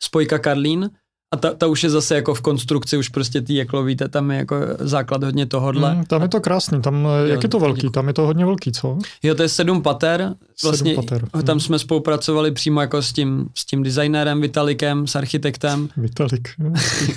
[0.03, 0.89] spojka Karlín
[1.33, 4.31] a ta, ta už je zase jako v konstrukci, už prostě ty jeklový, ta tam
[4.31, 5.95] je jako základ hodně tohodle.
[5.95, 7.91] Mhm, Tam je to krásný, tam, eh, jak je to velký, děkuji.
[7.91, 8.97] tam je to hodně velký, co?
[9.23, 10.35] Jo, to je sedm pater.
[10.63, 11.29] Vlastně Sedm pater.
[11.29, 11.59] tam Mhm.
[11.59, 15.89] jsme spolupracovali přímo jako s tím, s tím designérem Vitalikem, s architektem.
[15.97, 16.49] Vitalik.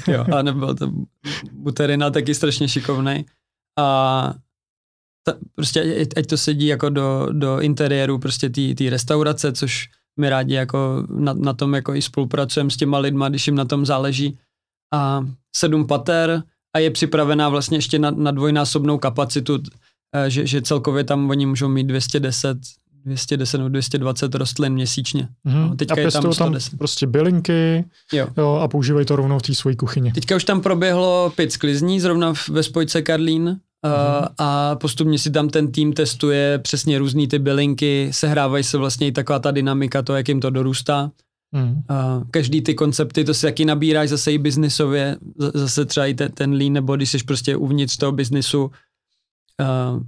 [0.09, 0.91] jo, a nebyl to
[1.53, 3.25] Buterina taky strašně šikovný.
[3.79, 4.35] A
[5.23, 9.89] ta, prostě ať, to sedí jako do, do interiéru prostě té restaurace, což
[10.21, 13.65] my rádi jako na, na tom jako i spolupracujeme s těma lidma, když jim na
[13.65, 14.39] tom záleží.
[14.95, 15.27] A
[15.57, 16.43] sedm pater
[16.77, 19.63] a je připravená vlastně ještě na, na dvojnásobnou kapacitu,
[20.15, 22.59] eh, že, že celkově tam oni můžou mít 210
[23.05, 25.29] 210 nebo 220 rostlin měsíčně.
[25.45, 25.69] Mhm.
[25.69, 26.79] No, teďka a je tam pěstují tam 110.
[26.79, 28.29] prostě bylinky Jo.
[28.37, 30.13] jo, a používají to rovnou v té svojí kuchyni.
[30.13, 35.49] Teďka už tam proběhlo pět sklizní, zrovna ve spojce Karlín, uh, a postupně si tam
[35.49, 40.15] ten tým testuje přesně různé ty bylinky, sehrávají se vlastně i taková ta dynamika, to,
[40.15, 41.11] jak jim to dorůstá.
[41.55, 46.33] Uh, každý ty koncepty, to si jaký nabíráš zase i biznisově, zase třeba i ten,
[46.33, 50.03] ten lean, nebo když jsi prostě uvnitř toho biznisu, uh,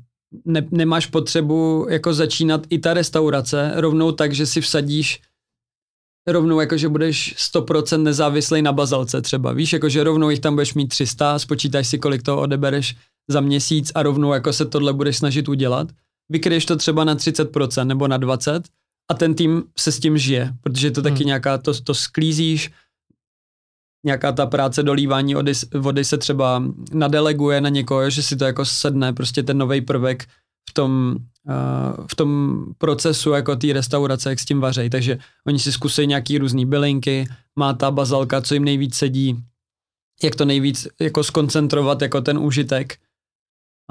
[0.44, 5.20] ne, nemáš potřebu jako začínat i ta restaurace rovnou tak, že si vsadíš
[6.26, 10.55] rovnou jako, že budeš 100% nezávislý na bazalce třeba, víš, jako, že rovnou jich tam
[10.55, 12.96] budeš mít 300, spočítáš si, kolik toho odebereš
[13.28, 15.88] za měsíc a rovnou jako se tohle budeš snažit udělat.
[16.28, 18.62] Vykryješ to třeba na 30% nebo na 20%
[19.10, 21.26] a ten tým se s tím žije, protože to taky hmm.
[21.26, 22.70] nějaká, to, to sklízíš,
[24.05, 28.64] nějaká ta práce dolívání vody, vody se třeba nadeleguje na někoho, že si to jako
[28.64, 30.28] sedne, prostě ten nový prvek
[30.70, 31.16] v tom,
[31.48, 34.90] uh, v tom procesu jako té restaurace, jak s tím vařej.
[34.90, 39.36] Takže oni si zkusí nějaký různý bylinky, má ta bazalka, co jim nejvíc sedí,
[40.22, 42.98] jak to nejvíc jako skoncentrovat jako ten užitek.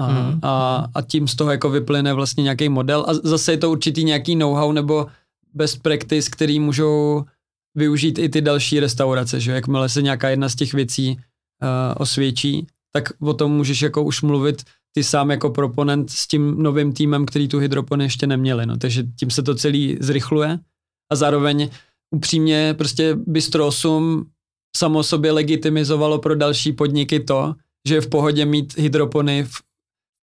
[0.00, 0.40] A, mm.
[0.42, 3.04] a, a tím z toho jako vyplyne vlastně nějaký model.
[3.08, 5.06] A zase je to určitý nějaký know-how nebo
[5.54, 7.24] best practice, který můžou
[7.74, 11.18] využít i ty další restaurace, že jakmile se nějaká jedna z těch věcí uh,
[11.96, 14.62] osvědčí, tak o tom můžeš jako už mluvit
[14.92, 19.04] ty sám jako proponent s tím novým týmem, který tu hydropony ještě neměli, no, takže
[19.18, 20.58] tím se to celý zrychluje.
[21.12, 21.68] A zároveň
[22.10, 24.26] upřímně prostě Bistro 8
[24.76, 27.54] samo sobě legitimizovalo pro další podniky to,
[27.88, 29.62] že je v pohodě mít hydropony v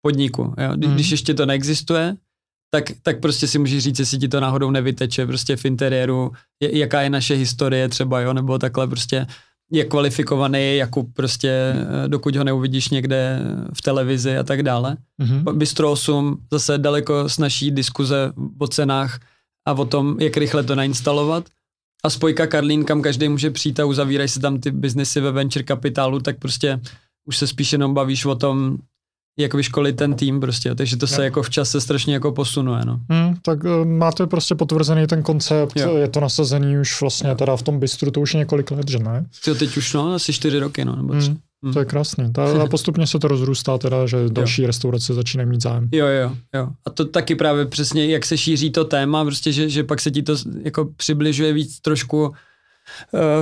[0.02, 0.54] podniku.
[0.58, 0.76] Jo?
[0.76, 0.96] Kdy, hmm.
[0.96, 2.16] Když ještě to neexistuje,
[2.74, 6.32] tak, tak prostě si můžeš říct, jestli ti to náhodou nevyteče prostě v interiéru,
[6.64, 9.28] je, jaká je naše historie třeba, jo, nebo takhle prostě
[9.72, 13.40] je kvalifikovaný Jakub prostě, eh, dokud ho neuvidíš někde
[13.74, 14.98] v televizi a tak dále.
[15.22, 15.58] Mm-hmm.
[15.58, 19.20] Bistro 8 zase daleko snaží diskuze o cenách
[19.68, 21.46] a o tom, jak rychle to nainstalovat.
[22.04, 25.64] A spojka Karlín, kam každý může přijít a uzavírají se tam ty biznesy ve venture
[25.64, 26.80] kapitálu, tak prostě
[27.26, 28.78] už se spíš jenom bavíš o tom,
[29.38, 31.22] jak vyškolit ten tým prostě, takže to se jo.
[31.22, 33.00] jako v čase strašně jako posunuje, no.
[33.10, 35.98] Hmm, tak uh, máte prostě potvrzený ten koncept, jo.
[35.98, 37.36] je to nasazený už vlastně jo.
[37.36, 39.26] teda v tom bistru, to už několik let, že ne?
[39.48, 41.28] Jo, teď už no, asi čtyři roky, no, nebo tři.
[41.28, 41.40] Hmm.
[41.64, 41.74] Hmm.
[41.74, 42.30] To je krásně.
[42.30, 44.68] Ta, a postupně se to rozrůstá teda, že další jo.
[44.68, 45.90] restaurace začínají mít zájem.
[45.92, 46.68] Jo, jo, jo.
[46.86, 50.12] A to taky právě přesně, jak se šíří to téma, prostě, že, že pak se
[50.12, 52.36] ti to jako přibližuje víc trošku Eh,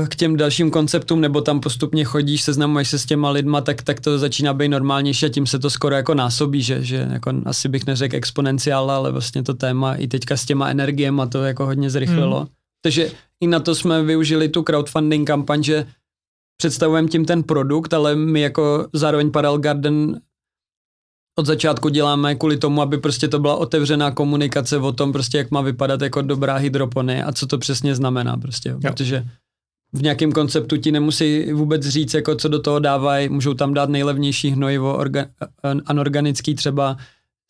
[0.10, 4.00] k těm dalším konceptům, nebo tam postupně chodíš, seznamuješ se s těma lidma, tak, tak
[4.00, 7.70] to začíná být normálnější a tím se to skoro jako násobí, že, že jako asi
[7.70, 11.90] bych neřekl exponenciál, ale vlastně to téma i teďka s těma energiema to jako hodně
[11.90, 12.38] zrychlilo.
[12.38, 12.48] Hmm.
[12.82, 13.12] Takže
[13.42, 15.86] i na to jsme využili tu crowdfunding kampaň, že
[16.58, 20.20] představujeme tím ten produkt, ale my jako zároveň Paral Garden
[21.40, 25.52] od začátku děláme kvůli tomu, aby prostě to byla otevřená komunikace o tom prostě, jak
[25.52, 28.80] má vypadat jako dobrá hydropony a co to přesně znamená prostě, jo.
[28.82, 29.26] protože
[29.94, 33.90] v nějakém konceptu ti nemusí vůbec říct, jako co do toho dávají, můžou tam dát
[33.90, 35.26] nejlevnější hnojivo, orga,
[35.86, 36.98] anorganický třeba,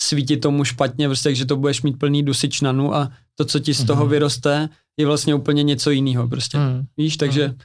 [0.01, 3.83] svítí tomu špatně, prostě, takže to budeš mít plný dusičnanu a to, co ti z
[3.83, 4.11] toho mm.
[4.11, 6.57] vyroste, je vlastně úplně něco jiného prostě.
[6.57, 6.85] Mm.
[6.97, 7.55] Víš, takže mm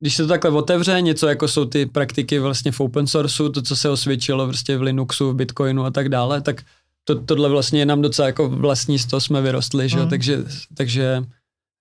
[0.00, 3.62] když se to takhle otevře, něco jako jsou ty praktiky vlastně v open sourceu, to,
[3.62, 6.62] co se osvědčilo prostě v Linuxu, v Bitcoinu a tak dále, tak
[7.04, 9.96] to, tohle vlastně je nám docela jako vlastní, z toho jsme vyrostli, že?
[9.96, 10.08] Mm.
[10.08, 10.44] takže,
[10.74, 11.24] takže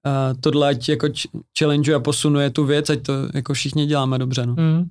[0.06, 1.08] uh, tohle ať jako
[1.60, 4.46] challenge a posunuje tu věc, ať to jako všichni děláme dobře.
[4.46, 4.56] No.
[4.58, 4.84] Mm.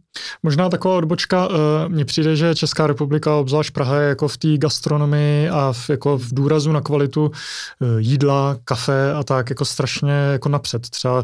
[0.42, 1.54] Možná taková odbočka, uh,
[1.88, 6.18] mně přijde, že Česká republika, obzvlášť Praha, je jako v té gastronomii a v, jako
[6.18, 7.30] v důrazu na kvalitu uh,
[7.98, 10.90] jídla, kafe a tak jako strašně jako napřed.
[10.90, 11.22] Třeba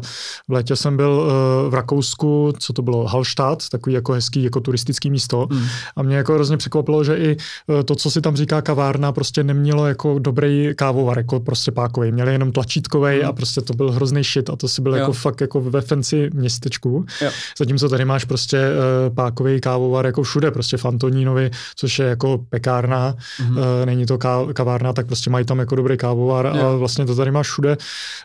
[0.49, 4.59] v létě jsem byl uh, v Rakousku, co to bylo, Hallstatt, takový jako hezký jako
[4.59, 5.65] turistický místo mm.
[5.95, 7.37] a mě jako hrozně překvapilo, že i
[7.67, 12.11] uh, to, co si tam říká kavárna, prostě nemělo jako dobrý kávovar, jako prostě pákový.
[12.11, 13.25] Měli jenom tlačítkový mm.
[13.27, 14.99] a prostě to byl hrozný shit a to si byl jo.
[14.99, 17.05] jako fakt jako ve fancy městečku.
[17.21, 17.29] Jo.
[17.57, 22.39] Zatímco tady máš prostě uh, pákový kávovar jako všude, prostě v Antonínovi, což je jako
[22.49, 23.57] pekárna, mm-hmm.
[23.57, 26.65] uh, není to ká- kavárna, tak prostě mají tam jako dobrý kávovar jo.
[26.65, 27.77] a vlastně to tady máš všude.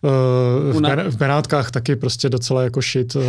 [0.02, 3.16] Uh, v, ben- v Benátkách taky prostě docela jako shit.
[3.16, 3.22] Uh,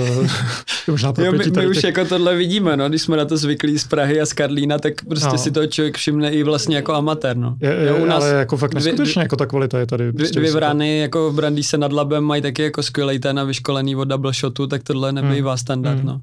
[0.87, 1.83] možná jo, my, my už těch...
[1.83, 4.93] jako tohle vidíme, no, když jsme na to zvyklí z Prahy a z Karlína, tak
[5.09, 5.37] prostě no.
[5.37, 7.55] si to člověk všimne i vlastně jako amatér, no.
[7.61, 10.13] Je, je, jo, u nás ale jako fakt neskutečně, dvě, jako ta kvalita je tady.
[10.13, 13.95] Prostě dvě vrany jako v Brandýse nad Labem mají taky jako skvělý ten a vyškolený
[13.95, 15.57] od double shotu, tak tohle nebývá hmm.
[15.57, 16.07] standard, hmm.
[16.07, 16.21] no.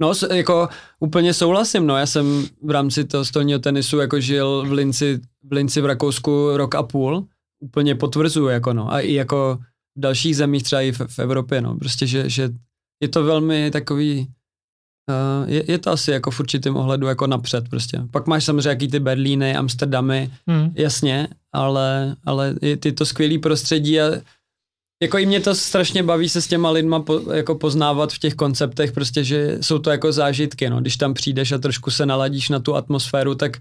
[0.00, 0.68] No, jako
[1.00, 5.52] úplně souhlasím, no, já jsem v rámci toho stolního tenisu jako žil v Linci, v
[5.52, 7.26] Linci v Rakousku rok a půl,
[7.60, 9.58] úplně potvrzuju, jako no, a i jako
[9.96, 12.50] v dalších zemích, třeba i v, v Evropě, no, prostě, že, že
[13.02, 14.28] je to velmi takový,
[15.10, 18.02] uh, je, je to asi jako v určitém ohledu jako napřed prostě.
[18.10, 20.72] Pak máš samozřejmě jaký ty Berlíny, Amsterdamy, hmm.
[20.74, 24.10] jasně, ale, ale je, je to skvělý prostředí a
[25.02, 28.34] jako i mě to strašně baví se s těma lidma po, jako poznávat v těch
[28.34, 30.80] konceptech, prostě, že jsou to jako zážitky, no.
[30.80, 33.56] Když tam přijdeš a trošku se naladíš na tu atmosféru, tak,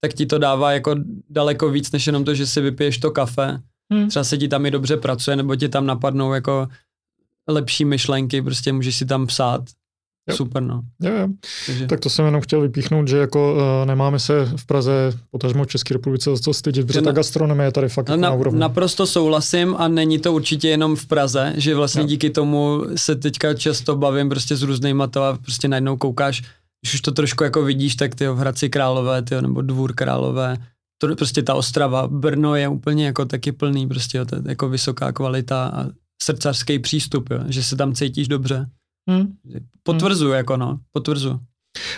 [0.00, 0.94] tak ti to dává jako
[1.30, 3.60] daleko víc, než jenom to, že si vypiješ to kafe.
[3.92, 4.08] Hmm.
[4.08, 6.68] Třeba se ti tam i dobře pracuje, nebo ti tam napadnou jako
[7.48, 9.60] lepší myšlenky, prostě můžeš si tam psát.
[10.28, 10.36] Jo.
[10.36, 10.80] super, no.
[11.02, 11.28] Jo, jo.
[11.66, 11.86] Takže...
[11.86, 15.66] Tak to jsem jenom chtěl vypíchnout, že jako uh, nemáme se v Praze, potažmo v
[15.66, 18.60] České republice, za co stydět, protože ta gastronomie je tady fakt jako na, na úrovni.
[18.60, 22.08] Naprosto souhlasím a není to určitě jenom v Praze, že vlastně jo.
[22.08, 26.42] díky tomu se teďka často bavím prostě s různýma to a prostě najednou koukáš,
[26.80, 30.56] když už to trošku jako vidíš, tak ty v Hradci Králové, tyjo, nebo Dvůr Králové,
[30.98, 34.68] to prostě ta Ostrava, Brno je úplně jako taky plný, prostě jo, to je jako
[34.68, 35.86] vysoká kvalita a
[36.22, 38.66] srdcařský přístup, jo, že se tam cítíš dobře.
[39.08, 39.36] Hmm.
[39.82, 40.36] Potvrzuju, hmm.
[40.36, 41.40] jako no, potvrzuju.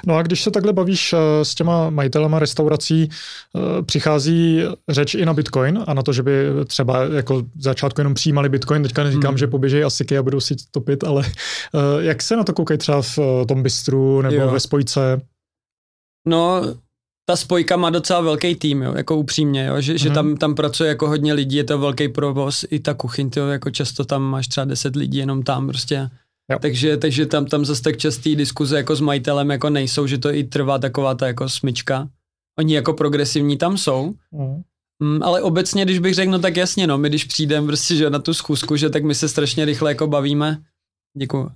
[0.06, 5.26] No a když se takhle bavíš eh, s těma majitelema restaurací, eh, přichází řeč i
[5.26, 6.32] na Bitcoin a na to, že by
[6.66, 9.38] třeba jako začátku jenom přijímali Bitcoin, teďka neříkám, hmm.
[9.38, 13.02] že poběžejí asiky a budou si topit, ale eh, jak se na to koukají třeba
[13.02, 13.18] v
[13.48, 14.50] tom bistru nebo jo.
[14.50, 15.20] ve spojce?
[16.28, 16.62] No,
[17.28, 19.98] ta spojka má docela velký tým, jo, jako upřímně, jo, že, mm-hmm.
[20.02, 20.14] že mhm.
[20.14, 23.70] tam, tam pracuje jako hodně lidí, je to velký provoz, i ta kuchyň, jo, jako
[23.70, 26.10] často tam máš třeba 10 lidí jenom tam prostě.
[26.50, 26.58] Jo.
[26.60, 30.34] Takže, takže tam, tam zase tak častý diskuze jako s majitelem jako nejsou, že to
[30.34, 32.08] i trvá taková ta jako smyčka.
[32.58, 34.62] Oni jako progresivní tam jsou, mm.
[35.02, 38.10] Mm, ale obecně, když bych řekl, no tak jasně, no, my když přijdeme prostě že
[38.10, 40.58] na tu schůzku, že tak my se strašně rychle jako bavíme,
[41.16, 41.50] děkuji, uh,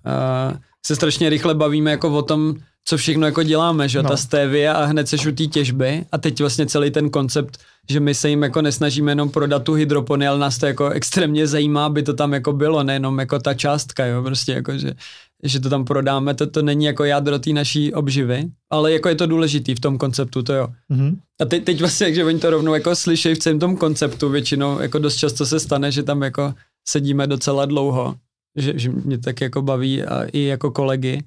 [0.87, 2.55] se strašně rychle bavíme jako o tom,
[2.85, 4.09] co všechno jako děláme, že no.
[4.09, 7.59] ta stevia a hned seš u té těžby a teď vlastně celý ten koncept,
[7.91, 11.47] že my se jim jako nesnažíme jenom prodat tu hydropony, ale nás to jako extrémně
[11.47, 14.95] zajímá, aby to tam jako bylo, nejenom jako ta částka, jo, prostě jako, že,
[15.43, 19.15] že to tam prodáme, to, to není jako jádro té naší obživy, ale jako je
[19.15, 20.69] to důležitý v tom konceptu, to jo.
[20.91, 21.17] Mm-hmm.
[21.41, 24.81] A teď, teď vlastně, že oni to rovnou jako slyší v celém tom konceptu, většinou
[24.81, 26.55] jako dost často se stane, že tam jako
[26.89, 28.15] sedíme docela dlouho,
[28.57, 31.23] že, že mě tak jako baví a i jako kolegy,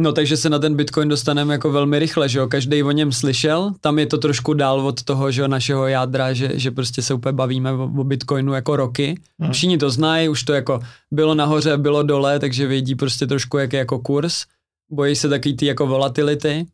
[0.00, 3.12] No takže se na ten Bitcoin dostaneme jako velmi rychle, že jo, každý o něm
[3.12, 7.02] slyšel, tam je to trošku dál od toho, že jo, našeho jádra, že, že prostě
[7.02, 9.20] se úplně bavíme o, o Bitcoinu jako roky.
[9.40, 9.52] Hmm.
[9.52, 13.72] Všichni to znají, už to jako bylo nahoře, bylo dole, takže vědí prostě trošku, jak
[13.72, 14.44] je jako kurz,
[14.90, 16.66] bojí se taky ty jako volatility,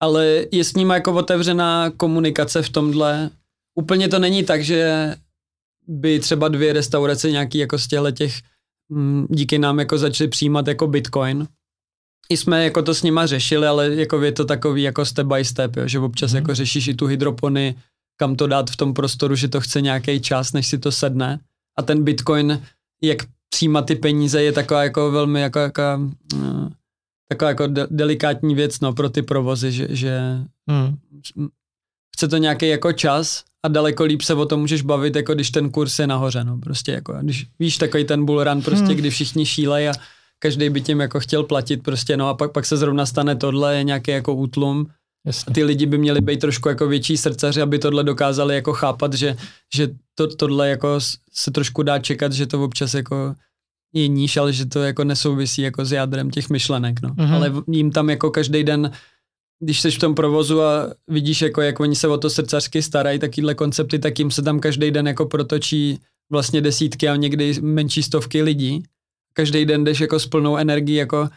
[0.00, 3.30] ale je s ním jako otevřená komunikace v tomhle.
[3.74, 5.14] Úplně to není tak, že
[5.88, 8.34] by třeba dvě restaurace nějaký jako z těchto těch
[8.88, 11.46] mm, díky nám jako začaly přijímat jako Bitcoin,
[12.36, 15.76] jsme jako to s nima řešili, ale jako je to takový jako step by step,
[15.76, 16.36] jo, že občas hmm.
[16.36, 17.74] jako řešíš i tu hydropony,
[18.16, 21.40] kam to dát v tom prostoru, že to chce nějaký čas, než si to sedne.
[21.78, 22.62] A ten Bitcoin,
[23.02, 23.18] jak
[23.54, 25.82] přijímat ty peníze, je taková jako velmi jako, jako
[26.34, 26.68] uh,
[27.28, 30.20] taková jako de- delikátní věc no, pro ty provozy, že, že
[30.70, 30.96] hmm.
[32.16, 35.50] chce to nějaký jako čas a daleko líp se o tom můžeš bavit, jako když
[35.50, 38.96] ten kurz je nahoře, no, prostě jako, když víš takový ten bull run, prostě, hmm.
[38.96, 39.92] kdy všichni šílejí a
[40.42, 43.76] každý by tím jako chtěl platit prostě, no a pak, pak se zrovna stane tohle,
[43.76, 44.86] je nějaký jako útlum.
[45.26, 45.50] Jasně.
[45.50, 49.14] A ty lidi by měli být trošku jako větší srdcaři, aby tohle dokázali jako chápat,
[49.14, 49.36] že,
[49.74, 51.00] že to, tohle jako
[51.32, 53.34] se trošku dá čekat, že to občas jako
[53.94, 57.08] je níž, ale že to jako nesouvisí jako s jádrem těch myšlenek, no.
[57.08, 57.34] Mm-hmm.
[57.34, 58.90] Ale jim tam jako každý den
[59.64, 63.18] když jsi v tom provozu a vidíš, jako, jak oni se o to srdcařsky starají,
[63.18, 65.98] takýhle koncepty, tak jim se tam každý den jako protočí
[66.30, 68.82] vlastně desítky a někdy menší stovky lidí
[69.32, 71.28] každý den jdeš jako s plnou energií jako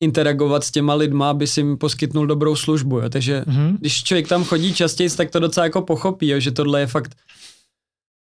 [0.00, 3.00] interagovat s těma lidma, aby si jim poskytnul dobrou službu.
[3.00, 3.08] Jo.
[3.08, 3.76] Takže mm-hmm.
[3.80, 7.14] když člověk tam chodí častěji, tak to docela jako pochopí, jo, že tohle je fakt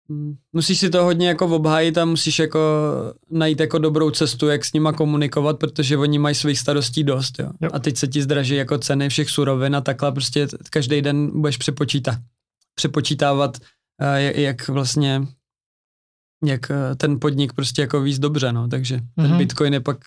[0.09, 2.59] mm, musíš si to hodně jako obhájit a musíš jako
[3.31, 7.49] najít jako dobrou cestu, jak s nima komunikovat, protože oni mají svých starostí dost, jo.
[7.61, 7.69] jo.
[7.73, 11.57] A teď se ti zdraží jako ceny všech surovin a takhle prostě každý den budeš
[11.57, 12.17] přepočítat,
[12.75, 13.57] přepočítávat,
[14.01, 15.21] eh, jak vlastně
[16.47, 19.21] jak eh, ten podnik prostě jako víc dobře, no, takže mm-hmm.
[19.21, 19.37] ten mhm.
[19.37, 19.97] Bitcoin je pak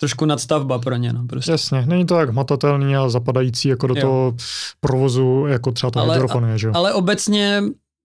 [0.00, 1.50] trošku nadstavba pro ně, no, prostě.
[1.50, 4.00] Jasně, není to tak hmatatelný a zapadající jako do jo.
[4.00, 4.34] toho
[4.80, 7.62] provozu, jako třeba to hydroponie, že Ale obecně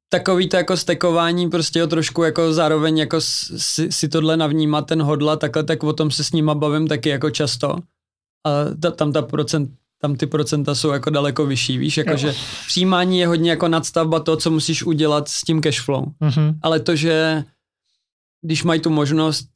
[0.10, 5.02] takový to jako stekování prostě jo, trošku jako zároveň jako si, si tohle navnímat ten
[5.02, 7.76] hodla, takhle tak o tom se s nima bavím taky jako často.
[8.48, 8.52] A
[8.82, 9.70] ta, tam ta procent,
[10.02, 12.34] tam ty procenta jsou jako daleko vyšší, víš, jakože
[12.68, 16.06] přijímání je hodně jako nadstavba toho, co musíš udělat s tím cashflow.
[16.22, 16.56] Mm-hmm.
[16.61, 17.44] Ale to, že
[18.41, 19.48] když mají tu možnost,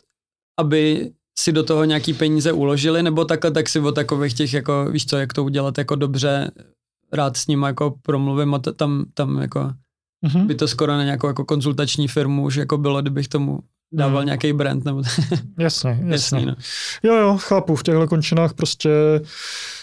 [0.60, 4.86] aby si do toho nějaký peníze uložili, nebo takhle, tak si o takových těch, jako,
[4.92, 6.52] víš co, jak to udělat jako dobře,
[7.14, 9.74] rád s ním jako promluvím a tam, tam jako
[10.26, 10.46] mm-hmm.
[10.46, 13.60] by to skoro na nějakou jako konzultační firmu už jako bylo, kdybych tomu
[13.92, 14.26] dával mm.
[14.26, 14.86] nějaký brand.
[14.86, 15.02] Nebo
[15.60, 16.12] jasně, jasně.
[16.12, 16.56] jasný, no.
[17.04, 18.90] Jo, jo, chápu, v těchto končinách prostě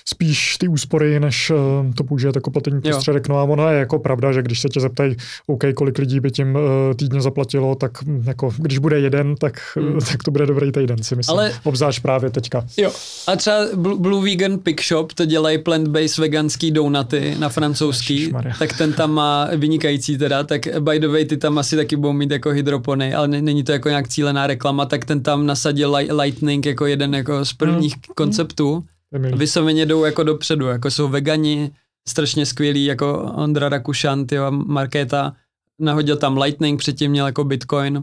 [0.04, 3.28] spíš ty úspory, než uh, to použijete jako platení prostředek.
[3.28, 5.16] No a ona je jako pravda, že když se tě zeptají,
[5.46, 6.60] OK, kolik lidí by tím uh,
[6.96, 9.98] týdně zaplatilo, tak hm, jako když bude jeden, tak, mm.
[10.10, 11.38] tak to bude dobrý týden, si myslím.
[11.38, 12.66] Ale, Obzvlášť právě teďka.
[12.76, 12.92] Jo.
[13.26, 18.54] A třeba Blue Vegan Pick Shop, to dělají plant-based veganský donaty na francouzský, Ježišmarja.
[18.58, 22.12] tak ten tam má vynikající teda, tak by the way, ty tam asi taky budou
[22.12, 26.66] mít jako hydropony, ale není to jako nějak cílená reklama, tak ten tam nasadil Lightning
[26.66, 28.14] jako jeden jako z prvních hmm.
[28.14, 28.84] konceptů.
[29.14, 29.38] Hmm.
[29.38, 31.70] Vysoveně jdou jako dopředu, jako jsou vegani,
[32.08, 35.36] strašně skvělý, jako Ondra Rakušan, tyjo, Markéta,
[35.80, 38.02] nahodil tam Lightning, předtím měl jako Bitcoin.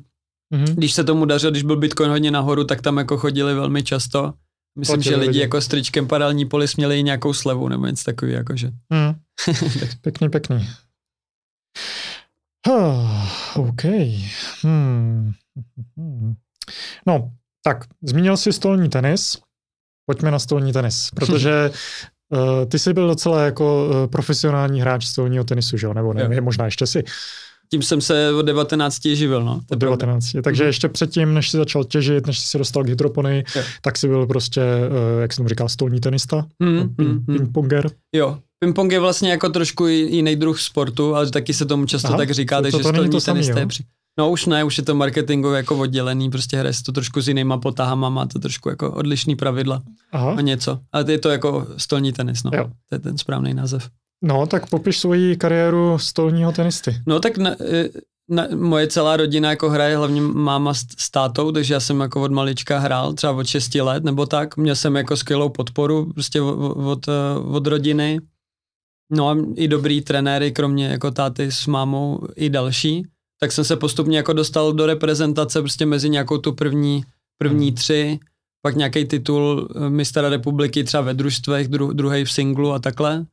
[0.54, 0.76] Mm-hmm.
[0.76, 4.34] Když se tomu dařilo, když byl Bitcoin hodně nahoru, tak tam jako chodili velmi často.
[4.80, 7.86] Myslím, Platili že lidi, lidi jako s tričkem paralelní polis měli i nějakou slevu nebo
[7.86, 8.72] něco takový, jakože.
[8.90, 9.16] Mm.
[10.02, 10.68] pěkný, pěkný.
[12.68, 13.84] Oh, OK.
[14.62, 15.32] Hmm.
[17.08, 17.32] No,
[17.64, 19.38] tak, zmínil jsi stolní tenis.
[20.06, 21.72] Pojďme na stolní tenis, protože
[22.30, 25.94] uh, ty jsi byl docela jako uh, profesionální hráč stolního tenisu, že jo?
[25.94, 26.42] Nebo ne, jo.
[26.42, 27.04] možná ještě si
[27.72, 29.62] tím jsem se od 19 živil, no.
[29.72, 30.32] Od 19.
[30.44, 30.68] Takže mm-hmm.
[30.68, 33.64] ještě předtím, než jsi začal těžit, než jsi se dostal k hydropony, jo.
[33.82, 37.26] tak jsi byl prostě, uh, jak jsem říkal, stolní tenista, mm-hmm.
[37.26, 37.90] ping-ponger.
[38.16, 42.18] Jo, ping-pong je vlastně jako trošku jiný druh sportu, ale taky se tomu často Aha,
[42.18, 43.84] tak říká, takže stolní tenista je při...
[44.20, 47.58] No už ne, už je to marketingově jako oddělený, prostě hraje to trošku s jinýma
[47.58, 49.82] potahama, má to trošku jako odlišný pravidla
[50.12, 50.36] Aha.
[50.38, 50.80] a něco.
[50.92, 52.52] Ale je to jako stolní tenis, no.
[52.54, 52.70] Jo.
[52.90, 53.90] To je ten správný název.
[54.24, 56.96] No, tak popiš svoji kariéru stolního tenisty.
[57.08, 57.90] No, tak na, e,
[58.30, 62.22] na, moje celá rodina jako hraje, hlavně máma s, s tátou, takže já jsem jako
[62.22, 64.58] od malička hrál, třeba od 6 let nebo tak.
[64.58, 68.20] Měl jsem jako skvělou podporu prostě od, od, e, od rodiny.
[69.12, 73.06] No a i dobrý trenéry, kromě jako táty s mámou, i další.
[73.40, 77.04] Tak jsem se postupně jako dostal do reprezentace prostě mezi nějakou tu první,
[77.38, 77.76] první hmm.
[77.76, 78.20] tři,
[78.62, 83.26] pak nějaký titul e, mistra republiky třeba ve družstvech, dru, druhý v singlu a takhle.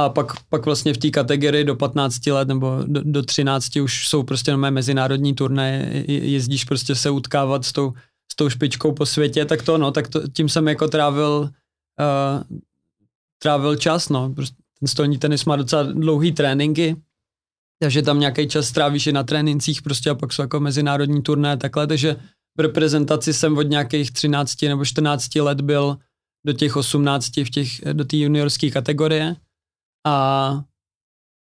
[0.00, 4.08] A pak, pak vlastně v té kategorii do 15 let nebo do, do 13 už
[4.08, 7.92] jsou prostě nové mezinárodní turné, jezdíš prostě se utkávat s tou,
[8.32, 11.50] s tou špičkou po světě, tak to no, tak to, tím jsem jako trávil,
[12.00, 12.58] uh,
[13.42, 14.32] trávil čas, no.
[14.34, 16.96] Prostě ten stolní tenis má docela dlouhý tréninky,
[17.82, 21.56] takže tam nějaký čas strávíš i na trénincích prostě a pak jsou jako mezinárodní turné
[21.56, 22.16] takhle, takže
[22.58, 25.96] v reprezentaci jsem od nějakých 13 nebo 14 let byl
[26.46, 29.36] do těch 18 v těch, do té juniorské kategorie
[30.06, 30.64] a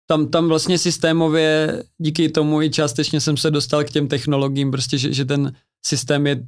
[0.10, 4.98] tam, tam vlastně systémově díky tomu i částečně jsem se dostal k těm technologiím, prostě,
[4.98, 6.48] že, že ten systém je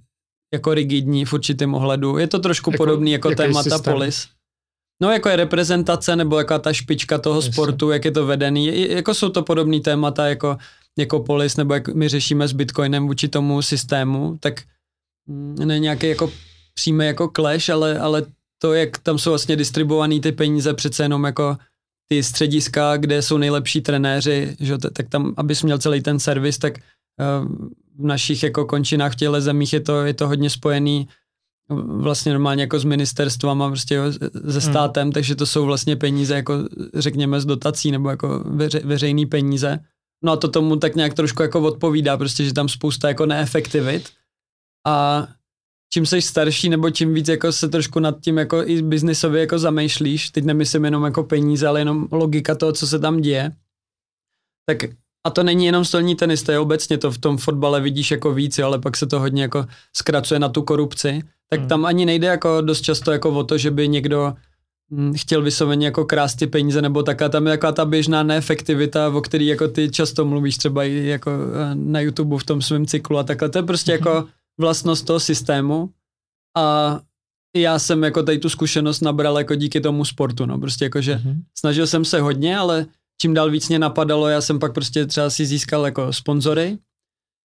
[0.54, 2.18] jako rigidní v určitém ohledu.
[2.18, 3.94] Je to trošku jako, podobný jako témata systém?
[3.94, 4.28] polis.
[5.02, 7.52] No jako je reprezentace nebo jako ta špička toho Jasně.
[7.52, 8.90] sportu, jak je to vedený.
[8.90, 10.58] Jako jsou to podobné témata jako,
[10.98, 14.62] jako polis nebo jak my řešíme s Bitcoinem vůči tomu systému, tak
[15.28, 16.32] mm, ne nějaký jako
[16.74, 18.24] přímý jako clash, ale, ale
[18.62, 21.58] to, jak tam jsou vlastně distribuovaný ty peníze přece jenom jako
[22.10, 26.74] ty střediska, kde jsou nejlepší trenéři, že, tak tam, abys měl celý ten servis, tak
[26.78, 27.56] uh,
[27.98, 31.08] v našich jako končinách v těchto zemích je to, je to hodně spojený
[31.70, 34.62] vlastně normálně jako s ministerstvama, prostě se hmm.
[34.62, 35.12] státem, hmm.
[35.12, 36.54] takže to jsou vlastně peníze jako
[36.94, 39.80] řekněme z dotací nebo jako veře, veřejný peníze.
[40.24, 44.10] No a to tomu tak nějak trošku jako odpovídá, prostě, že tam spousta jako neefektivit
[44.88, 45.28] a
[45.94, 49.60] čím jsi starší, nebo čím víc jako se trošku nad tím jako i biznisově jako
[49.60, 53.52] zamýšlíš, teď nemyslím jenom jako peníze, ale jenom logika toho, co se tam děje,
[54.66, 54.78] tak
[55.28, 58.34] a to není jenom stolní tenis, to je obecně to v tom fotbale vidíš jako
[58.34, 59.66] víc, ale pak se to hodně jako
[59.96, 61.70] zkracuje na tu korupci, tak hmm.
[61.70, 64.34] tam ani nejde jako dost často jako o to, že by někdo
[64.92, 69.10] hm, chtěl vysloveně jako krást ty peníze nebo taká, tam je taková ta běžná neefektivita,
[69.10, 72.86] o který jako ty často mluvíš třeba i jako eh, na YouTube v tom svém
[72.86, 73.98] cyklu a takhle, to je prostě hmm.
[73.98, 74.28] jako
[74.60, 75.90] vlastnost toho systému
[76.58, 77.00] a
[77.56, 81.16] já jsem jako tady tu zkušenost nabral jako díky tomu sportu, no prostě jako, že
[81.16, 81.42] mm-hmm.
[81.58, 82.86] snažil jsem se hodně, ale
[83.22, 86.78] čím dál víc mě napadalo, já jsem pak prostě třeba si získal jako sponzory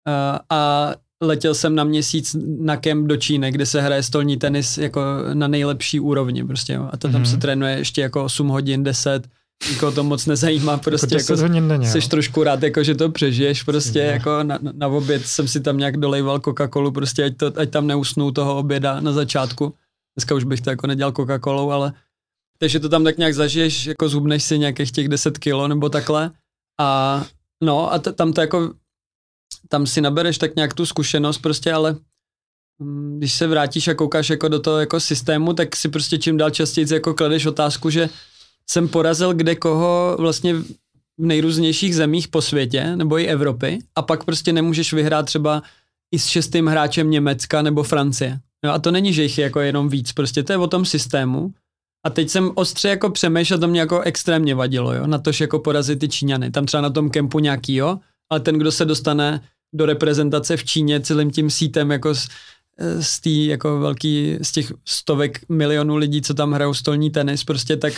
[0.08, 0.92] a, a
[1.26, 5.02] letěl jsem na měsíc na kemp do Číny, kde se hraje stolní tenis jako
[5.34, 6.90] na nejlepší úrovni prostě, jo.
[6.92, 7.32] a to tam mm-hmm.
[7.32, 9.28] se trénuje ještě jako 8 hodin, 10
[9.70, 14.00] nikoho to moc nezajímá, prostě jako, jako jsi trošku rád, jako, že to přežiješ, prostě
[14.00, 14.06] je.
[14.06, 17.88] jako na, na, oběd jsem si tam nějak dolejval Coca-Colu, prostě ať, to, ať tam
[17.88, 19.74] neusnou toho oběda na začátku.
[20.18, 21.94] Dneska už bych to jako nedělal Coca-Colou, ale
[22.60, 26.32] takže to tam tak nějak zažiješ, jako zhubneš si nějakých těch 10 kilo nebo takhle
[26.80, 27.24] a
[27.64, 28.74] no a t- tam to jako
[29.70, 31.96] tam si nabereš tak nějak tu zkušenost prostě, ale
[32.80, 36.38] mm, když se vrátíš a koukáš jako do toho jako systému, tak si prostě čím
[36.38, 38.10] dál častěji jako kladeš otázku, že
[38.70, 40.54] jsem porazil kde koho vlastně
[41.18, 45.64] v nejrůznějších zemích po světě, nebo i Evropy, a pak prostě nemůžeš vyhrát třeba
[46.12, 48.40] i s šestým hráčem Německa nebo Francie.
[48.66, 50.86] No a to není, že jich je jako jenom víc, prostě to je o tom
[50.86, 51.54] systému.
[52.06, 55.60] A teď jsem ostře jako přemýšlel, to mě jako extrémně vadilo, jo, na tož jako
[55.60, 56.52] porazit ty Číňany.
[56.52, 58.00] Tam třeba na tom kempu nějaký, jo,
[58.34, 59.42] ale ten, kdo se dostane
[59.74, 62.28] do reprezentace v Číně celým tím sítem jako z,
[63.00, 67.78] z tý jako velký, z těch stovek milionů lidí, co tam hrajou stolní tenis, prostě
[67.78, 67.94] tak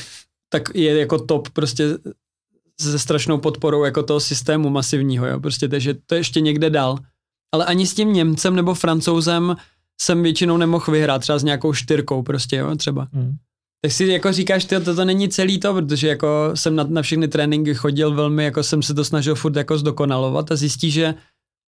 [0.50, 1.98] tak je jako top prostě
[2.82, 7.00] se strašnou podporou jako toho systému masivního, jo, prostě, takže to ještě někde dál.
[7.52, 9.56] ale ani s tím Němcem nebo Francouzem
[10.02, 13.08] jsem většinou nemohl vyhrát, třeba s nějakou štyrkou prostě, jo, třeba.
[13.14, 13.36] Hmm.
[13.82, 17.02] Tak si jako říkáš, ty, to, to není celý to, protože jako jsem na, na
[17.02, 21.16] všechny tréninky chodil velmi, jako jsem se to snažil furt jako zdokonalovat a zjistí, že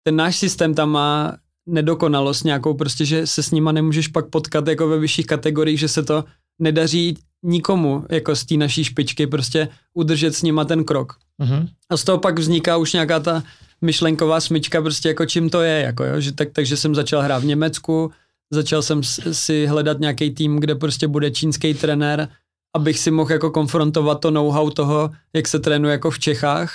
[0.03, 1.38] ten náš systém tam má
[1.68, 5.88] nedokonalost nějakou, prostě, že se s nima nemůžeš pak potkat jako ve vyšších kategoriích, že
[5.88, 6.24] se to
[6.60, 11.14] nedaří nikomu jako z té naší špičky prostě udržet s nima ten krok.
[11.41, 11.68] Uh-huh.
[11.90, 13.44] A z toho pak vzniká už nějaká ta
[13.82, 17.40] myšlenková smyčka prostě jako čím to je, jako jo, že tak, takže jsem začal hrát
[17.40, 18.11] v Německu,
[18.53, 22.30] začal jsem si hledat nějaký tým, kde prostě bude čínský trenér,
[22.76, 26.74] abych si mohl jako konfrontovat to know-how toho, jak se trénuje jako v Čechách.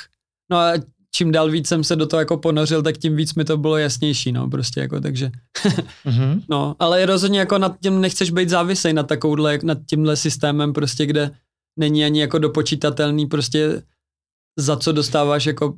[0.51, 0.73] No a
[1.15, 3.77] čím dál víc jsem se do toho jako ponořil, tak tím víc mi to bylo
[3.77, 5.31] jasnější, no, prostě jako, takže,
[6.07, 6.43] mm-hmm.
[6.49, 11.07] no, ale rozhodně jako nad tím nechceš být závisej nad takovouhle, nad tímhle systémem prostě,
[11.07, 11.31] kde
[11.79, 13.83] není ani jako dopočítatelný prostě
[14.59, 15.75] za co dostáváš jako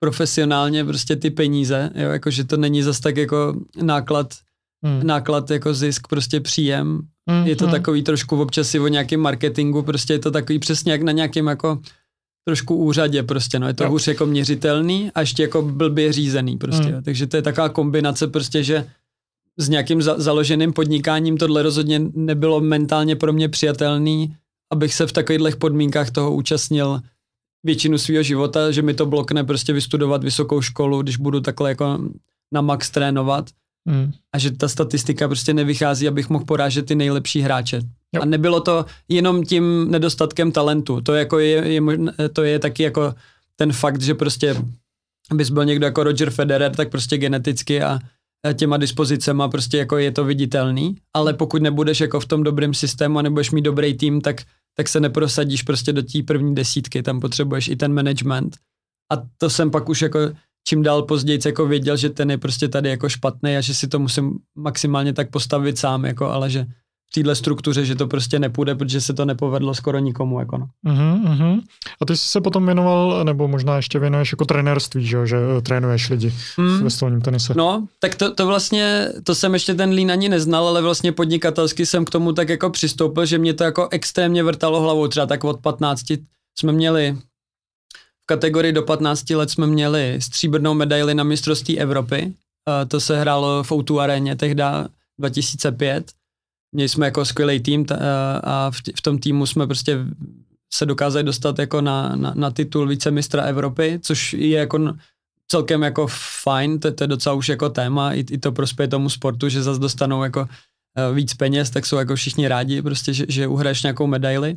[0.00, 4.34] profesionálně prostě ty peníze, jo, jako že to není zas tak jako náklad,
[4.84, 5.06] hmm.
[5.06, 7.00] náklad jako zisk, prostě příjem.
[7.30, 7.72] Hmm, je to hmm.
[7.72, 11.46] takový trošku občas i o nějakém marketingu, prostě je to takový přesně jak na nějakém
[11.46, 11.78] jako
[12.44, 13.90] trošku úřadě prostě, no je to jo.
[13.90, 17.02] hůř jako měřitelný a ještě jako blbě řízený prostě, hmm.
[17.02, 18.86] takže to je taková kombinace prostě, že
[19.58, 24.36] s nějakým za- založeným podnikáním tohle rozhodně nebylo mentálně pro mě přijatelný,
[24.72, 27.00] abych se v takových podmínkách toho účastnil
[27.64, 31.98] většinu svého života, že mi to blokne prostě vystudovat vysokou školu, když budu takhle jako
[32.52, 33.50] na max trénovat
[33.88, 34.12] hmm.
[34.34, 37.80] a že ta statistika prostě nevychází, abych mohl porážet ty nejlepší hráče.
[38.12, 38.22] Jo.
[38.22, 41.00] A nebylo to jenom tím nedostatkem talentu.
[41.00, 41.82] To, jako je, je,
[42.32, 43.14] to je taky jako
[43.56, 44.56] ten fakt, že prostě
[45.34, 47.98] bys byl někdo jako Roger Federer, tak prostě geneticky a
[48.54, 53.18] těma dispozicema prostě jako je to viditelný, ale pokud nebudeš jako v tom dobrém systému
[53.18, 54.42] a nebudeš mít dobrý tým, tak
[54.78, 58.56] tak se neprosadíš prostě do té první desítky, tam potřebuješ i ten management.
[59.12, 60.18] A to jsem pak už jako
[60.68, 63.88] čím dál později jako věděl, že ten je prostě tady jako špatný a že si
[63.88, 66.66] to musím maximálně tak postavit sám, jako, ale že
[67.10, 70.40] v téhle struktuře, že to prostě nepůjde, protože se to nepovedlo skoro nikomu.
[70.40, 70.66] Jako no.
[70.86, 71.60] uh-huh, uh-huh.
[72.00, 75.62] A ty jsi se potom věnoval, nebo možná ještě věnuješ jako trenérství, že, že eh,
[75.62, 76.82] trénuješ lidi mm.
[76.82, 77.54] ve stolním tenise.
[77.56, 81.86] No, tak to, to vlastně, to jsem ještě ten lín ani neznal, ale vlastně podnikatelsky
[81.86, 85.44] jsem k tomu tak jako přistoupil, že mě to jako extrémně vrtalo hlavou, třeba tak
[85.44, 86.04] od 15
[86.58, 87.16] jsme měli
[88.28, 92.32] kategorii do 15 let jsme měli stříbrnou medaili na mistrovství Evropy.
[92.88, 94.62] To se hrálo v Outu aréně tehdy
[95.18, 96.12] 2005
[96.72, 97.86] měli jsme jako skvělý tým
[98.44, 99.98] a v tom týmu jsme prostě
[100.74, 104.94] se dokázali dostat jako na, na, na titul vicemistra Evropy, což je jako
[105.48, 106.06] celkem jako
[106.42, 109.62] fajn, to, to je docela už jako téma, i, i to prospěje tomu sportu, že
[109.62, 110.48] zase dostanou jako
[110.96, 114.56] e, víc peněz, tak jsou jako všichni rádi, prostě, že, že uhraješ nějakou medaili.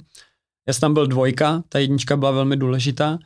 [0.68, 3.19] Já jsem tam byl dvojka, ta jednička byla velmi důležitá,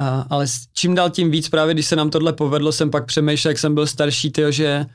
[0.00, 3.50] a, ale čím dál tím víc, právě když se nám tohle povedlo, jsem pak přemýšlel,
[3.50, 4.86] jak jsem byl starší, tyjo, že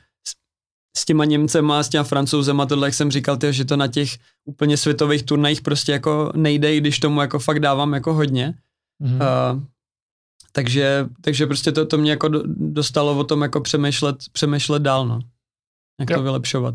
[0.96, 4.08] s těma Němcema, s těma Francouzema, tohle, jak jsem říkal, tyjo, že to na těch
[4.44, 8.54] úplně světových turnajích prostě jako nejde, když tomu jako fakt dávám jako hodně.
[9.02, 9.54] Mm-hmm.
[9.54, 9.62] Uh,
[10.52, 15.20] takže, takže prostě to, to mě jako dostalo o tom jako přemýšlet, přemýšlet dál, no.
[16.00, 16.16] Jak jo.
[16.16, 16.74] to vylepšovat.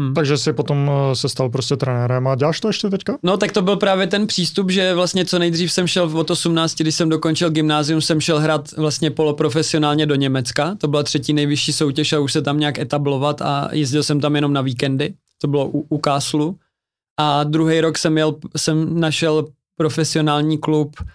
[0.00, 0.14] Hmm.
[0.14, 3.18] Takže si potom eh, se stal prostě trenérem a děláš to ještě teďka?
[3.22, 6.74] No tak to byl právě ten přístup, že vlastně co nejdřív jsem šel od 18,
[6.74, 10.74] když jsem dokončil gymnázium, jsem šel hrát vlastně poloprofesionálně do Německa.
[10.80, 14.34] To byla třetí nejvyšší soutěž a už se tam nějak etablovat a jezdil jsem tam
[14.34, 15.14] jenom na víkendy.
[15.40, 16.56] To bylo u, u Káslu.
[17.20, 19.46] A druhý rok jsem, jel, jsem našel
[19.76, 21.06] profesionální klub uh,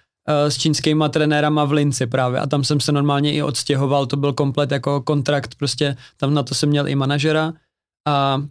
[0.49, 4.33] s čínskýma trenérama v Linci právě a tam jsem se normálně i odstěhoval, to byl
[4.33, 7.53] komplet jako kontrakt, prostě tam na to jsem měl i manažera
[8.07, 8.43] a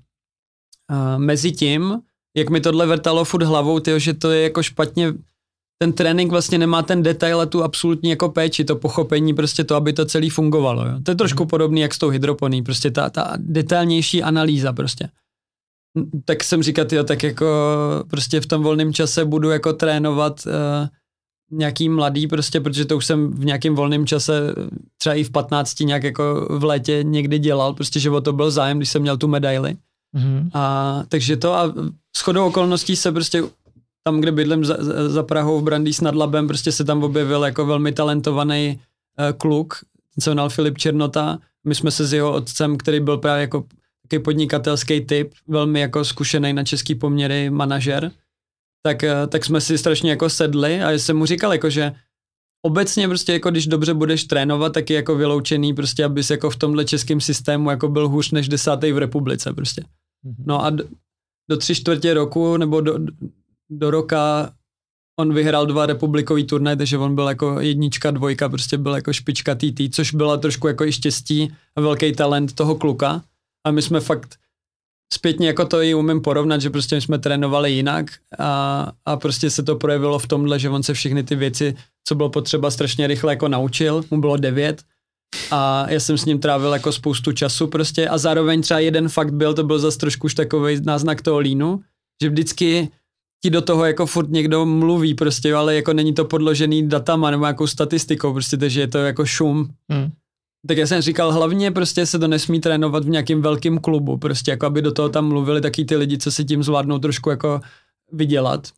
[1.16, 1.98] Mezi tím,
[2.36, 5.12] jak mi tohle vrtalo furt hlavou, tyjo, že to je jako špatně,
[5.82, 9.77] ten trénink vlastně nemá ten detail a tu absolutní jako péči, to pochopení, prostě to,
[9.77, 10.86] aby to celý fungovalo.
[10.86, 11.01] Jo.
[11.02, 11.48] To je trošku mm.
[11.48, 15.09] podobný jak s tou hydroponí, prostě ta, ta detailnější analýza prostě.
[16.24, 17.47] Tak jsem říkal, jo, tak jako
[18.10, 20.89] prostě v tom volném čase budu jako trénovat uh,
[21.51, 24.55] nějaký mladý prostě, protože to už jsem v nějakém volném čase
[24.98, 28.51] třeba i v 15 nějak jako v létě někdy dělal, prostě, že o to byl
[28.51, 29.77] zájem, když jsem měl tu medaili.
[30.17, 30.51] Mm-hmm.
[30.55, 31.75] A, takže to a
[32.19, 33.43] shodou okolností se prostě
[34.05, 34.77] tam, kde bydlím za,
[35.09, 38.81] za Prahou v Brandýs nad Labem, prostě se tam objevil jako velmi talentovaný
[39.19, 39.75] uh, kluk,
[40.21, 41.39] co nal Filip Černota.
[41.67, 43.65] My jsme se s jeho otcem, který byl právě jako
[44.03, 48.11] takový podnikatelský typ, velmi jako zkušený na český poměry manažer,
[48.83, 51.93] tak, uh, tak jsme si strašně jako sedli a jsem mu říkal jako, že
[52.63, 56.57] obecně prostě jako když dobře budeš trénovat, tak je jako vyloučený prostě, abys jako v
[56.57, 59.85] tomhle českém systému jako byl hůř než desátý v republice prostě.
[60.25, 60.45] Mhm.
[60.47, 60.85] No a do,
[61.51, 62.99] do tři čtvrtě roku nebo do,
[63.71, 64.53] do roka
[65.21, 69.55] on vyhrál dva republikový turnaje, takže on byl jako jednička, dvojka, prostě byl jako špička
[69.55, 73.23] TT, což byla trošku jako i štěstí a velký talent toho kluka.
[73.67, 74.37] A my jsme fakt
[75.15, 78.07] zpětně jako to i umím porovnat, že prostě jsme trénovali jinak
[78.39, 81.75] a, a prostě se to projevilo v tomhle, že on se všechny ty věci,
[82.05, 84.83] co bylo potřeba, strašně rychle jako naučil, mu bylo devět
[85.51, 89.35] a já jsem s ním trávil jako spoustu času prostě a zároveň třeba jeden fakt
[89.35, 91.81] byl, to byl zase trošku už takový náznak toho línu,
[92.23, 92.89] že vždycky
[93.43, 97.45] ti do toho jako furt někdo mluví prostě, ale jako není to podložený datama nebo
[97.45, 99.71] nějakou statistikou, prostě, takže je to jako šum.
[99.91, 100.11] Hmm.
[100.67, 104.51] Tak já jsem říkal, hlavně prostě se to nesmí trénovat v nějakém velkém klubu, prostě
[104.51, 107.61] jako aby do toho tam mluvili taky ty lidi, co si tím zvládnou trošku jako
[108.13, 108.69] vydělat.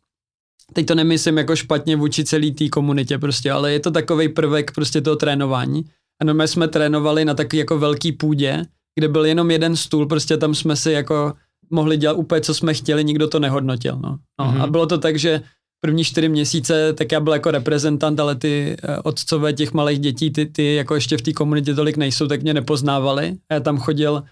[0.72, 4.74] Teď to nemyslím jako špatně vůči celý té komunitě prostě, ale je to takový prvek
[4.74, 5.84] prostě toho trénování.
[6.20, 8.62] A no my jsme trénovali na taky jako velký půdě,
[8.94, 11.32] kde byl jenom jeden stůl, prostě tam jsme si jako
[11.70, 13.98] mohli dělat úplně, co jsme chtěli, nikdo to nehodnotil.
[14.02, 14.18] No.
[14.40, 14.62] No, mm-hmm.
[14.62, 15.42] A bylo to tak, že
[15.80, 20.30] první čtyři měsíce, tak já byl jako reprezentant, ale ty eh, otcové těch malých dětí,
[20.30, 23.36] ty, ty jako ještě v té komunitě tolik nejsou, tak mě nepoznávali.
[23.52, 24.22] Já tam chodil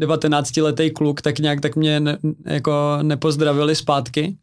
[0.00, 4.36] 19-letý kluk, tak nějak tak mě ne, jako nepozdravili zpátky.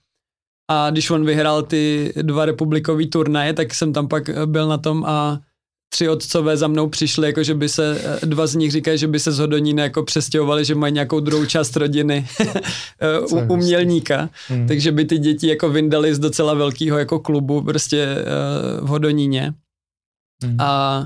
[0.71, 5.05] A když on vyhrál ty dva republikový turnaje, tak jsem tam pak byl na tom
[5.05, 5.39] a
[5.89, 9.07] tři otcové za mnou přišli, jako že by se, eh, dva z nich říkají, že
[9.07, 12.27] by se z Hodonína jako přestěhovali, že mají nějakou druhou část rodiny
[12.99, 14.67] eh, u, umělníka, hmm.
[14.67, 19.53] takže by ty děti jako vyndali z docela velkého jako klubu prostě uh, v Hodoníně.
[20.43, 20.55] Hmm.
[20.59, 21.05] A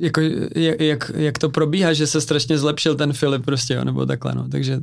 [0.00, 0.20] jako,
[0.54, 4.34] jak, jak, jak to probíhá, že se strašně zlepšil ten Filip prostě, jo, nebo takhle,
[4.34, 4.80] no, takže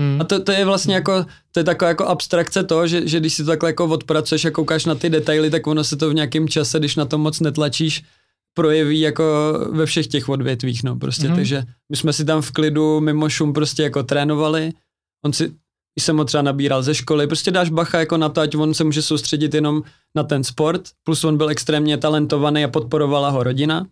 [0.00, 0.20] Hmm.
[0.20, 3.34] A to, to je vlastně jako, to je taková jako abstrakce toho, že, že když
[3.34, 6.14] si to takhle jako odpracuješ a koukáš na ty detaily, tak ono se to v
[6.14, 8.04] nějakém čase, když na to moc netlačíš,
[8.54, 9.24] projeví jako
[9.72, 11.34] ve všech těch odvětvích, no prostě, mm-hmm.
[11.34, 14.72] takže my jsme si tam v klidu mimo šum prostě jako trénovali,
[15.24, 15.52] on si,
[16.00, 18.84] jsem ho třeba nabíral ze školy, prostě dáš bacha jako na to, ať on se
[18.84, 19.82] může soustředit jenom
[20.14, 23.86] na ten sport, plus on byl extrémně talentovaný a podporovala ho rodina,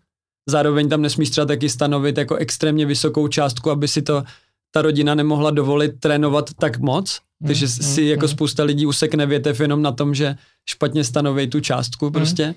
[0.49, 4.23] zároveň tam nesmíš třeba taky stanovit jako extrémně vysokou částku, aby si to
[4.71, 8.27] ta rodina nemohla dovolit trénovat tak moc, mm, takže mm, si jako mm.
[8.27, 10.35] spousta lidí usekne větev jenom na tom, že
[10.69, 12.47] špatně stanoví tu částku prostě.
[12.47, 12.53] Mm.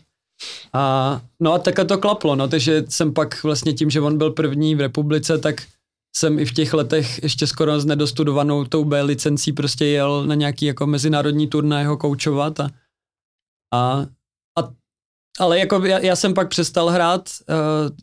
[0.72, 4.30] A no a takhle to klaplo, no, takže jsem pak vlastně tím, že on byl
[4.30, 5.62] první v republice, tak
[6.16, 10.34] jsem i v těch letech ještě skoro s nedostudovanou tou B licencí prostě jel na
[10.34, 12.70] nějaký jako mezinárodní turnaj ho koučovat a,
[13.74, 14.06] a,
[14.58, 14.70] a
[15.38, 17.30] ale jako já, já jsem pak přestal hrát,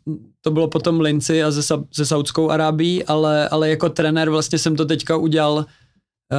[0.06, 4.58] uh, to bylo potom Linci a ze, ze Saudskou Arábií, ale, ale jako trenér vlastně
[4.58, 5.66] jsem to teďka udělal,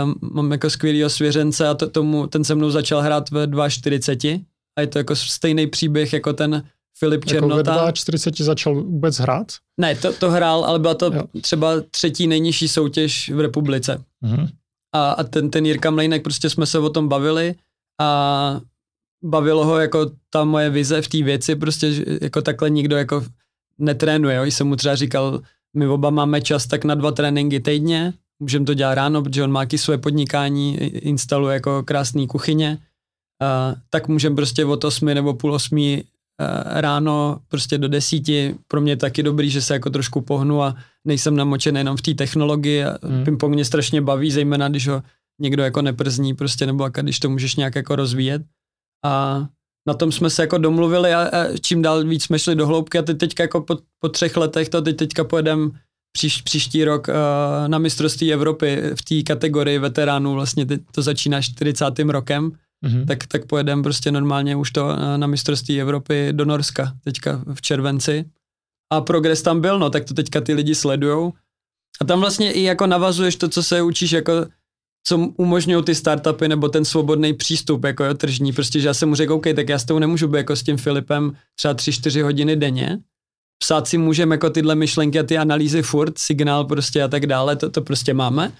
[0.03, 4.45] um, mám jako skvělýho svěřence a to, tomu, ten se mnou začal hrát ve 2.40
[4.75, 6.63] a je to jako stejný příběh jako ten
[6.97, 7.71] Filip Černota.
[7.71, 9.47] Jako ve 40 začal vůbec hrát?
[9.81, 11.23] Ne, to, to hrál, ale byla to jo.
[11.41, 14.03] třeba třetí nejnižší soutěž v republice.
[14.23, 14.49] Mm-hmm.
[14.93, 17.55] A, a ten, ten Jirka Mlejnek, prostě jsme se o tom bavili
[18.01, 18.61] a
[19.23, 23.25] bavilo ho jako ta moje vize v té věci, prostě jako takhle nikdo jako
[23.77, 24.35] netrénuje.
[24.35, 24.43] Jo.
[24.43, 25.41] Jsem mu třeba říkal,
[25.75, 29.51] my oba máme čas tak na dva tréninky týdně, můžeme to dělat ráno, protože on
[29.51, 32.77] má taky své podnikání, instaluje jako krásné kuchyně
[33.41, 35.99] uh, tak můžeme prostě od 8 nebo půl 8 uh,
[36.65, 38.55] ráno prostě do desíti.
[38.67, 40.75] Pro mě je taky dobrý, že se jako trošku pohnu a
[41.07, 42.83] nejsem namočen jenom v té technologii.
[43.03, 43.23] Hmm.
[43.23, 45.03] Ping-pong mě strašně baví, zejména když ho
[45.41, 48.41] někdo jako neprzní prostě, nebo jako, když to můžeš nějak jako rozvíjet.
[49.05, 49.45] A
[49.87, 52.97] na tom jsme se jako domluvili a, a čím dál víc jsme šli do hloubky
[52.97, 55.71] a teď teďka jako po, po třech letech to teď teďka pojedem
[56.11, 57.13] příš, příští rok uh,
[57.67, 61.99] na mistrovství Evropy v té kategorii veteránů, vlastně teď to začíná 40.
[61.99, 62.51] rokem
[62.83, 63.05] mm-hmm.
[63.05, 67.61] tak, tak pojedeme prostě normálně už to na, na mistrovství Evropy do Norska teďka v
[67.61, 68.25] červenci.
[68.93, 71.33] A progres tam byl, no, tak to teďka ty lidi sledujou.
[72.01, 74.45] A tam vlastně i jako navazuješ to, co se učíš, jako
[75.07, 78.53] co umožňují ty startupy nebo ten svobodný přístup, jako jo, tržní.
[78.53, 80.63] Prostě, že já jsem mu řekl, OK, tak já s tou nemůžu být jako s
[80.63, 82.99] tím Filipem třeba 3-4 hodiny denně.
[83.57, 87.55] Psát si můžeme jako tyhle myšlenky a ty analýzy furt, signál prostě a tak dále,
[87.55, 88.51] to, to prostě máme.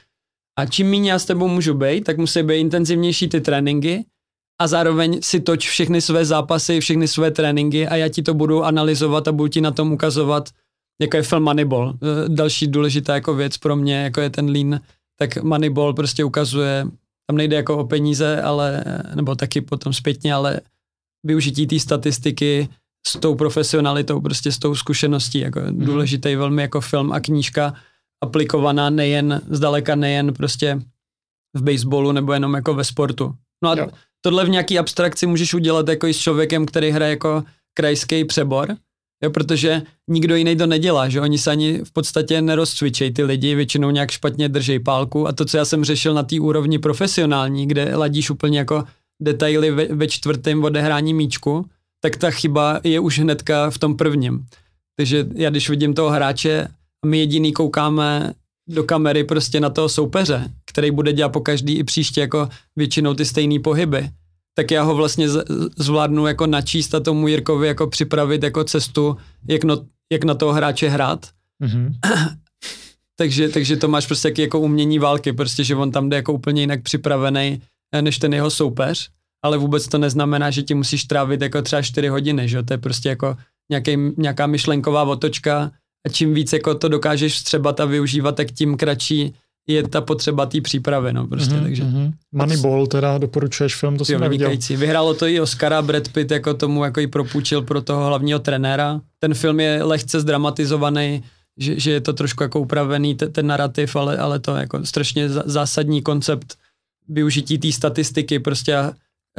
[0.60, 4.06] A čím méně já s tebou můžu být, tak musí být intenzivnější ty tréninky
[4.62, 8.64] a zároveň si toč všechny své zápasy, všechny své tréninky a já ti to budu
[8.64, 10.50] analyzovat a budu ti na tom ukazovat,
[11.02, 11.90] jako je film Moneyball.
[11.94, 14.80] E, další důležitá jako věc pro mě, jako je ten lean,
[15.20, 16.88] tak Moneyball prostě ukazuje,
[17.28, 18.84] tam nejde jako o peníze, ale,
[19.16, 20.62] nebo taky potom zpětně, ale
[21.24, 22.70] využití té statistiky
[23.08, 25.86] s tou profesionalitou, prostě s tou zkušeností, jako mm.
[25.86, 27.74] důležitý velmi jako film a knížka,
[28.26, 30.82] aplikovaná nejen, zdaleka nejen prostě
[31.54, 33.36] v baseballu nebo jenom jako ve sportu.
[33.64, 33.88] No a jo.
[34.22, 37.44] tohle v nějaký abstrakci můžeš udělat jako i s člověkem, který hraje jako
[37.74, 38.76] krajský přebor,
[39.24, 43.56] jo, protože nikdo jiný to nedělá, že oni se ani v podstatě nerozcvičejí, ty lidi
[43.56, 47.68] většinou nějak špatně držej pálku a to, co já jsem řešil na té úrovni profesionální,
[47.68, 48.84] kde ladíš úplně jako
[49.22, 51.66] detaily ve, ve čtvrtém odehrání míčku,
[52.02, 54.46] tak ta chyba je už hnedka v tom prvním.
[54.98, 56.68] Takže já když vidím toho hráče
[57.06, 58.34] my jediný koukáme
[58.68, 63.14] do kamery prostě na toho soupeře, který bude dělat po každý i příště jako většinou
[63.14, 64.10] ty stejné pohyby,
[64.56, 65.28] tak já ho vlastně
[65.78, 69.18] zvládnu jako načíst a tomu Jirkovi jako připravit jako cestu,
[69.50, 71.30] jak, no, jak na toho hráče hrát.
[71.64, 71.94] Mm-hmm.
[73.16, 76.62] takže, takže to máš prostě jako umění války, prostě, že on tam jde jako úplně
[76.62, 77.62] jinak připravený
[77.94, 79.10] eh, než ten jeho soupeř,
[79.44, 82.78] ale vůbec to neznamená, že ti musíš trávit jako třeba 4 hodiny, že to je
[82.78, 83.38] prostě jako
[83.70, 85.72] nějaký, nějaká myšlenková otočka
[86.06, 89.34] a čím víc jako to dokážeš vstřebat a využívat, tak tím kratší
[89.68, 91.84] je ta potřeba té přípravy, no prostě, mm-hmm, takže.
[91.84, 92.14] Mm-hmm.
[92.32, 94.48] Moneyball teda doporučuješ film, to jsem neviděl.
[94.48, 94.76] Vynikající.
[94.76, 99.02] Vyhrálo to i Oscara, Brad Pitt jako tomu jako i propůjčil pro toho hlavního trenéra.
[99.20, 101.24] Ten film je lehce zdramatizovaný,
[101.58, 105.30] že, že je to trošku jako upravený ten, ten narrativ, ale, ale to jako strašně
[105.30, 106.58] zásadní koncept
[107.10, 108.94] využití té statistiky prostě a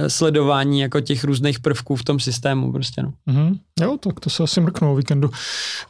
[0.08, 3.12] sledování jako těch různých prvků v tom systému prostě, no.
[3.28, 3.58] Mm-hmm.
[3.80, 5.30] Jo, tak to se asi mrknou o víkendu.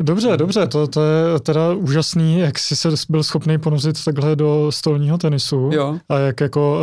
[0.01, 4.67] Dobře, dobře, to, to je teda úžasný, jak jsi se byl schopný ponosit takhle do
[4.71, 5.99] stolního tenisu jo.
[6.09, 6.81] a jak jako,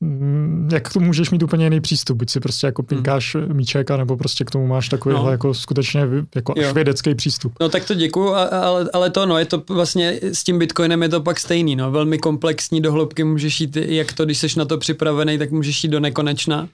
[0.00, 3.56] uh, jak to můžeš mít úplně jiný přístup, buď si prostě jako pinkáš mm.
[3.56, 5.30] míček, nebo prostě k tomu máš takový no.
[5.30, 7.52] jako skutečně jako až vědecký přístup.
[7.60, 11.08] No tak to děkuju, ale, ale to no, je to vlastně s tím Bitcoinem je
[11.08, 14.78] to pak stejný, no, velmi komplexní dohloubky můžeš jít, jak to, když jsi na to
[14.78, 16.68] připravený, tak můžeš jít do nekonečna nekonečna.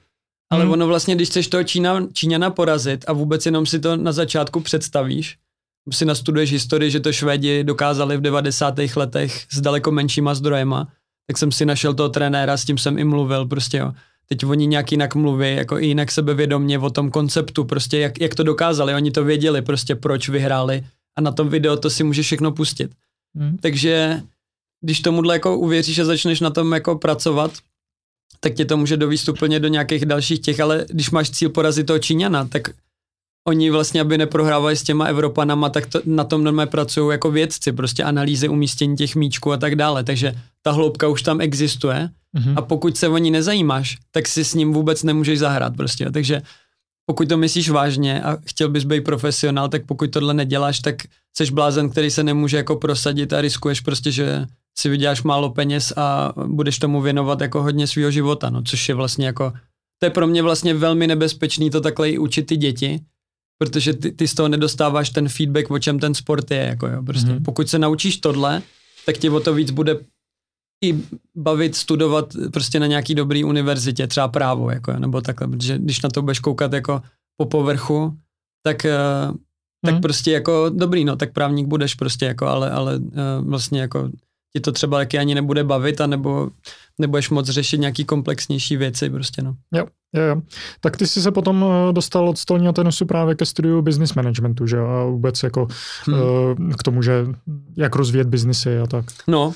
[0.51, 0.73] Ale hmm.
[0.73, 4.59] ono vlastně, když chceš toho Čína, Číňana porazit a vůbec jenom si to na začátku
[4.59, 5.37] představíš,
[5.91, 8.75] si nastuduješ historii, že to Švédi dokázali v 90.
[8.95, 10.87] letech s daleko menšíma zdrojema,
[11.27, 13.93] tak jsem si našel toho trenéra, s tím jsem i mluvil, prostě jo.
[14.29, 18.35] Teď oni nějak jinak mluví, jako i jinak sebevědomě o tom konceptu, prostě jak, jak
[18.35, 20.83] to dokázali, oni to věděli, prostě proč vyhráli
[21.17, 22.91] a na tom videu to si můžeš všechno pustit.
[23.35, 23.57] Hmm.
[23.57, 24.21] Takže
[24.81, 27.51] když tomuhle jako uvěříš a začneš na tom jako pracovat,
[28.39, 31.87] tak tě to může dovíst úplně do nějakých dalších těch, ale když máš cíl porazit
[31.87, 32.69] toho Číňana, tak
[33.47, 37.71] oni vlastně, aby neprohrávali s těma Evropanama, tak to, na tom normálně pracují jako vědci,
[37.71, 42.09] prostě analýzy umístění těch míčků a tak dále, takže ta hloubka už tam existuje.
[42.37, 42.53] Mm-hmm.
[42.57, 46.41] a pokud se o ní nezajímáš, tak si s ním vůbec nemůžeš zahrát prostě, takže
[47.05, 50.95] pokud to myslíš vážně a chtěl bys být profesionál, tak pokud tohle neděláš, tak
[51.37, 54.45] jsi blázen, který se nemůže jako prosadit a riskuješ prostě, že
[54.79, 58.95] si vyděláš málo peněz a budeš tomu věnovat jako hodně svého života, no, což je
[58.95, 59.53] vlastně jako,
[59.99, 62.99] to je pro mě vlastně velmi nebezpečný to takhle i učit ty děti,
[63.57, 67.03] protože ty, ty z toho nedostáváš ten feedback, o čem ten sport je, jako jo,
[67.03, 67.31] prostě.
[67.31, 67.43] Mm-hmm.
[67.43, 68.61] Pokud se naučíš tohle,
[69.05, 69.99] tak tě o to víc bude
[70.85, 71.03] i
[71.35, 76.09] bavit, studovat prostě na nějaký dobrý univerzitě, třeba právo, jako, nebo takhle, protože když na
[76.09, 77.01] to budeš koukat jako
[77.37, 78.17] po povrchu,
[78.63, 79.35] tak, uh,
[79.85, 80.01] tak hmm.
[80.01, 84.09] prostě jako dobrý, no, tak právník budeš prostě jako, ale, ale uh, vlastně jako
[84.53, 86.49] ti to třeba taky ani nebude bavit, anebo
[86.99, 89.55] nebudeš moc řešit nějaký komplexnější věci prostě, no.
[89.75, 89.85] Jo,
[90.15, 90.41] jo, jo.
[90.81, 94.67] Tak ty jsi se potom eh, dostal od stolního tenisu právě ke studiu business managementu,
[94.67, 95.67] že a vůbec jako
[96.05, 96.21] hmm.
[96.21, 97.25] uh, k tomu, že
[97.77, 99.05] jak rozvíjet biznisy a tak.
[99.27, 99.53] No,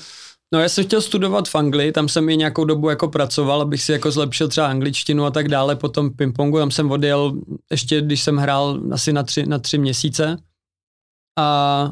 [0.54, 3.82] No já jsem chtěl studovat v Anglii, tam jsem i nějakou dobu jako pracoval, abych
[3.82, 7.32] si jako zlepšil třeba angličtinu a tak dále, potom pingpongu, tam jsem odjel
[7.70, 10.36] ještě, když jsem hrál asi na tři, na tři měsíce
[11.38, 11.90] a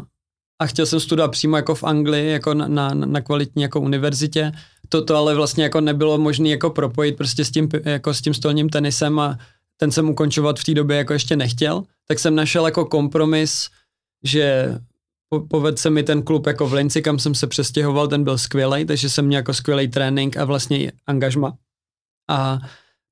[0.62, 4.52] a chtěl jsem studovat přímo jako v Anglii, jako na, na, na kvalitní jako univerzitě.
[4.88, 8.34] To, to ale vlastně jako nebylo možné jako propojit prostě s tím, jako s tím
[8.34, 9.38] stolním tenisem a
[9.76, 11.82] ten jsem ukončovat v té době jako ještě nechtěl.
[12.08, 13.68] Tak jsem našel jako kompromis,
[14.24, 14.74] že
[15.28, 18.38] po, povedl se mi ten klub jako v Linci, kam jsem se přestěhoval, ten byl
[18.38, 21.56] skvělý, takže jsem měl jako skvělý trénink a vlastně i angažma.
[22.30, 22.58] A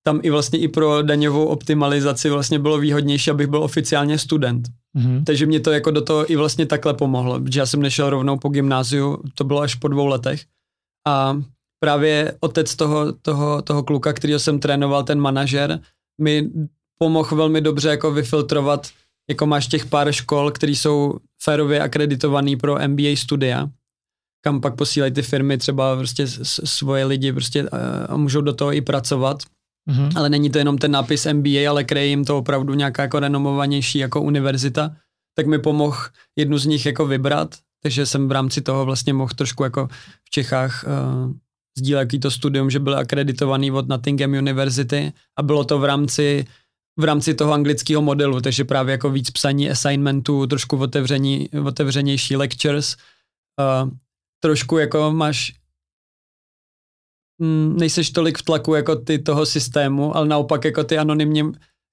[0.02, 4.68] tam i vlastně i pro daňovou optimalizaci vlastně bylo výhodnější, abych byl oficiálně student.
[4.96, 5.24] Mm-hmm.
[5.24, 8.38] Takže mě to jako do toho i vlastně takhle pomohlo, protože já jsem nešel rovnou
[8.38, 10.44] po gymnáziu, to bylo až po dvou letech.
[11.06, 11.42] A
[11.80, 15.80] právě otec toho, toho, toho kluka, kterýho jsem trénoval, ten manažer,
[16.20, 16.50] mi
[16.98, 18.88] pomohl velmi dobře jako vyfiltrovat,
[19.30, 23.68] jako máš těch pár škol, které jsou férově akreditovaný pro MBA studia,
[24.44, 27.68] kam pak posílají ty firmy třeba prostě svoje lidi prostě
[28.08, 29.42] a můžou do toho i pracovat
[29.90, 30.12] Mm-hmm.
[30.16, 33.98] Ale není to jenom ten nápis MBA, ale kreje jim to opravdu nějaká jako renomovanější
[33.98, 34.96] jako univerzita,
[35.36, 35.96] tak mi pomohl
[36.36, 39.88] jednu z nich jako vybrat, takže jsem v rámci toho vlastně mohl trošku jako
[40.24, 41.32] v Čechách uh,
[41.78, 46.44] sdílet to studium, že byl akreditovaný od Nottingham University a bylo to v rámci
[46.98, 52.96] v rámci toho anglického modelu, takže právě jako víc psaní assignmentů, trošku otevření, otevřenější lectures,
[53.58, 53.90] uh,
[54.40, 55.59] trošku jako máš
[57.76, 61.44] nejseš tolik v tlaku jako ty toho systému, ale naopak jako ty anonymně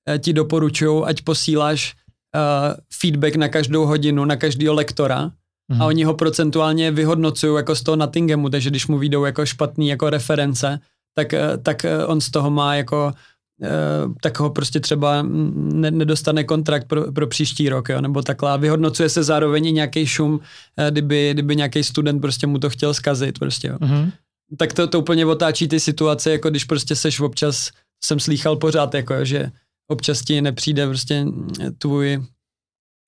[0.10, 1.94] eh, ti doporučují, ať posíláš
[2.36, 5.32] uh, feedback na každou hodinu, na každého lektora
[5.72, 5.82] mm-hmm.
[5.82, 9.88] a oni ho procentuálně vyhodnocují jako z toho Nottinghamu, takže když mu vyjdou jako špatný
[9.88, 10.80] jako reference,
[11.14, 13.14] tak, eh, tak on z toho má jako
[14.22, 15.26] tak ho prostě třeba
[15.74, 18.57] ne, nedostane kontrakt pro, pro příští rok, jo, nebo takhle.
[18.57, 20.40] vyhodnocuje se zároveň i nějaký šum,
[20.90, 23.78] kdyby, kdyby nějaký student prostě mu to chtěl zkazit, prostě, jo.
[23.78, 24.11] Mm-hmm.
[24.57, 27.69] Tak to, to úplně otáčí ty situace, jako když prostě seš občas,
[28.03, 29.52] jsem slýchal pořád, jako, že
[29.88, 31.26] občas ti nepřijde prostě
[31.78, 32.24] tvůj,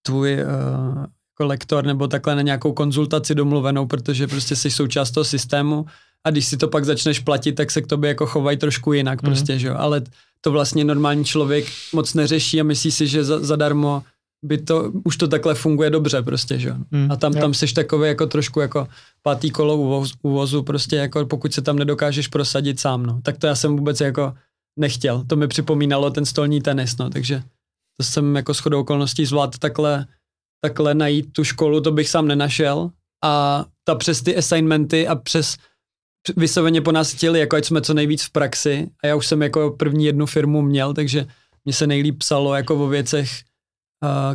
[0.06, 1.06] tvůj uh,
[1.40, 5.86] jako lektor nebo takhle na nějakou konzultaci domluvenou, protože prostě jsi součást toho systému
[6.24, 9.22] a když si to pak začneš platit, tak se k tobě jako chovají trošku jinak
[9.22, 9.26] mm.
[9.26, 10.02] prostě, že jo, ale
[10.42, 14.04] to vlastně normální člověk moc neřeší a myslí si, že za, zadarmo
[14.46, 18.08] by to, už to takhle funguje dobře prostě, že mm, a tam, tam seš takový
[18.08, 18.88] jako trošku jako
[19.22, 23.22] pátý kolo uvoz, uvozu prostě jako pokud se tam nedokážeš prosadit sám, no.
[23.24, 24.34] Tak to já jsem vůbec jako
[24.80, 25.24] nechtěl.
[25.28, 27.44] To mi připomínalo ten stolní tenis, no, takže
[27.98, 30.06] to jsem jako shodou okolností zvládl takhle,
[30.62, 32.92] takhle najít tu školu, to bych sám nenašel.
[33.24, 35.58] A ta přes ty assignmenty a přes
[36.38, 38.90] vysloveně po nás chtěli, jako ať jsme co nejvíc v praxi.
[39.04, 41.28] A já už jsem jako první jednu firmu měl, takže
[41.66, 43.30] mě se nejlíp psalo jako o věcech,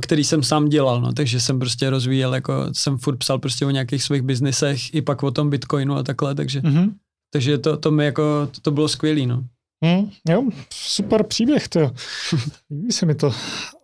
[0.01, 3.71] který jsem sám dělal, no, takže jsem prostě rozvíjel, jako jsem furt psal prostě o
[3.71, 6.93] nějakých svých biznesech, i pak o tom Bitcoinu a takhle, takže, mm-hmm.
[7.33, 9.45] takže to, to mi jako, to, to bylo skvělý, no.
[9.85, 11.81] Mm, jo, super příběh, to.
[12.71, 13.35] Líbí se mi to.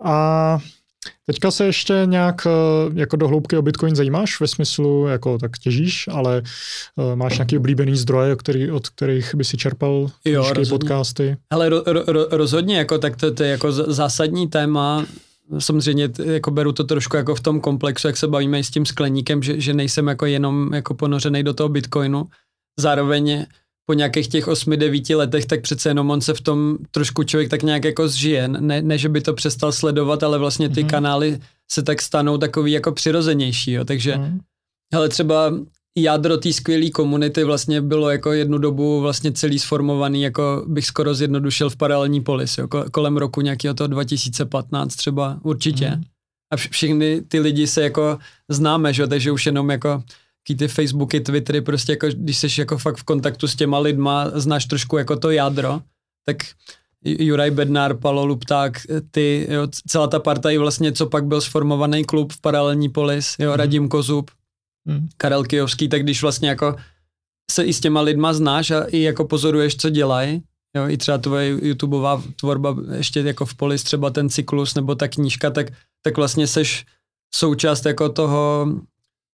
[0.05, 0.59] A
[1.27, 2.51] Teďka se ještě nějak eh,
[3.01, 6.43] jako do hloubky o Bitcoin zajímáš ve smyslu, jako tak těžíš, ale
[6.97, 10.71] uh, máš nějaký oblíbený zdroje, který, od kterých by si čerpal jo, rozhodně.
[10.71, 11.37] podcasty?
[11.51, 15.07] Ale ro, ro, rozhodně, jako, tak to, to je jako zásadní téma.
[15.59, 19.43] Samozřejmě jako beru to trošku jako v tom komplexu, jak se bavíme s tím skleníkem,
[19.43, 22.27] že, že nejsem jako jenom jako ponořený do toho Bitcoinu.
[22.79, 23.47] Zároveň
[23.87, 27.63] po nějakých těch 8-9 letech, tak přece jenom on se v tom trošku člověk tak
[27.63, 28.49] nějak jako zžije.
[28.49, 30.91] Ne, ne že by to přestal sledovat, ale vlastně ty mm-hmm.
[30.91, 31.41] kanály
[31.71, 33.85] se tak stanou takový jako přirozenější, jo.
[33.85, 34.41] takže mm-hmm.
[34.93, 35.53] hele, třeba
[35.99, 41.15] jádro té skvělé komunity vlastně bylo jako jednu dobu vlastně celý sformovaný, jako bych skoro
[41.15, 45.91] zjednodušil v paralelní polis, jo, kolem roku nějakého toho 2015 třeba určitě.
[45.91, 46.03] Mm.
[46.53, 48.19] A všechny ty lidi se jako
[48.49, 49.07] známe, že?
[49.07, 50.03] takže už jenom jako
[50.57, 54.67] ty Facebooky, Twittery, prostě jako, když jsi jako fakt v kontaktu s těma lidma, znáš
[54.67, 55.81] trošku jako to jádro,
[56.27, 56.37] tak
[57.05, 58.81] Juraj Bednár, Palo Lupták,
[59.11, 63.35] ty, jo, celá ta parta i vlastně, co pak byl sformovaný klub v paralelní polis,
[63.39, 63.57] jo, mm.
[63.57, 64.31] Radim Kozub,
[64.91, 65.09] mm.
[65.17, 66.77] Karel Kijovský, tak když vlastně jako
[67.51, 70.43] se i s těma lidma znáš a i jako pozoruješ, co dělají,
[70.77, 75.09] jo, i třeba tvoje YouTubeová tvorba ještě jako v polis, třeba ten cyklus nebo ta
[75.09, 75.67] knížka, tak,
[76.03, 76.85] tak vlastně seš
[77.35, 78.67] součást jako toho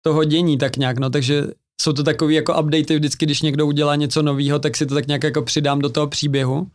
[0.07, 1.47] toho dění tak nějak, no, takže
[1.81, 5.07] jsou to takový jako updaty vždycky, když někdo udělá něco nového, tak si to tak
[5.07, 6.67] nějak jako přidám do toho příběhu.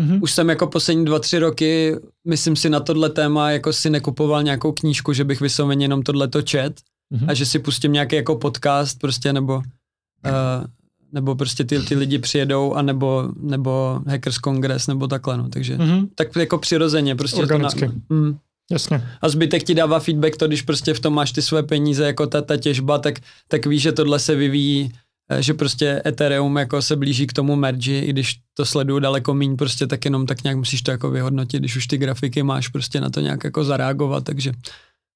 [0.00, 0.18] Mm-hmm.
[0.22, 4.42] Už jsem jako poslední dva, tři roky, myslím si na tohle téma, jako si nekupoval
[4.42, 6.80] nějakou knížku, že bych vysloveně jenom tohleto čet
[7.12, 7.24] mm-hmm.
[7.28, 10.66] a že si pustím nějaký jako podcast prostě nebo uh,
[11.12, 15.76] nebo prostě ty, ty lidi přijedou a nebo, nebo Hackers Congress nebo takhle, no, takže
[15.76, 16.08] mm-hmm.
[16.14, 17.80] tak jako přirozeně prostě Organicky.
[17.80, 18.38] To na, mm,
[18.70, 19.08] Jasně.
[19.20, 22.26] A zbytek ti dává feedback to, když prostě v tom máš ty své peníze, jako
[22.26, 23.14] ta, ta těžba, tak,
[23.48, 24.92] tak víš, že tohle se vyvíjí,
[25.30, 29.34] eh, že prostě Ethereum jako se blíží k tomu merge, i když to sleduju daleko
[29.34, 32.68] míň, prostě tak jenom tak nějak musíš to jako vyhodnotit, když už ty grafiky máš
[32.68, 34.52] prostě na to nějak jako zareagovat, takže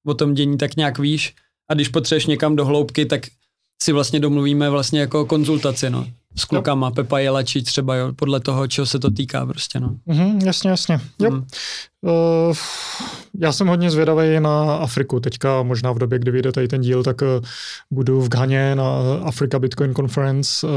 [0.05, 1.33] o tom dění tak nějak víš
[1.69, 3.21] a když potřebuješ někam do hloubky, tak
[3.83, 6.93] si vlastně domluvíme vlastně jako konzultaci, no s klukama, jo.
[6.93, 9.95] Pepa Jelačí třeba, jo, podle toho, čeho se to týká prostě, no.
[10.07, 10.99] Mm-hmm, jasně, jasně.
[11.19, 11.31] Jo.
[11.31, 11.45] Mm.
[12.01, 12.55] Uh,
[13.39, 17.03] já jsem hodně zvědavý na Afriku teďka, možná v době, kdy vyjde tady ten díl,
[17.03, 17.27] tak uh,
[17.91, 18.83] budu v Ghaně na
[19.23, 20.71] Africa Bitcoin Conference uh,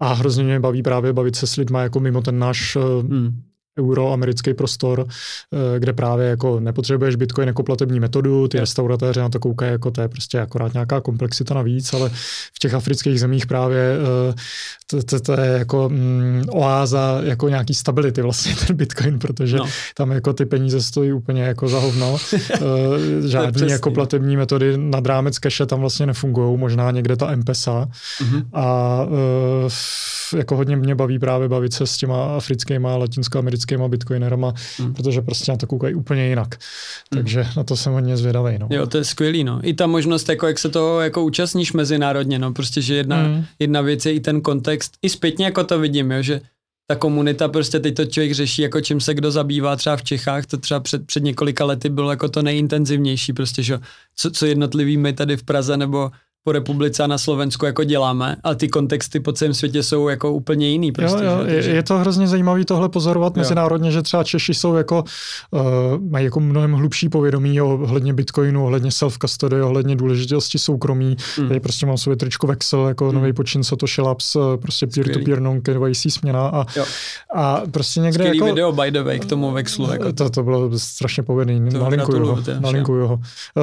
[0.00, 3.42] a hrozně mě baví právě bavit se s lidmi jako mimo ten náš uh, mm
[3.78, 9.38] euroamerický prostor, eh, kde právě jako nepotřebuješ Bitcoin jako platební metodu, ty restauratéři na to
[9.38, 12.08] koukají jako to je prostě akorát nějaká komplexita navíc, ale
[12.54, 13.96] v těch afrických zemích právě
[14.30, 14.34] eh,
[14.86, 19.66] to, to, to je jako mm, oáza jako nějaký stability vlastně ten Bitcoin, protože no.
[19.94, 22.16] tam jako ty peníze stojí úplně jako za hovno.
[22.58, 27.88] Eh, žádný jako platební metody nad rámec cache tam vlastně nefungují, možná někde ta M-Pesa
[28.20, 28.44] mm-hmm.
[28.52, 29.06] a
[30.36, 32.96] jako hodně mě baví právě bavit se s těma africkýma,
[33.68, 34.94] latinskoamerickýma bitcoinerama, mm.
[34.94, 36.54] protože prostě na to koukají úplně jinak.
[36.54, 37.18] Mm.
[37.18, 38.58] Takže na to jsem hodně zvědavý.
[38.58, 38.68] No.
[38.70, 39.60] Jo, to je skvělý, no.
[39.62, 43.44] I ta možnost, jako jak se toho jako účastníš mezinárodně, no, prostě, že jedna, mm.
[43.58, 46.40] jedna věc je i ten kontext, i zpětně jako to vidím, jo, že
[46.90, 50.46] ta komunita prostě teď to člověk řeší, jako čím se kdo zabývá třeba v Čechách,
[50.46, 53.78] to třeba před, před několika lety bylo jako to nejintenzivnější prostě, že
[54.16, 56.10] co, co jednotlivý my tady v Praze nebo
[56.44, 60.32] po republice a na Slovensku jako děláme, ale ty kontexty po celém světě jsou jako
[60.32, 60.92] úplně jiný.
[60.92, 61.70] Prostě, jo, jo, že?
[61.70, 63.40] je, je to hrozně zajímavé tohle pozorovat jo.
[63.40, 65.04] mezinárodně, že třeba Češi jsou jako,
[65.50, 65.60] uh,
[66.10, 71.16] mají jako mnohem hlubší povědomí ohledně Bitcoinu, ohledně self-custody, ohledně důležitosti soukromí.
[71.38, 71.48] Mm.
[71.48, 73.14] Tady prostě mám sobě tričko Vexel, jako mm.
[73.14, 76.66] nový počin Satoshi Labs, prostě peer-to-peer non-KYC směna a,
[77.34, 78.46] a prostě někde Skvělý jako...
[78.46, 79.92] video by the way k tomu Vexlu.
[79.92, 83.20] Jako to, to bylo strašně povedený, nalinkuju ho, nalinkuju ho.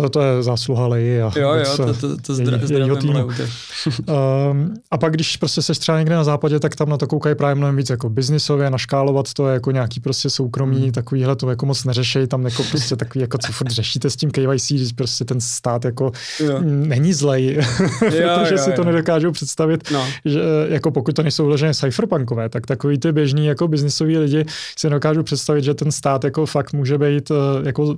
[0.10, 1.22] To je zásluha Leji.
[1.22, 3.28] A jo, jo, to, to, to zdra, jejího týmu.
[3.28, 7.36] um, a pak, když prostě se třeba někde na západě, tak tam na to koukají
[7.36, 10.92] právě mnohem víc jako biznisově, naškálovat to jako nějaký prostě soukromí, hmm.
[10.92, 14.32] takovýhle to jako moc neřešej, tam jako prostě takový, jako co furt řešíte s tím
[14.32, 16.60] KYC, když prostě ten stát jako jo.
[16.62, 17.60] není zlej,
[18.00, 18.86] protože jo, si to jo.
[18.86, 20.06] nedokážou představit, no.
[20.26, 20.40] že
[20.70, 24.46] jako pokud to nejsou vložené cypherpunkové, tak takový ty běžní jako biznisoví lidi
[24.78, 27.36] si nedokážou představit, že ten stát jako fakt může být eh,
[27.68, 27.96] jako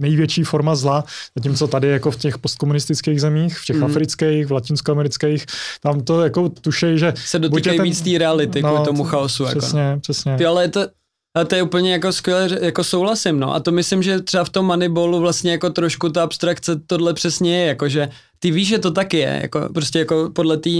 [0.00, 1.04] největší forma zla,
[1.38, 3.84] zatímco tady jako v těch postkomunistických zemích, v těch mm.
[3.84, 5.46] afrických, v latinskoamerických,
[5.82, 7.12] tam to jako tušej, že...
[7.16, 7.84] Se dotýkají ten...
[7.84, 9.44] víc té reality no, tomu chaosu.
[9.44, 10.00] Přesně, jako.
[10.00, 10.36] přesně.
[10.36, 10.86] Ty, ale to,
[11.34, 13.54] a to je úplně jako skvěle, jako souhlasím, no.
[13.54, 17.60] A to myslím, že třeba v tom Moneyballu vlastně jako trošku ta abstrakce tohle přesně
[17.60, 18.08] je, jako že
[18.38, 20.70] ty víš, že to tak je, jako prostě jako podle té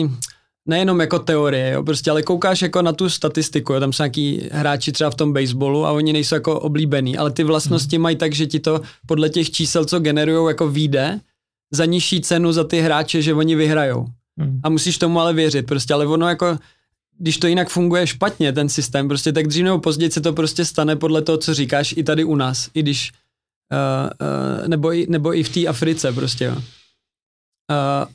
[0.69, 4.49] nejenom jako teorie, jo, prostě, ale koukáš jako na tu statistiku, jo, tam jsou nějaký
[4.53, 8.03] hráči třeba v tom baseballu a oni nejsou jako oblíbený, ale ty vlastnosti hmm.
[8.03, 11.21] mají tak, že ti to podle těch čísel, co generují, jako výjde
[11.73, 14.07] za nižší cenu za ty hráče, že oni vyhrajou.
[14.39, 14.61] Hmm.
[14.63, 16.59] A musíš tomu ale věřit, prostě, ale ono jako,
[17.19, 20.65] když to jinak funguje špatně, ten systém, prostě tak dřív nebo později se to prostě
[20.65, 23.13] stane podle toho, co říkáš, i tady u nás, i když,
[23.73, 24.11] uh,
[24.63, 26.57] uh, nebo, i, nebo i v té Africe prostě, jo.
[26.57, 28.09] Uh,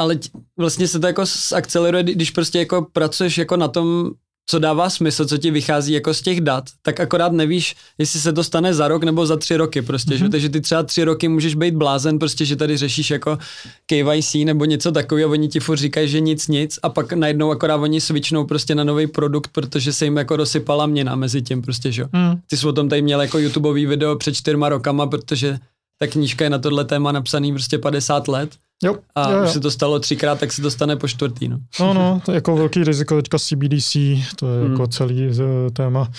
[0.00, 0.18] ale
[0.58, 4.10] vlastně se to jako zakceleruje, když prostě jako pracuješ jako na tom,
[4.46, 8.32] co dává smysl, co ti vychází jako z těch dat, tak akorát nevíš, jestli se
[8.32, 10.18] to stane za rok nebo za tři roky prostě, mm-hmm.
[10.18, 10.24] že?
[10.24, 10.30] Mhm.
[10.30, 13.38] takže ty třeba tři roky můžeš být blázen prostě, že tady řešíš jako
[13.86, 17.76] KYC nebo něco takového, oni ti furt říkají, že nic nic a pak najednou akorát
[17.76, 21.92] oni switchnou prostě na nový produkt, protože se jim jako dosypala měna mezi tím prostě,
[21.92, 22.04] že?
[22.04, 22.40] Mm.
[22.46, 25.58] Ty jsi o tom tady měl jako YouTubeový video před čtyřma rokama, protože
[25.98, 28.50] ta knížka je na tohle téma napsaný prostě 50 let
[28.82, 29.44] Jo, a jo, jo.
[29.44, 31.48] už se to stalo třikrát, tak se to stane po čtvrtý.
[31.48, 33.92] No, no, no to je jako velký riziko teďka CBDC,
[34.36, 34.72] to je hmm.
[34.72, 36.10] jako celý eh, téma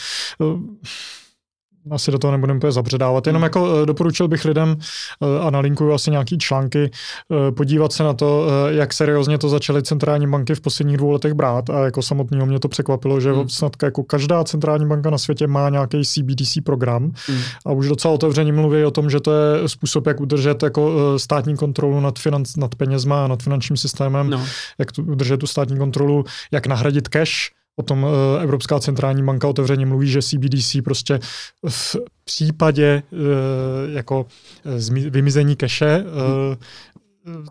[1.90, 3.28] asi do toho nebudeme úplně zabředávat.
[3.28, 3.44] Jenom hmm.
[3.44, 4.76] jako eh, doporučil bych lidem,
[5.22, 9.84] eh, a nalinkuju asi nějaký články, eh, podívat se na to, jak seriózně to začaly
[9.84, 13.50] centrální banky v posledních dvou letech brát a jako samotného mě to překvapilo, že hmm.
[13.50, 17.40] snad jako každá centrální banka na světě má nějaký CBDC program hmm.
[17.66, 21.56] a už docela otevřeně mluví o tom, že to je způsob, jak udržet jako státní
[21.56, 24.46] kontrolu nad, financ, nad penězma a nad finančním systémem, no.
[24.78, 29.48] jak tu, udržet tu státní kontrolu, jak nahradit cash, O tom eh, Evropská centrální banka
[29.48, 31.20] otevřeně mluví, že CBDC prostě
[31.70, 33.16] v případě eh,
[33.92, 34.26] jako
[34.66, 36.06] eh, vymizení keše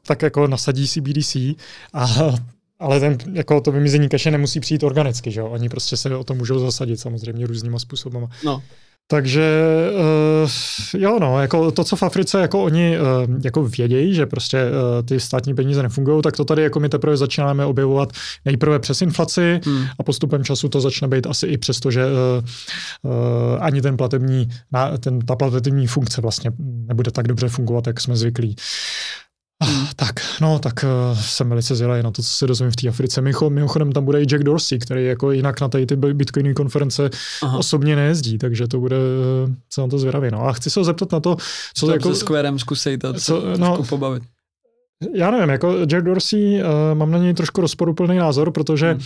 [0.07, 1.37] tak jako nasadí CBDC
[1.95, 2.07] a
[2.79, 5.47] ale ten, jako to vymizení keše nemusí přijít organicky, že jo?
[5.47, 8.19] Oni prostě se o to můžou zasadit samozřejmě různýma způsoby.
[8.45, 8.63] No.
[9.11, 9.45] Takže
[10.45, 10.51] uh,
[11.01, 13.07] jo, no, jako to, co v Africe jako oni uh,
[13.45, 17.17] jako vědějí, že prostě uh, ty státní peníze nefungují, tak to tady jako my teprve
[17.17, 18.13] začínáme objevovat
[18.45, 19.85] nejprve přes inflaci hmm.
[19.99, 22.05] a postupem času to začne být asi i přesto, že
[23.61, 24.49] ani ten platební,
[25.01, 28.57] ten, ta platební funkce vlastně nebude tak dobře fungovat, jak jsme zvyklí.
[29.63, 29.87] Hmm.
[29.97, 33.21] Tak, no, tak uh, jsem velice zvědavý na to, co se dozvím v té Africe.
[33.49, 37.11] Mimochodem tam bude i Jack Dorsey, který jako jinak na tady ty bitcoinové konference
[37.43, 37.59] Aha.
[37.59, 38.97] osobně nejezdí, takže to bude,
[39.71, 40.29] co na to zvědavý.
[40.31, 41.37] No a chci se ho zeptat na to,
[41.75, 42.15] co to jako...
[42.15, 44.23] Se Squarem zkusej to co, no, pobavit.
[45.15, 49.01] Já nevím, jako Jack Dorsey, uh, mám na něj trošku rozporuplný názor, protože hmm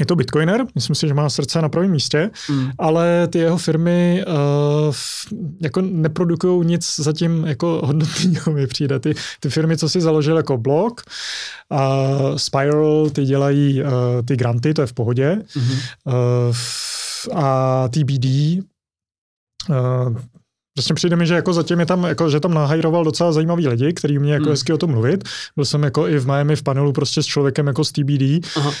[0.00, 2.70] je to bitcoiner, myslím si, že má srdce na prvním místě, mm.
[2.78, 4.94] ale ty jeho firmy uh,
[5.60, 9.00] jako neprodukují nic zatím jako hodnotného mi přijde.
[9.00, 11.02] Ty, ty firmy, co si založil jako blog,
[11.68, 13.88] uh, Spiral, ty dělají uh,
[14.24, 15.78] ty granty, to je v pohodě, mm-hmm.
[17.28, 18.26] uh, a TBD,
[19.70, 20.16] uh,
[20.74, 23.92] Prostě přijde mi, že jako zatím je tam, jako, že tam nahajroval docela zajímavý lidi,
[23.92, 24.52] který mě jako hmm.
[24.52, 25.24] hezky o tom mluvit.
[25.56, 28.72] Byl jsem jako i v Miami v panelu prostě s člověkem jako z TBD, uh,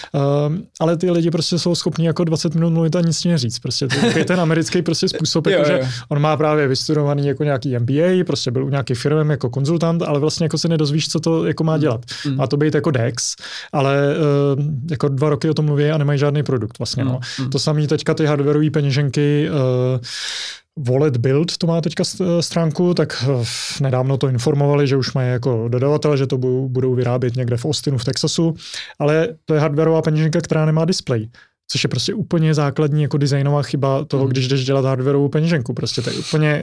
[0.80, 3.58] ale ty lidi prostě jsou schopni jako 20 minut mluvit a nic neříct.
[3.58, 7.78] Prostě to je ten americký prostě způsob, jako, že on má právě vystudovaný jako nějaký
[7.78, 11.46] MBA, prostě byl u nějaký firmy jako konzultant, ale vlastně jako se nedozvíš, co to
[11.46, 11.80] jako má hmm.
[11.80, 12.00] dělat.
[12.24, 12.36] Hmm.
[12.36, 13.36] Má to být jako DEX,
[13.72, 14.16] ale
[14.56, 17.04] uh, jako dva roky o tom mluví a nemají žádný produkt vlastně.
[17.04, 17.20] No.
[17.38, 17.50] Hmm.
[17.50, 20.00] To samé teďka ty hardwareové peněženky uh,
[20.78, 22.04] Wallet Build to má teďka
[22.40, 23.44] stránku, tak eh,
[23.80, 26.38] nedávno to informovali, že už mají jako dodavatel, že to
[26.68, 28.54] budou vyrábět někde v Austinu v Texasu,
[28.98, 31.28] ale to je hardwareová peněženka, která nemá display
[31.72, 34.30] což je prostě úplně základní jako designová chyba toho, mm.
[34.30, 35.74] když jdeš dělat hardwareovou peněženku.
[35.74, 36.62] Prostě to je úplně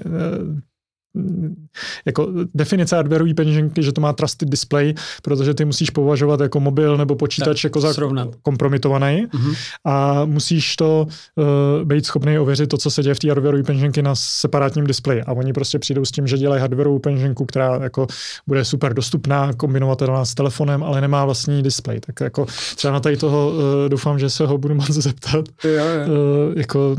[2.05, 6.97] jako definice hardwareové peněženky, že to má trusted display, protože ty musíš považovat jako mobil
[6.97, 8.29] nebo počítač tak, jako za srovnat.
[8.41, 9.55] kompromitovaný uh-huh.
[9.85, 14.01] a musíš to uh, být schopný ověřit to, co se děje v té hardwareové peněženky
[14.01, 15.21] na separátním displeji.
[15.21, 18.07] A oni prostě přijdou s tím, že dělají hardwareovou peněženku, která jako
[18.47, 21.99] bude super dostupná, kombinovatelná s telefonem, ale nemá vlastní display.
[21.99, 22.45] Tak jako
[22.75, 25.45] třeba na tady toho uh, doufám, že se ho budu moc zeptat.
[25.63, 25.83] Jo, jo.
[26.07, 26.95] Uh, jako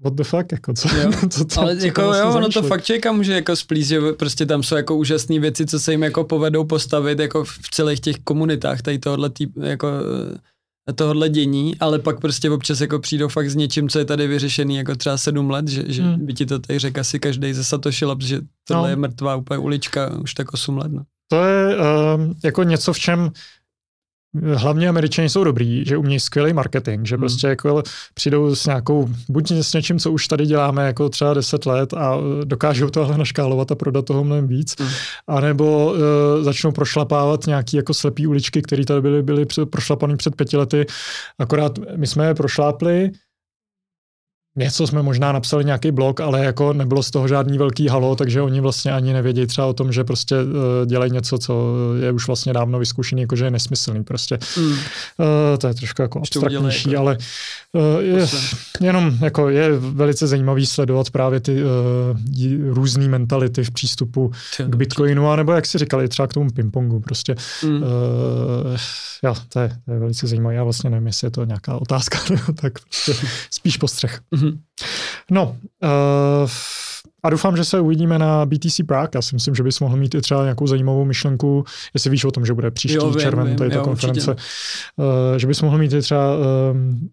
[0.00, 1.10] what the fuck, jako co, jo.
[1.30, 4.00] co to, Ale co jako jo, vlastně ono to fakt člověka může jako splíst, že
[4.12, 8.00] prostě tam jsou jako úžasné věci, co se jim jako povedou postavit jako v celých
[8.00, 9.88] těch komunitách, tady tohle tý, jako
[10.88, 14.26] eh, tohle dění, ale pak prostě občas jako přijdou fakt s něčím, co je tady
[14.26, 16.26] vyřešený jako třeba sedm let, že, že hmm.
[16.26, 18.88] by ti to tady řekl asi každý ze Satoshi Labs, že tohle no.
[18.88, 20.92] je mrtvá úplně ulička už tak osm let.
[20.92, 21.02] No.
[21.28, 21.82] To je uh,
[22.44, 23.30] jako něco, v čem
[24.54, 27.20] hlavně američani jsou dobrý, že umějí skvělý marketing, že hmm.
[27.20, 27.82] prostě jako
[28.14, 32.16] přijdou s nějakou, buď s něčím, co už tady děláme jako třeba 10 let a
[32.44, 34.88] dokážou to ale naškálovat a prodat toho mnohem víc, hmm.
[35.26, 35.98] anebo uh,
[36.42, 40.86] začnou prošlapávat nějaký jako slepý uličky, které tady byly, byly prošlapané před pěti lety,
[41.38, 43.10] akorát my jsme je prošlápli,
[44.56, 48.42] něco jsme možná napsali nějaký blog, ale jako nebylo z toho žádný velký halo, takže
[48.42, 52.26] oni vlastně ani nevědí třeba o tom, že prostě uh, dělají něco, co je už
[52.26, 54.38] vlastně dávno vyzkoušený, jakože je nesmyslný prostě.
[54.58, 54.66] Mm.
[54.66, 54.76] Uh,
[55.58, 57.18] to je trošku jako abstraktnější, ale
[57.72, 58.26] uh, je,
[58.80, 65.30] jenom jako je velice zajímavý sledovat právě ty uh, různé mentality v přístupu k Bitcoinu,
[65.30, 67.34] a nebo jak si říkali, třeba k tomu pingpongu prostě.
[67.64, 67.82] Mm.
[67.82, 67.82] Uh,
[69.22, 70.54] jo, to je, to je velice zajímavé.
[70.54, 72.18] Já vlastně nevím, jestli je to nějaká otázka,
[72.60, 73.12] tak prostě
[73.50, 74.20] spíš postřeh.
[74.30, 74.45] Mm.
[74.50, 74.58] Mm-hmm.
[75.30, 76.50] No, uh,
[77.22, 79.10] a doufám, že se uvidíme na BTC Prague.
[79.14, 81.64] Já si myslím, že bys mohl mít i třeba nějakou zajímavou myšlenku,
[81.94, 84.34] jestli víš o tom, že bude příští jo, vím, červen, vím, tady ta jo, konference,
[84.34, 86.36] uh, že bys mohl mít i třeba
[86.70, 87.10] um,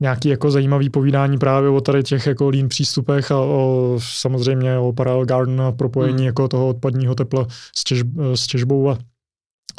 [0.00, 4.92] nějaký jako zajímavý povídání právě o tady těch jako lean přístupech a o, samozřejmě o
[4.92, 6.26] Parallel Garden a propojení hmm.
[6.26, 8.02] jako toho odpadního tepla s, těž,
[8.34, 8.98] s těžbou a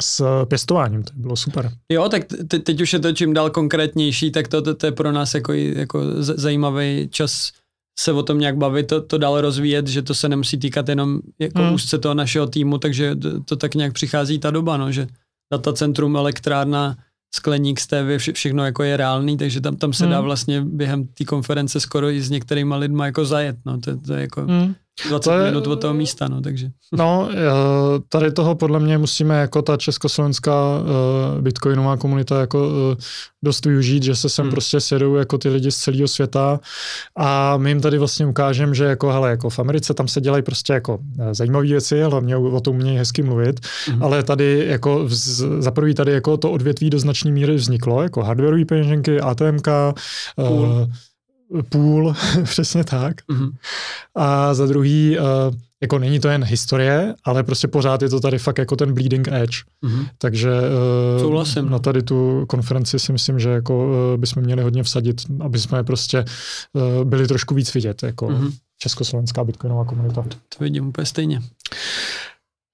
[0.02, 1.70] s pěstováním, to bylo super.
[1.88, 4.92] Jo, tak te, teď už je to čím dál konkrétnější, tak to, to, to je
[4.92, 7.52] pro nás jako, jako zajímavý čas
[7.98, 11.20] se o tom nějak bavit, to, to dál rozvíjet, že to se nemusí týkat jenom
[11.38, 11.74] jako hmm.
[11.74, 15.06] úzce toho našeho týmu, takže to, to tak nějak přichází ta doba, no, že
[15.52, 16.96] datacentrum, elektrárna,
[17.34, 20.12] skleník z TV, vše, všechno jako je reálný, takže tam, tam se hmm.
[20.12, 24.12] dá vlastně během té konference skoro i s některými lidmi jako zajet, no, to, to
[24.12, 24.40] je jako...
[24.40, 24.74] Hmm.
[25.08, 26.70] 20 to je, minut od toho místa, no, takže.
[26.92, 27.36] No, eh,
[28.08, 32.74] tady toho podle mě musíme jako ta československá uh, bitcoinová komunita jako uh,
[33.42, 34.50] dost využít, že se sem hmm.
[34.50, 36.60] prostě sedou jako ty lidi z celého světa
[37.16, 40.42] a my jim tady vlastně ukážeme, že jako, hele, jako v Americe tam se dělají
[40.42, 40.98] prostě jako
[41.32, 44.02] zajímavé věci, hlavně o tom umějí hezky mluvit, hmm.
[44.02, 45.08] ale tady jako
[45.58, 49.68] za prvý tady jako to odvětví do značné míry vzniklo, jako hardwareové peněženky, ATMK,
[50.36, 50.60] cool.
[50.60, 50.86] uh,
[51.68, 52.14] půl,
[52.44, 53.16] přesně tak.
[53.30, 53.52] Mm-hmm.
[54.14, 55.24] A za druhý, uh,
[55.80, 59.28] jako není to jen historie, ale prostě pořád je to tady fakt jako ten bleeding
[59.28, 59.56] edge.
[59.84, 60.06] Mm-hmm.
[60.18, 60.50] Takže
[61.60, 65.58] uh, na tady tu konferenci si myslím, že jako uh, bychom měli hodně vsadit, aby
[65.58, 66.24] jsme prostě
[67.04, 68.52] byli trošku víc vidět, jako mm-hmm.
[68.78, 70.22] československá bitcoinová komunita.
[70.22, 71.40] To vidím úplně stejně.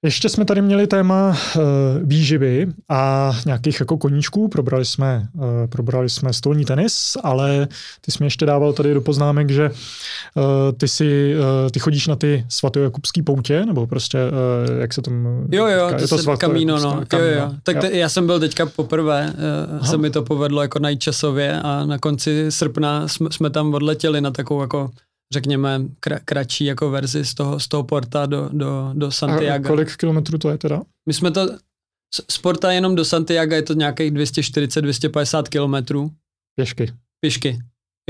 [0.05, 1.63] Ještě jsme tady měli téma uh,
[2.03, 4.49] výživy a nějakých jako koníčků.
[4.49, 7.69] Probrali jsme, uh, probrali jsme stolní tenis, ale
[8.01, 10.43] ty jsi mi ještě dával tady do poznámek, že uh,
[10.77, 15.47] ty si, uh, ty chodíš na ty svatojakubský poutě, nebo prostě, uh, jak se tomu
[15.53, 17.03] Jo, jo, to je to svato, kamíno, no.
[17.09, 17.31] Kamíno.
[17.31, 17.53] Jo, jo.
[17.63, 17.91] Tak jo.
[17.93, 19.33] já jsem byl teďka poprvé,
[19.81, 23.75] uh, se mi to povedlo jako najít časově a na konci srpna jsme, jsme tam
[23.75, 24.91] odletěli na takovou jako
[25.33, 29.67] řekněme, kra, kratší jako verzi z toho, z toho porta do, do, do Santiago.
[29.67, 30.83] A kolik kilometrů to je teda?
[31.07, 31.49] My jsme to,
[32.31, 36.11] z porta jenom do Santiago je to nějakých 240-250 kilometrů.
[36.57, 36.93] Pěšky.
[37.21, 37.59] Pěšky.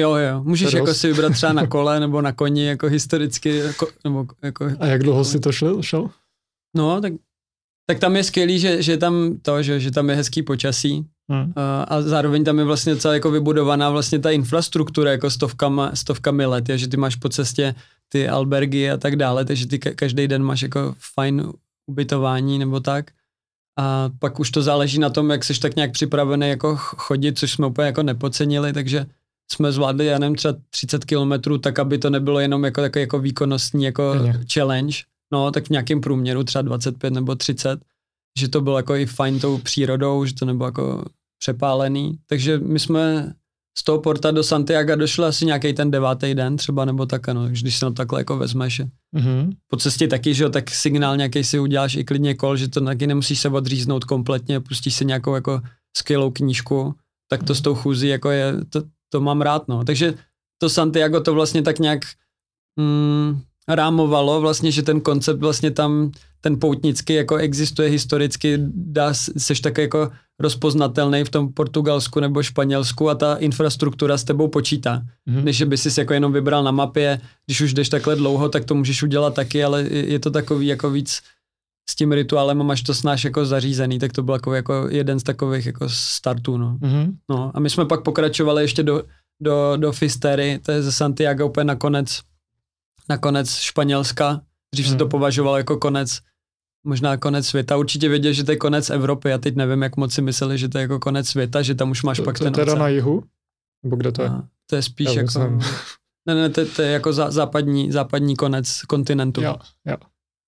[0.00, 0.42] Jo, jo.
[0.44, 3.56] Můžeš jako si vybrat třeba na kole nebo na koni, jako historicky.
[3.56, 5.82] Jako, nebo jako, A jak dlouho jako, si to šel?
[5.82, 6.10] šel?
[6.76, 7.12] No, tak,
[7.90, 11.52] tak tam je skvělý, že, že tam to, že, že tam je hezký počasí, Hmm.
[11.88, 16.68] A zároveň tam je vlastně celá jako vybudovaná vlastně ta infrastruktura jako stovkama, stovkami let,
[16.68, 17.74] je, že ty máš po cestě
[18.08, 21.52] ty albergy a tak dále, takže ty každý den máš jako fajn
[21.86, 23.10] ubytování nebo tak.
[23.78, 27.52] A pak už to záleží na tom, jak jsi tak nějak připravený jako chodit, což
[27.52, 29.06] jsme úplně jako nepocenili, takže
[29.52, 33.18] jsme zvládli, já nevím, třeba 30 kilometrů, tak aby to nebylo jenom jako takový jako
[33.18, 34.14] výkonnostní jako
[34.52, 34.96] challenge,
[35.32, 37.80] no tak v nějakém průměru třeba 25 nebo 30,
[38.38, 41.04] že to bylo jako i fajn tou přírodou, že to nebylo jako
[41.38, 43.34] přepálený, takže my jsme
[43.78, 47.48] z toho porta do Santiago došli asi nějaký ten devátý den třeba, nebo tak, ano,
[47.48, 48.80] když se to takhle jako vezmeš.
[49.16, 49.50] Mm-hmm.
[49.70, 52.80] Po cestě taky, že jo, tak signál nějaký si uděláš i klidně kol, že to
[52.80, 55.60] taky nemusíš se odříznout kompletně, pustíš si nějakou jako
[55.96, 56.94] skvělou knížku,
[57.30, 57.56] tak to mm-hmm.
[57.56, 59.84] s tou chůzí jako je, to, to mám rád, no.
[59.84, 60.14] Takže
[60.60, 62.00] to Santiago to vlastně tak nějak
[62.76, 69.60] mm, rámovalo vlastně, že ten koncept vlastně tam, ten poutnický jako existuje historicky, dá, seš
[69.60, 75.02] tak jako rozpoznatelný v tom Portugalsku nebo Španělsku a ta infrastruktura s tebou počítá.
[75.28, 75.44] Mm-hmm.
[75.44, 78.74] Než by si jako jenom vybral na mapě, když už jdeš takhle dlouho, tak to
[78.74, 81.20] můžeš udělat taky, ale je to takový jako víc
[81.90, 85.20] s tím rituálem a máš to snáš jako zařízený, tak to byl jako, jako jeden
[85.20, 86.78] z takových jako startů, no.
[86.82, 87.12] Mm-hmm.
[87.30, 87.50] no.
[87.54, 89.02] A my jsme pak pokračovali ještě do,
[89.42, 92.20] do, do Fistery, to je ze Santiago úplně nakonec,
[93.08, 94.40] nakonec Španělska,
[94.74, 94.90] dřív mm-hmm.
[94.90, 95.10] se to mhm.
[95.10, 96.20] považovalo jako konec,
[96.86, 97.76] možná konec světa.
[97.76, 99.28] Určitě věděl, že to je konec Evropy.
[99.28, 101.90] Já teď nevím, jak moc si mysleli, že to je jako konec světa, že tam
[101.90, 103.24] už máš to, pak to, ten To teda na jihu?
[103.82, 104.28] Nebo kde to je?
[104.28, 105.58] A, to je spíš Já jako...
[106.28, 109.42] Ne, ne, to, to je jako zá, západní, západní konec kontinentu.
[109.42, 109.56] Jo,
[109.86, 109.96] jo.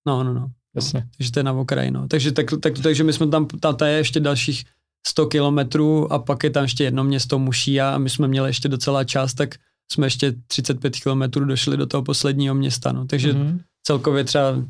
[0.07, 0.51] No, no, no.
[0.75, 0.99] Jasně.
[0.99, 2.07] No, takže to je na okraji, no.
[2.07, 4.63] Takže, tak, tak, takže my jsme tam, tam je ještě dalších
[5.07, 8.69] 100 kilometrů a pak je tam ještě jedno město Muší a my jsme měli ještě
[8.69, 9.55] docela čas, tak
[9.91, 13.05] jsme ještě 35 kilometrů došli do toho posledního města, no.
[13.05, 13.59] Takže mm-hmm.
[13.83, 14.63] celkově třeba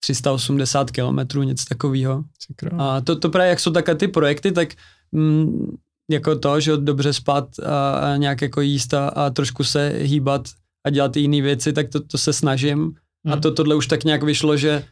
[0.00, 2.24] 380 kilometrů, něco takového.
[2.78, 4.68] A to, to právě, jak jsou také ty projekty, tak
[5.12, 5.76] mm,
[6.10, 10.48] jako to, že dobře spát a, a nějak jako jíst a, a trošku se hýbat
[10.86, 12.78] a dělat jiné věci, tak to, to se snažím.
[12.78, 13.32] Mm.
[13.32, 13.40] A mhm.
[13.40, 14.84] to, tohle už tak nějak vyšlo, že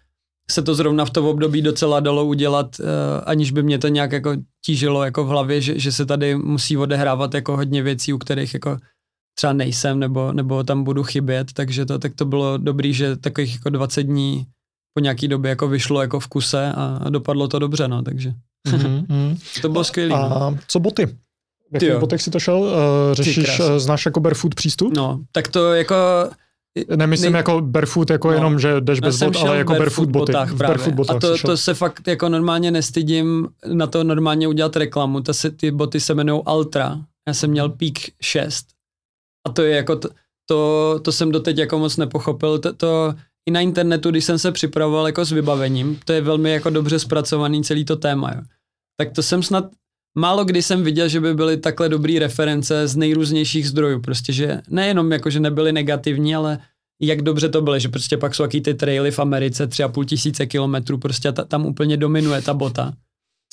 [0.50, 2.86] se to zrovna v tom období docela dalo udělat, uh,
[3.26, 6.76] aniž by mě to nějak jako tížilo jako v hlavě, že, že se tady musí
[6.76, 8.76] odehrávat jako hodně věcí, u kterých jako
[9.38, 13.54] třeba nejsem nebo, nebo tam budu chybět, takže to, tak to bylo dobrý, že takových
[13.54, 14.46] jako 20 dní
[14.94, 18.32] po nějaký době jako vyšlo jako v kuse a, a dopadlo to dobře, no, takže
[18.68, 19.38] mm-hmm.
[19.62, 20.14] to bylo skvělé.
[20.14, 20.58] A no.
[20.68, 21.06] co boty?
[21.06, 22.58] V jakých botech si to šel?
[22.58, 22.68] Uh,
[23.12, 24.96] řešíš, uh, znáš jako barefoot přístup?
[24.96, 25.94] No, tak to jako
[26.96, 30.32] Nemyslím ne, jako barefoot, jako no, jenom, že jdeš bez bot, ale jako barefoot boty.
[30.32, 34.48] Botách v barefoot botách a to, to se fakt jako normálně nestydím na to normálně
[34.48, 35.20] udělat reklamu.
[35.20, 36.98] Ta se, ty boty se jmenují Ultra.
[37.28, 37.92] Já jsem měl Peak
[38.22, 38.66] 6.
[39.46, 40.08] A to je jako, to,
[40.48, 42.58] to, to jsem doteď jako moc nepochopil.
[42.58, 43.14] To, to
[43.48, 46.98] i na internetu, když jsem se připravoval jako s vybavením, to je velmi jako dobře
[46.98, 48.32] zpracovaný celý to téma.
[48.34, 48.42] Jo.
[48.96, 49.64] Tak to jsem snad
[50.18, 54.00] málo kdy jsem viděl, že by byly takhle dobrý reference z nejrůznějších zdrojů.
[54.00, 56.58] Prostě, že nejenom jako, že nebyly negativní, ale
[57.02, 59.88] jak dobře to bylo, že prostě pak jsou jaký ty traily v Americe, tři a
[59.88, 62.92] půl tisíce kilometrů, prostě ta, tam úplně dominuje ta bota.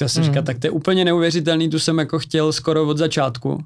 [0.01, 0.29] Já jsem mm.
[0.29, 3.63] říkal, tak to je úplně neuvěřitelný, tu jsem jako chtěl skoro od začátku,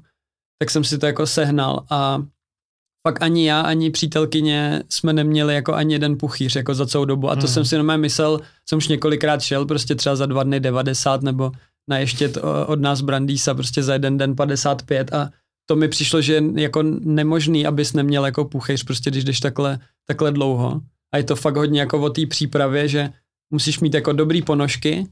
[0.58, 2.22] tak jsem si to jako sehnal a
[3.02, 7.30] pak ani já, ani přítelkyně jsme neměli jako ani jeden puchýř jako za celou dobu
[7.30, 7.48] a to mm.
[7.48, 11.52] jsem si jenom myslel, jsem už několikrát šel, prostě třeba za dva dny 90 nebo
[11.88, 12.32] na ještě
[12.66, 15.30] od nás Brandýsa prostě za jeden den 55 a
[15.66, 19.78] to mi přišlo, že je jako nemožný, abys neměl jako puchejř, prostě když jdeš takhle,
[20.06, 20.80] takhle dlouho.
[21.12, 23.10] A je to fakt hodně jako o té přípravě, že
[23.50, 25.06] musíš mít jako dobrý ponožky,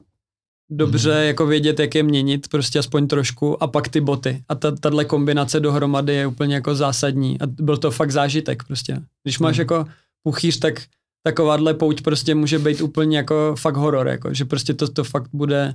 [0.70, 1.26] dobře mm.
[1.26, 4.44] jako vědět, jak je měnit, prostě aspoň trošku a pak ty boty.
[4.48, 9.02] A ta, tahle kombinace dohromady je úplně jako zásadní a byl to fakt zážitek prostě.
[9.22, 9.60] Když máš mm.
[9.60, 9.86] jako
[10.22, 10.82] puchýř, tak
[11.22, 15.28] takováhle pouť prostě může být úplně jako fakt horor, jako, že prostě to, to fakt
[15.32, 15.74] bude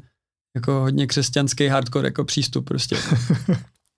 [0.56, 2.98] jako hodně křesťanský hardcore jako přístup prostě.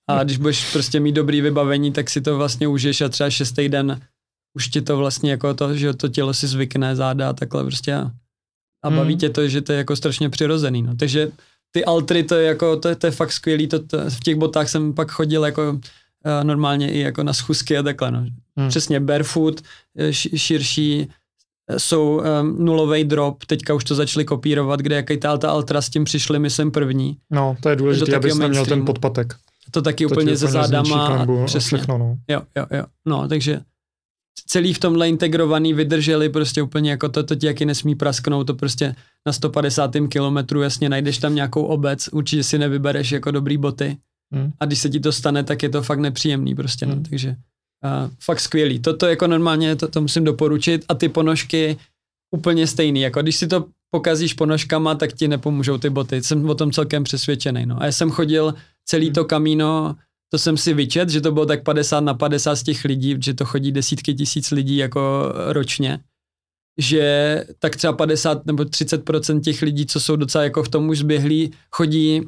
[0.08, 3.70] A když budeš prostě mít dobrý vybavení, tak si to vlastně užiješ a třeba šestý
[3.70, 4.02] den
[4.54, 7.96] už ti to vlastně jako to, že to tělo si zvykne, záda a takhle prostě
[7.96, 8.12] a,
[8.84, 8.98] a hmm.
[8.98, 10.96] baví tě to, že to je jako strašně přirozený, no.
[10.96, 11.32] Takže
[11.72, 14.70] ty altry, to je jako, to, to je fakt skvělý, to, to, v těch botách
[14.70, 15.80] jsem pak chodil jako uh,
[16.44, 18.26] normálně i jako na schůzky a takhle, no.
[18.58, 18.70] Hmm.
[18.70, 19.62] Přesně barefoot,
[19.98, 21.08] eh, š, širší,
[21.70, 25.82] eh, jsou um, nulový drop, teďka už to začali kopírovat, kde jaký ta Alta Ultra
[25.82, 27.18] s tím přišli, myslím, první.
[27.32, 29.36] No, to je důležité, abys měl ten podpatek.
[29.72, 31.26] To taky to úplně ze zádama.
[31.46, 31.78] Přesně.
[31.78, 32.18] Všechno, no.
[32.28, 32.84] Jo, jo, jo.
[33.06, 33.60] No, takže
[34.48, 38.54] celý v tomhle integrovaný vydrželi prostě úplně jako to, to ti jaký nesmí prasknout, to
[38.54, 38.96] prostě
[39.26, 39.92] na 150.
[40.10, 43.98] kilometru jasně najdeš tam nějakou obec, určitě si nevybereš jako dobrý boty
[44.34, 44.52] hmm.
[44.60, 47.04] a když se ti to stane, tak je to fakt nepříjemný prostě, no, hmm.
[47.04, 48.80] no, takže uh, fakt skvělý.
[48.80, 51.78] Toto jako normálně, to, to musím doporučit a ty ponožky
[52.32, 56.56] úplně stejný, jako když si to pokazíš ponožkama, tak ti nepomůžou ty boty, jsem o
[56.56, 58.54] tom celkem přesvědčený, no a já jsem chodil
[58.86, 59.96] celý to kamíno,
[60.34, 63.34] to jsem si vyčet, že to bylo tak 50 na 50 z těch lidí, že
[63.34, 66.00] to chodí desítky tisíc lidí jako ročně,
[66.78, 70.98] že tak třeba 50 nebo 30% těch lidí, co jsou docela jako v tom už
[70.98, 72.22] zběhlí, chodí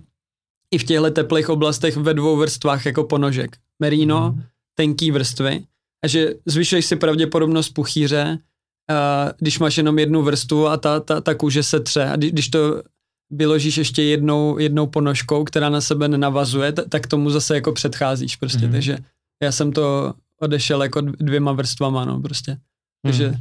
[0.72, 3.58] i v těchto teplých oblastech ve dvou vrstvách jako ponožek.
[3.80, 4.44] Merino, mm.
[4.76, 5.64] tenký vrstvy,
[6.04, 8.38] a že zvyšuješ si pravděpodobnost puchýře,
[8.92, 12.06] uh, když máš jenom jednu vrstvu a ta, ta, ta kůže se tře.
[12.06, 12.84] A když to
[13.32, 18.66] vyložíš ještě jednou, jednou ponožkou, která na sebe nenavazuje, tak tomu zase jako předcházíš prostě,
[18.66, 18.72] mm.
[18.72, 18.98] takže
[19.44, 22.58] já jsem to odešel jako dvěma vrstvama, no prostě.
[23.04, 23.36] Takže mm.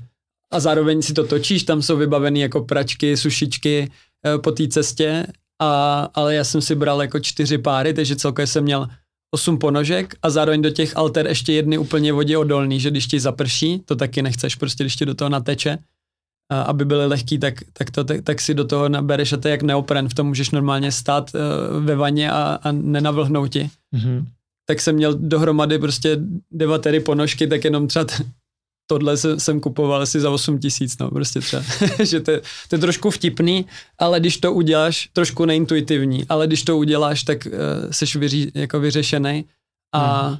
[0.50, 3.90] a zároveň si to točíš, tam jsou vybavený jako pračky, sušičky
[4.26, 5.26] e, po té cestě,
[5.62, 8.88] a, ale já jsem si bral jako čtyři páry, takže celkově jsem měl
[9.30, 13.20] osm ponožek a zároveň do těch alter ještě jedny úplně vodě odolný, že když ti
[13.20, 15.78] zaprší, to taky nechceš, prostě když ti do toho nateče,
[16.50, 19.52] aby byly lehký, tak, tak, to, tak, tak si do toho nabereš a to je
[19.52, 23.70] jak neopren, v tom můžeš normálně stát uh, ve vaně a, a nenavlhnout ti.
[23.96, 24.24] Mm-hmm.
[24.68, 26.18] Tak jsem měl dohromady prostě
[26.50, 28.24] devatery ponožky, tak jenom třeba t-
[28.86, 31.62] tohle se, jsem kupoval asi za 8 tisíc, no prostě třeba,
[32.02, 32.32] že to,
[32.68, 33.66] to je trošku vtipný,
[33.98, 37.52] ale když to uděláš, trošku neintuitivní, ale když to uděláš, tak uh,
[37.90, 39.44] seš vyří, jako vyřešený
[39.94, 40.36] a mm.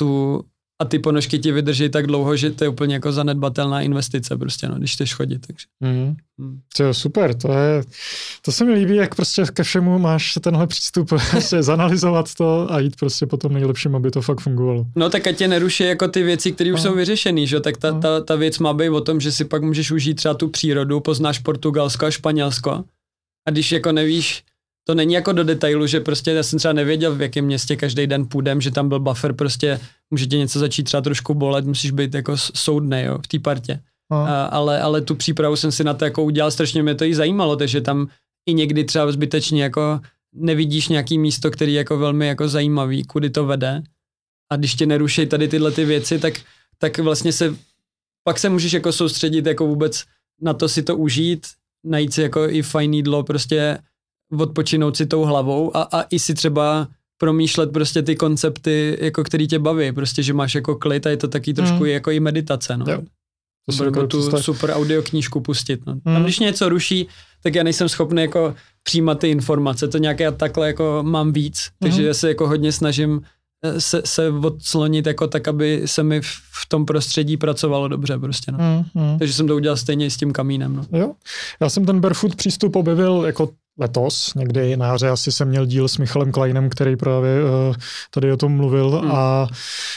[0.00, 0.44] tu
[0.82, 4.68] a ty ponožky ti vydrží tak dlouho, že to je úplně jako zanedbatelná investice prostě,
[4.68, 5.46] no, když chceš chodit.
[5.46, 5.66] Takže.
[5.80, 6.16] Mm.
[6.38, 6.60] Mm.
[6.76, 7.82] To super, to je,
[8.42, 12.80] to se mi líbí, jak prostě ke všemu máš tenhle přístup, prostě zanalizovat to a
[12.80, 14.86] jít prostě po tom nejlepším, aby to fakt fungovalo.
[14.96, 16.90] No tak ať tě neruší jako ty věci, které už no.
[16.90, 18.00] jsou vyřešené, že tak ta, no.
[18.00, 21.00] ta, ta věc má být o tom, že si pak můžeš užít třeba tu přírodu,
[21.00, 22.84] poznáš Portugalsko a Španělsko
[23.48, 24.44] a když jako nevíš,
[24.84, 28.06] to není jako do detailu, že prostě já jsem třeba nevěděl, v jakém městě každý
[28.06, 29.80] den půjdem, že tam byl buffer, prostě
[30.10, 33.80] může tě něco začít třeba trošku bolet, musíš být jako soudný jo, v té partě.
[34.10, 37.14] A, ale, ale tu přípravu jsem si na to jako udělal, strašně mě to i
[37.14, 38.08] zajímalo, takže tam
[38.46, 40.00] i někdy třeba zbytečně jako
[40.34, 43.82] nevidíš nějaký místo, který je jako velmi jako zajímavý, kudy to vede.
[44.52, 46.34] A když tě neruší tady tyhle ty věci, tak,
[46.78, 47.56] tak vlastně se,
[48.24, 50.04] pak se můžeš jako soustředit jako vůbec
[50.42, 51.46] na to si to užít,
[51.84, 53.78] najít si jako i fajn jídlo, prostě
[54.38, 56.88] odpočinout si tou hlavou a, a i si třeba
[57.18, 61.16] promýšlet prostě ty koncepty, jako který tě baví, prostě, že máš jako klid a je
[61.16, 61.86] to taky trošku mm.
[61.86, 62.86] jako i meditace, no.
[62.88, 63.02] Jo.
[63.78, 64.44] To jako tu představ...
[64.44, 65.94] super audioknížku pustit, no.
[65.94, 66.00] Mm.
[66.04, 67.08] Tam když něco ruší,
[67.42, 72.02] tak já nejsem schopný jako přijímat ty informace, to nějaké takhle jako mám víc, takže
[72.02, 72.08] mm.
[72.08, 73.22] já se jako hodně snažím
[73.64, 76.26] eh, se, se odslonit jako tak, aby se mi v,
[76.62, 78.58] v tom prostředí pracovalo dobře prostě, no.
[78.58, 79.18] Mm, mm.
[79.18, 80.98] Takže jsem to udělal stejně s tím kamínem, no.
[80.98, 81.12] Jo,
[81.60, 85.88] já jsem ten barefoot přístup objevil jako letos, někdy na jaře asi jsem měl díl
[85.88, 87.74] s Michalem Kleinem, který právě uh,
[88.10, 89.10] tady o tom mluvil hmm.
[89.12, 89.48] a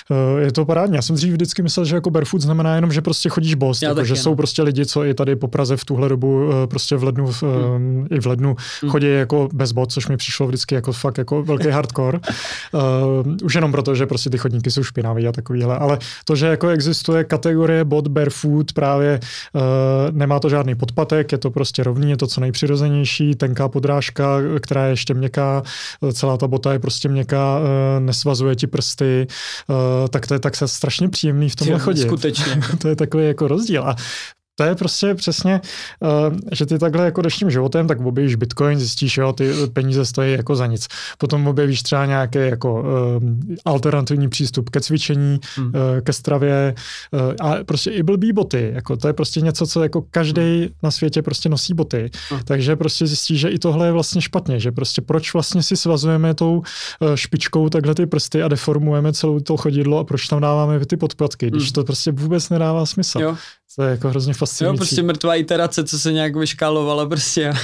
[0.10, 0.98] uh, je to parádně.
[0.98, 4.04] Já jsem dřív vždycky myslel, že jako barefoot znamená jenom, že prostě chodíš boss, jako,
[4.04, 7.04] že jsou prostě lidi, co i tady po Praze v tuhle dobu uh, prostě v
[7.04, 7.32] lednu, uh,
[7.76, 8.08] hmm.
[8.12, 8.92] i v lednu hmm.
[8.92, 12.20] chodí jako bez bot, což mi přišlo vždycky jako fakt jako velký hardcore.
[12.74, 16.46] Uh, už jenom proto, že prostě ty chodníky jsou špinavé a takovýhle, ale to, že
[16.46, 19.20] jako existuje kategorie bot barefoot, právě
[19.54, 19.62] uh,
[20.12, 24.86] nemá to žádný podpatek, je to prostě rovný, je to co nejpřirozenější, tenká podrážka, která
[24.86, 25.64] je ještě měkká,
[26.14, 29.28] celá ta bota je prostě měkká, eh, nesvazuje ti prsty,
[29.70, 32.08] eh, tak to je tak se strašně příjemný v tomhle chodit.
[32.08, 32.60] Skutečně.
[32.82, 33.84] to je takový jako rozdíl.
[33.84, 33.96] A
[34.58, 35.62] to je prostě přesně,
[36.00, 40.06] uh, že ty takhle jako jdeš tím životem, tak objevíš Bitcoin, zjistíš, jo, ty peníze
[40.06, 40.88] stojí jako za nic.
[41.18, 42.86] Potom objevíš třeba nějaký jako uh,
[43.66, 45.68] alternativní přístup ke cvičení, hmm.
[45.68, 45.74] uh,
[46.04, 46.76] ke stravě
[47.42, 48.72] a prostě i blbý boty.
[48.74, 50.70] Jako to je prostě něco, co jako každý hmm.
[50.84, 52.10] na světě prostě nosí boty.
[52.30, 52.42] Hmm.
[52.46, 56.34] Takže prostě zjistíš, že i tohle je vlastně špatně, že prostě proč vlastně si svazujeme
[56.34, 56.62] tou
[57.16, 61.48] špičkou takhle ty prsty a deformujeme celou to chodidlo a proč tam dáváme ty podpatky,
[61.48, 61.74] když hmm.
[61.74, 63.20] to prostě vůbec nedává smysl.
[63.20, 63.36] Jo.
[63.78, 64.74] To je jako hrozně fascinující.
[64.74, 67.54] Jo, prostě mrtvá iterace, co se nějak vyškálovala prostě.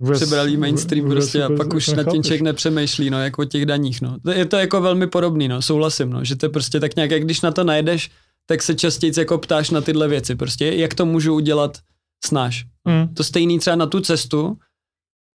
[0.00, 3.42] Vůbec, Přebrali mainstream vůbec, prostě vůbec, a pak už na tím člověk nepřemýšlí, no, jako
[3.42, 4.16] o těch daních, no.
[4.32, 7.24] Je to jako velmi podobný, no, souhlasím, no, že to je prostě tak nějak, jak
[7.24, 8.10] když na to najdeš,
[8.46, 11.78] tak se častěji jako ptáš na tyhle věci, prostě, jak to můžu udělat
[12.24, 12.64] snáš.
[12.88, 13.14] Mm.
[13.14, 14.56] To stejný třeba na tu cestu,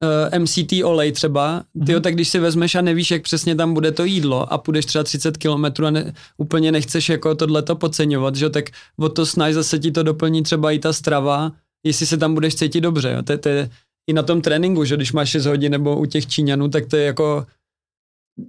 [0.03, 3.55] uh, eh, MCT olej třeba, ty mm tak když si vezmeš a nevíš, jak přesně
[3.55, 7.75] tam bude to jídlo a půjdeš třeba 30 kilometrů a ne, úplně nechceš jako tohleto
[7.75, 8.65] podceňovat, že tak
[8.99, 11.51] o to snaž zase ti to doplní třeba i ta strava,
[11.85, 13.23] jestli se tam budeš cítit dobře, jo.
[13.23, 13.69] To, to je
[14.07, 16.95] i na tom tréninku, že když máš 6 hodin nebo u těch Číňanů, tak to
[16.95, 17.45] je jako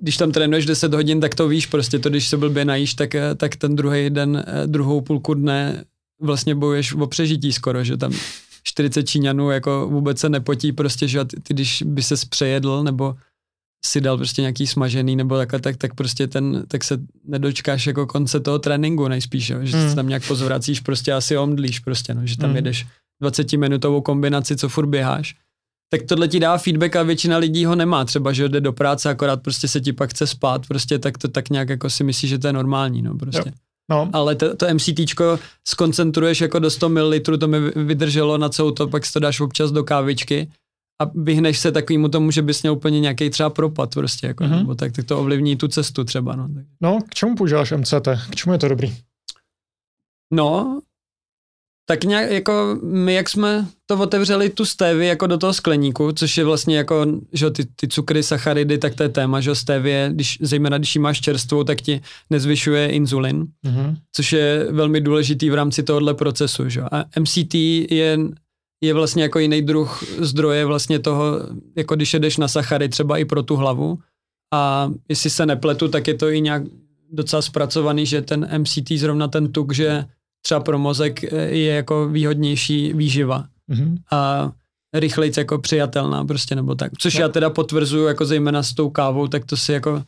[0.01, 3.15] když tam trénuješ 10 hodin, tak to víš, prostě to, když se blbě najíš, tak,
[3.15, 5.85] eh, tak ten druhý den, eh, druhou půlku dne
[6.21, 8.13] vlastně bojuješ o přežití skoro, že tam
[8.63, 13.15] 40 Číňanů jako vůbec se nepotí prostě, že ty, ty když by se přejedl nebo
[13.85, 18.07] si dal prostě nějaký smažený nebo takhle, tak, tak prostě ten, tak se nedočkáš jako
[18.07, 19.89] konce toho tréninku nejspíš, jo, že mm.
[19.91, 22.57] se tam nějak pozvracíš, prostě asi omdlíš prostě, no, že tam mm.
[22.57, 22.87] jedeš
[23.23, 25.35] 20 minutovou kombinaci, co furt běháš,
[25.91, 29.11] tak tohle ti dá feedback a většina lidí ho nemá, třeba, že jde do práce,
[29.11, 32.29] akorát prostě se ti pak chce spát, prostě tak to tak nějak jako si myslí,
[32.29, 33.43] že to je normální, no prostě.
[33.47, 33.53] Jo.
[33.93, 34.11] No.
[34.13, 35.21] Ale to, to MCT
[35.69, 39.41] skoncentruješ jako do 100 ml, to mi vydrželo na celou to, pak si to dáš
[39.41, 40.49] občas do kávičky
[41.03, 44.59] a vyhneš se takovému tomu, že bys měl úplně nějaký třeba propad prostě, jako, mm-hmm.
[44.59, 46.37] nebo tak, tak to ovlivní tu cestu třeba.
[46.37, 46.49] No,
[46.81, 48.09] no k čemu používáš MCT?
[48.31, 48.97] K čemu je to dobrý?
[50.33, 50.81] No,
[51.87, 56.37] tak nějak jako my, jak jsme to otevřeli tu stévy jako do toho skleníku, což
[56.37, 60.39] je vlastně jako, že ty, ty cukry, sacharidy, tak to je téma, že stévie, když,
[60.41, 62.01] zejména když ji máš čerstvou, tak ti
[62.31, 63.97] nezvyšuje inzulin, mm-hmm.
[64.13, 66.83] což je velmi důležitý v rámci tohohle procesu, že?
[66.93, 67.55] A MCT
[67.91, 68.19] je,
[68.81, 71.41] je vlastně jako jiný druh zdroje vlastně toho,
[71.77, 73.99] jako když jedeš na sachary třeba i pro tu hlavu,
[74.53, 76.63] a jestli se nepletu, tak je to i nějak
[77.13, 80.05] docela zpracovaný, že ten MCT, zrovna ten tuk, že
[80.43, 83.45] třeba pro mozek je jako výhodnější výživa.
[83.71, 83.97] Mm-hmm.
[84.11, 84.53] A
[84.95, 86.93] rychlejc jako přijatelná prostě nebo tak.
[86.99, 87.21] Což no.
[87.21, 90.03] já teda potvrzuju jako zejména s tou kávou, tak to si jako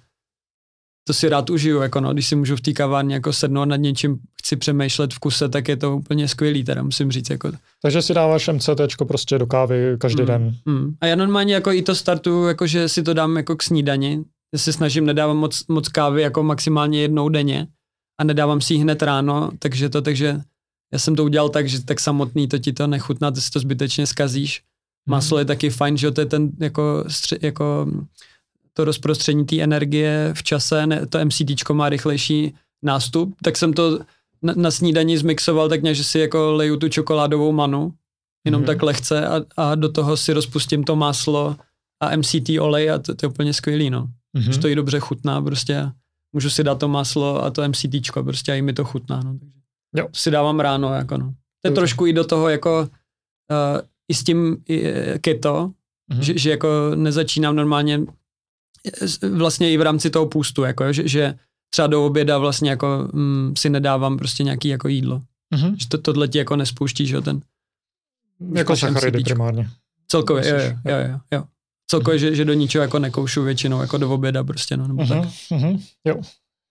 [1.06, 3.76] to si rád užiju, jako no, když si můžu v té kavárně jako sednout nad
[3.76, 7.30] něčím, chci přemýšlet v kuse, tak je to úplně skvělý, teda musím říct.
[7.30, 7.52] Jako.
[7.82, 10.54] Takže si dáváš MCT prostě do kávy každý mm, den.
[10.64, 10.94] Mm.
[11.00, 14.24] A já normálně jako i to startuju, jako že si to dám jako k snídani.
[14.52, 17.66] Já se snažím nedávat moc, moc kávy jako maximálně jednou denně
[18.18, 20.40] a nedávám si ji hned ráno, takže to, takže
[20.92, 23.60] já jsem to udělal tak, že tak samotný to ti to nechutná, ty si to
[23.60, 24.62] zbytečně skazíš.
[25.08, 27.86] Maslo je taky fajn, že to je ten jako, stři, jako
[28.72, 33.98] to rozprostření té energie v čase, ne, to MCT má rychlejší nástup, tak jsem to
[34.42, 37.92] na, na snídani zmixoval tak nějak, že si jako leju tu čokoládovou manu,
[38.44, 38.66] jenom mm.
[38.66, 41.56] tak lehce a, a do toho si rozpustím to máslo
[42.00, 44.08] a MCT olej a to, to je úplně skvělý, no.
[44.36, 44.52] Mm-hmm.
[44.52, 45.90] Že to i dobře chutná prostě.
[46.34, 49.32] Můžu si dát to máslo a to MCT prostě a i mi to chutná, no.
[49.32, 49.50] Takže
[49.94, 50.06] jo.
[50.10, 51.26] To si dávám ráno, jako no.
[51.26, 51.80] To je Dobře.
[51.80, 54.56] trošku i do toho jako uh, i s tím uh,
[55.20, 55.70] keto,
[56.12, 56.20] mm-hmm.
[56.20, 58.00] že, že jako nezačínám normálně
[59.30, 61.34] vlastně i v rámci toho půstu, jako, že, že
[61.70, 65.22] třeba do oběda vlastně jako mm, si nedávám prostě nějaký jako jídlo.
[65.54, 65.74] Mm-hmm.
[65.76, 67.40] Že to, tohle ti jako nespouští, že ten...
[68.54, 69.70] Jako sacharidy primárně.
[70.08, 71.44] Celkově, jo, jo, jo, jo, jo.
[71.90, 75.22] Celkově, že, že do ničeho jako nekoušu většinou, jako do oběda prostě, no, nebo mm-hmm.
[75.22, 75.30] tak.
[75.50, 75.80] Mm-hmm.
[76.04, 76.16] Jo.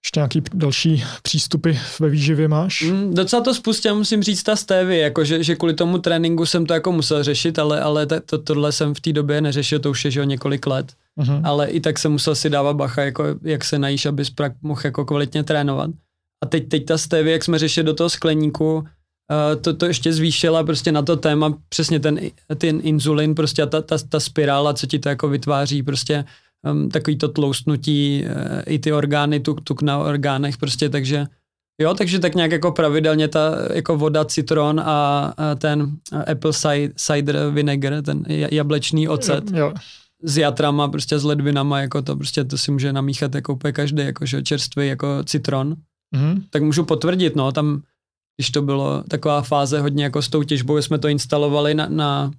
[0.05, 2.81] Ještě nějaký další přístupy ve výživě máš?
[2.81, 6.65] Mm, docela to spustím, musím říct, ta stevy, jako že, že kvůli tomu tréninku jsem
[6.65, 10.05] to jako musel řešit, ale, ale to, tohle jsem v té době neřešil, to už
[10.05, 10.93] je že několik let.
[11.19, 11.41] Uh-huh.
[11.43, 14.31] Ale i tak jsem musel si dávat bacha, jako jak se najíš, abys
[14.61, 15.89] mohl jako kvalitně trénovat.
[16.43, 18.83] A teď, teď ta stevy, jak jsme řešili do toho skleníku,
[19.61, 22.19] to, to ještě zvýšila prostě na to téma, přesně ten,
[22.57, 26.25] ten inzulin, prostě ta, ta, ta spirála, co ti to jako vytváří, prostě
[26.71, 31.25] um, takový to tloustnutí, uh, i ty orgány, tuk, tuk na orgánech prostě, takže
[31.81, 35.91] jo, takže tak nějak jako pravidelně ta jako voda, citron a, a ten
[36.31, 36.51] apple
[36.95, 39.51] cider vinegar, ten jablečný ocet.
[39.51, 39.73] Jo.
[40.23, 44.03] S jatrama, prostě s ledvinama, jako to prostě to si může namíchat jako úplně každý,
[44.03, 45.75] jako že čerstvý jako citron.
[46.15, 46.41] Mm-hmm.
[46.49, 47.81] Tak můžu potvrdit, no, tam,
[48.37, 52.31] když to bylo taková fáze hodně jako s tou těžbou, jsme to instalovali na, na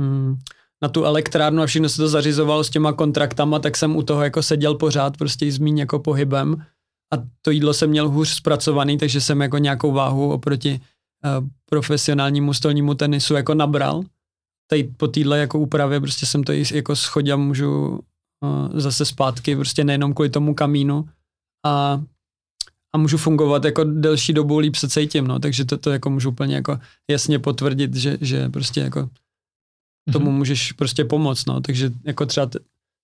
[0.00, 0.38] hmm,
[0.82, 4.22] na tu elektrárnu a všechno se to zařizovalo s těma kontraktama, tak jsem u toho
[4.22, 6.66] jako seděl pořád, prostě zmíň jako pohybem
[7.14, 12.54] a to jídlo jsem měl hůř zpracovaný, takže jsem jako nějakou váhu oproti uh, profesionálnímu
[12.54, 14.02] stolnímu tenisu jako nabral.
[14.70, 18.00] Tady po téhle jako úpravě prostě jsem to jako schodil můžu uh,
[18.80, 21.08] zase zpátky, prostě nejenom kvůli tomu kamínu
[21.66, 22.02] a
[22.96, 26.30] a můžu fungovat jako delší dobu, líp se cítím, no, takže to, to jako můžu
[26.30, 26.78] úplně jako
[27.10, 29.08] jasně potvrdit, že, že prostě jako
[30.12, 30.34] tomu mm-hmm.
[30.34, 32.50] můžeš prostě pomoct, no, takže jako třeba,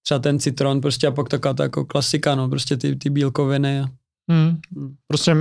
[0.02, 3.80] třeba ten citron prostě a pak taková ta jako klasika, no, prostě ty, ty bílkoviny.
[3.80, 3.86] A,
[4.32, 4.56] mm.
[5.08, 5.40] Prostě uh,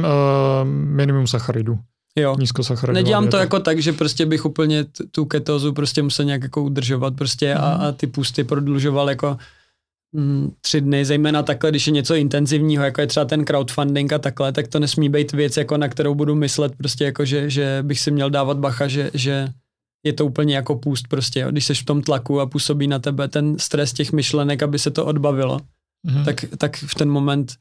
[0.68, 1.80] minimum sacharidů.
[2.16, 2.36] Jo.
[2.40, 6.64] Nízkosacharidová Nedělám to jako tak, že prostě bych úplně tu ketózu prostě musel nějak jako
[6.64, 7.62] udržovat prostě mm.
[7.64, 7.86] a, mhm.
[7.86, 9.38] a ty pusty prodlužoval jako
[10.62, 14.52] tři dny, zejména takhle, když je něco intenzivního, jako je třeba ten crowdfunding a takhle,
[14.52, 18.00] tak to nesmí být věc, jako na kterou budu myslet prostě jako, že, že bych
[18.00, 19.48] si měl dávat bacha, že, že
[20.06, 21.52] je to úplně jako půst prostě, jo.
[21.52, 24.92] když jsi v tom tlaku a působí na tebe ten stres těch myšlenek, aby se
[24.92, 25.60] to odbavilo,
[26.08, 26.26] mm-hmm.
[26.26, 27.54] tak, tak v ten moment,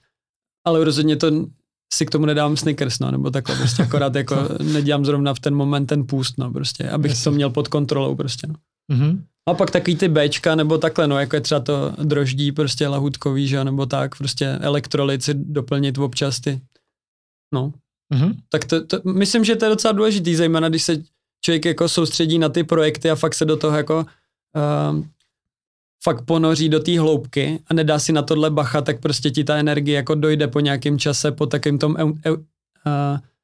[0.67, 1.47] ale rozhodně to
[1.95, 4.37] si k tomu nedávám sneakers, no, nebo takhle, prostě akorát jako
[4.73, 7.25] nedělám zrovna v ten moment ten půst, no, prostě, abych Jasně.
[7.25, 8.55] to měl pod kontrolou, prostě, no.
[8.93, 9.23] Mm-hmm.
[9.49, 13.49] A pak takový ty Bčka, nebo takhle, no, jako je třeba to droždí, prostě lahutkový,
[13.49, 16.61] že nebo tak, prostě elektrolyty doplnit občas ty,
[17.55, 17.73] no.
[18.15, 18.35] Mm-hmm.
[18.49, 21.03] Tak to, to, myslím, že to je docela důležitý, zejména když se
[21.45, 25.05] člověk jako soustředí na ty projekty a fakt se do toho jako uh,
[26.05, 29.57] fakt ponoří do té hloubky a nedá si na tohle bacha, tak prostě ti ta
[29.57, 32.37] energie jako dojde po nějakém čase, po takém tom uh,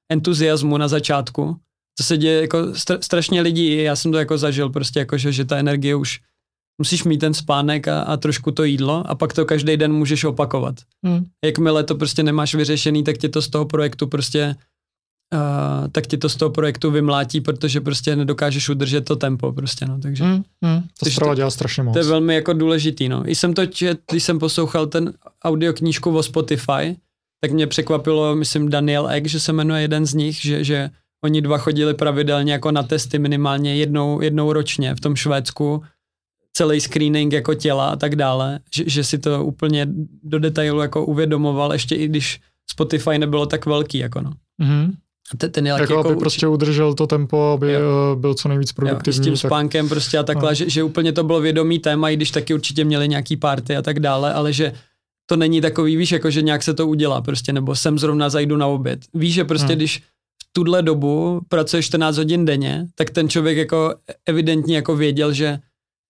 [0.08, 1.56] entuziasmu na začátku.
[1.98, 5.32] To se děje jako str- strašně lidí, já jsem to jako zažil prostě jako, že,
[5.32, 6.20] že ta energie už
[6.78, 10.24] musíš mít ten spánek a, a trošku to jídlo a pak to každý den můžeš
[10.24, 10.74] opakovat.
[11.04, 11.26] Hmm.
[11.44, 14.56] Jakmile to prostě nemáš vyřešený, tak tě to z toho projektu prostě
[15.34, 19.86] uh, tak ti to z toho projektu vymlátí, protože prostě nedokážeš udržet to tempo prostě,
[19.86, 20.24] no, takže.
[20.24, 21.92] Mm, mm, to strava dělá strašně moc.
[21.92, 23.30] To je velmi jako důležitý, no.
[23.30, 25.12] I jsem to čet, když jsem poslouchal ten
[25.44, 26.96] audioknížku o Spotify,
[27.40, 30.90] tak mě překvapilo, myslím, Daniel Egg, že se jmenuje jeden z nich, že, že
[31.24, 35.82] oni dva chodili pravidelně jako na testy minimálně jednou, jednou ročně v tom Švédsku,
[36.52, 39.86] celý screening jako těla a tak dále, že, že si to úplně
[40.22, 42.40] do detailu jako uvědomoval, ještě i když
[42.70, 44.30] Spotify nebylo tak velký, jako no.
[44.62, 44.92] Mm-hmm.
[45.38, 47.80] ten, ten jako, jako aby uči- prostě udržel to tempo, aby Jo.
[47.80, 48.16] jo.
[48.16, 49.18] byl co nejvíc Jo, produktivní.
[49.18, 50.54] s tím tak- spánkem prostě a takhle, No.
[50.54, 53.82] že, že úplně to bylo vědomý téma, i když taky určitě měli nějaký party a
[53.82, 54.72] tak dále, ale že
[55.26, 58.56] to není takový, víš, jako že nějak se to udělá prostě, nebo sem zrovna zajdu
[58.56, 59.00] na oběd.
[59.14, 59.76] Víš, že prostě Hmm.
[59.76, 60.02] když
[60.56, 63.94] tuhle dobu pracuješ 14 hodin denně, tak ten člověk jako
[64.26, 65.58] evidentně jako věděl, že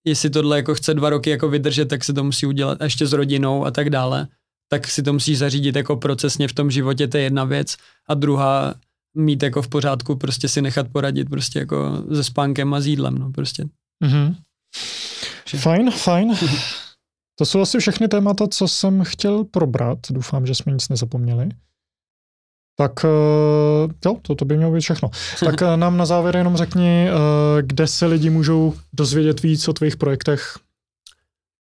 [0.04, 3.12] jestli tohle jako chce dva roky jako vydržet, tak se to musí udělat ještě s
[3.12, 4.28] rodinou a tak dále,
[4.68, 7.76] tak si to musíš zařídit jako procesně v tom životě, to je jedna věc.
[8.08, 8.74] A druhá,
[9.16, 13.18] mít jako v pořádku, prostě si nechat poradit prostě jako se spánkem a s jídlem,
[13.18, 13.64] no prostě.
[14.04, 14.34] Mhm.
[15.48, 16.34] Že- Fajn, fajn.
[17.38, 19.98] To jsou asi všechny témata, co jsem chtěl probrat.
[20.10, 21.48] Doufám, že jsme nic nezapomněli.
[22.76, 25.10] Tak eh, jo, to, to by mělo být všechno.
[25.44, 29.72] Tak eh, nám na závěr jenom řekni, eh, kde se lidi můžou dozvědět víc o
[29.72, 30.58] tvých projektech.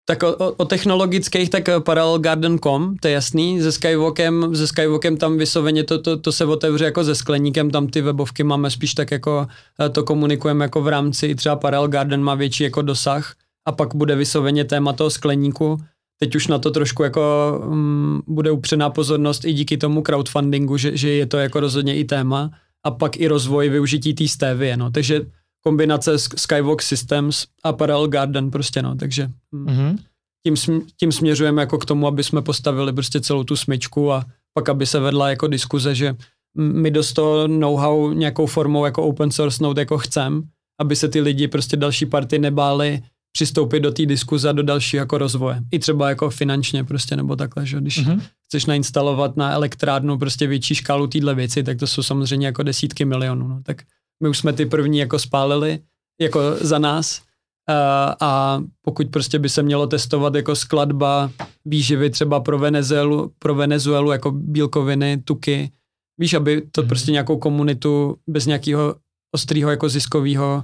[0.07, 5.83] Tak o, o, technologických, tak parallelgarden.com, to je jasný, se Skywalkem, se Skywalkem tam vysloveně
[5.83, 9.47] to, to, to se otevře jako se skleníkem, tam ty webovky máme spíš tak jako,
[9.91, 13.35] to komunikujeme jako v rámci, třeba Parallel Garden má větší jako dosah
[13.65, 15.77] a pak bude vysloveně téma toho skleníku,
[16.19, 17.21] teď už na to trošku jako
[17.67, 22.03] um, bude upřená pozornost i díky tomu crowdfundingu, že, že je to jako rozhodně i
[22.05, 22.51] téma.
[22.85, 25.21] A pak i rozvoj využití té stevie, no, takže
[25.63, 29.97] kombinace Sk- Skywalk Systems a Parallel Garden prostě, no, takže mm, Mhm.
[30.45, 34.25] tím, sm- tím směřujeme jako k tomu, aby jsme postavili prostě celou tu smyčku a
[34.53, 39.03] pak, aby se vedla jako diskuze, že m- my dost to know-how nějakou formou jako
[39.03, 40.43] open source note jako chcem,
[40.81, 43.01] aby se ty lidi prostě další party nebáli
[43.35, 45.59] přistoupit do té diskuze a do dalšího jako rozvoje.
[45.71, 48.21] I třeba jako finančně prostě nebo takhle, že když Mhm.
[48.45, 53.05] chceš nainstalovat na elektrárnu prostě větší škálu téhle věci, tak to jsou samozřejmě jako desítky
[53.05, 53.47] milionů.
[53.47, 53.59] No.
[53.63, 53.81] Tak
[54.23, 55.79] my už jsme ty první jako spálili
[56.21, 57.21] jako za nás
[57.69, 61.31] a, a pokud prostě by se mělo testovat jako skladba
[61.65, 65.71] výživy třeba pro Venezuelu, pro Venezuelu jako bílkoviny, tuky,
[66.19, 66.87] víš, aby to Mhm.
[66.89, 68.95] prostě nějakou komunitu bez nějakého
[69.35, 70.63] ostrého jako ziskového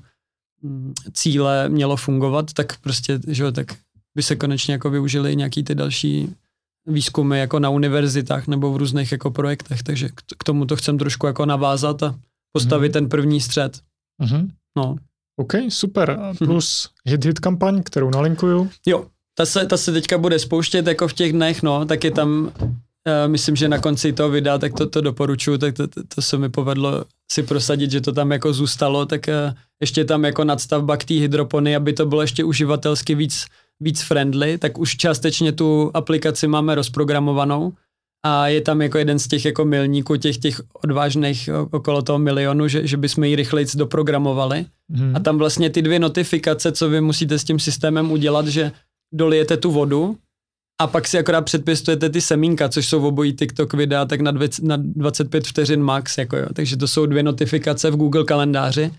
[1.14, 3.68] cíle mělo fungovat, tak prostě, že jo, tak
[4.16, 6.36] by se konečně jako využili nějaký ty další
[6.88, 11.28] výzkumy jako na univerzitách nebo v různých jako projektech, takže k tomu to chcem trošku
[11.28, 12.16] jako navázat a
[12.54, 12.94] postavit Mhm.
[12.94, 13.80] ten první střed.
[14.22, 14.52] Mhm.
[14.78, 14.96] No.
[15.40, 16.12] OK, super.
[16.12, 18.70] A Plus hit hit kampaň, kterou nalinkuju.
[18.86, 19.06] Jo,
[19.38, 22.52] ta se, ta se teďka bude spouštět jako v těch dnech, no, tak je tam,
[23.28, 26.38] myslím, že na konci toho videa, tak to, to doporučuju, tak to, to, to se
[26.38, 30.98] mi povedlo si prosadit, že to tam jako zůstalo, tak uh, ještě tam jako nadstavba
[30.98, 33.46] k té hydropony, aby to bylo ještě uživatelsky víc,
[33.80, 37.74] víc friendly, tak už částečně tu aplikaci máme rozprogramovanou
[38.26, 42.68] a je tam jako jeden z těch jako milníků, těch, těch odvážných okolo toho milionu,
[42.68, 44.66] že, že bychom ji rychleji doprogramovali.
[44.90, 45.16] Mhm.
[45.16, 48.72] A tam vlastně ty dvě notifikace, co vy musíte s tím systémem udělat, že
[49.14, 50.18] dolijete tu vodu
[50.82, 54.50] a pak si akorát předpěstujete ty semínka, což jsou obojí TikTok videa, tak na, dvě,
[54.62, 56.46] na 25 vteřin max, jako jo.
[56.54, 58.92] takže to jsou dvě notifikace v Google kalendáři,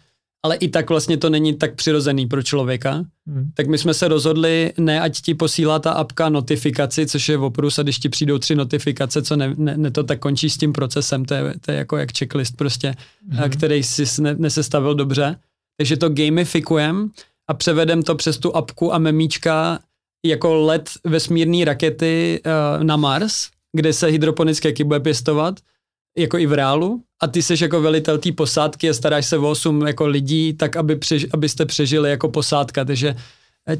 [0.43, 3.05] ale i tak vlastně to není tak přirozený pro člověka.
[3.27, 3.51] Mhm.
[3.55, 7.79] Tak my jsme se rozhodli, ne ať ti posílá ta apka notifikaci, což je oprus
[7.79, 10.73] a když ti přijdou tři notifikace, co ne, ne, ne to tak končí s tím
[10.73, 12.95] procesem, to je, to je jako jak checklist prostě,
[13.31, 13.51] mm-hmm.
[13.51, 15.37] který si ne, nesestavil dobře.
[15.77, 17.11] Takže to gamifikujem
[17.49, 19.79] a převedem to přes tu apku a memíčka
[20.25, 25.61] jako let vesmírné rakety uh, na Mars, kde se hydroponicky jaký bude pěstovat,
[26.19, 27.03] jako i v reálu.
[27.23, 30.77] A ty jsi jako velitel té posádky a staráš se o 8 jako lidí, tak
[30.77, 32.85] aby přež, abyste přežili jako posádka.
[32.85, 33.17] Takže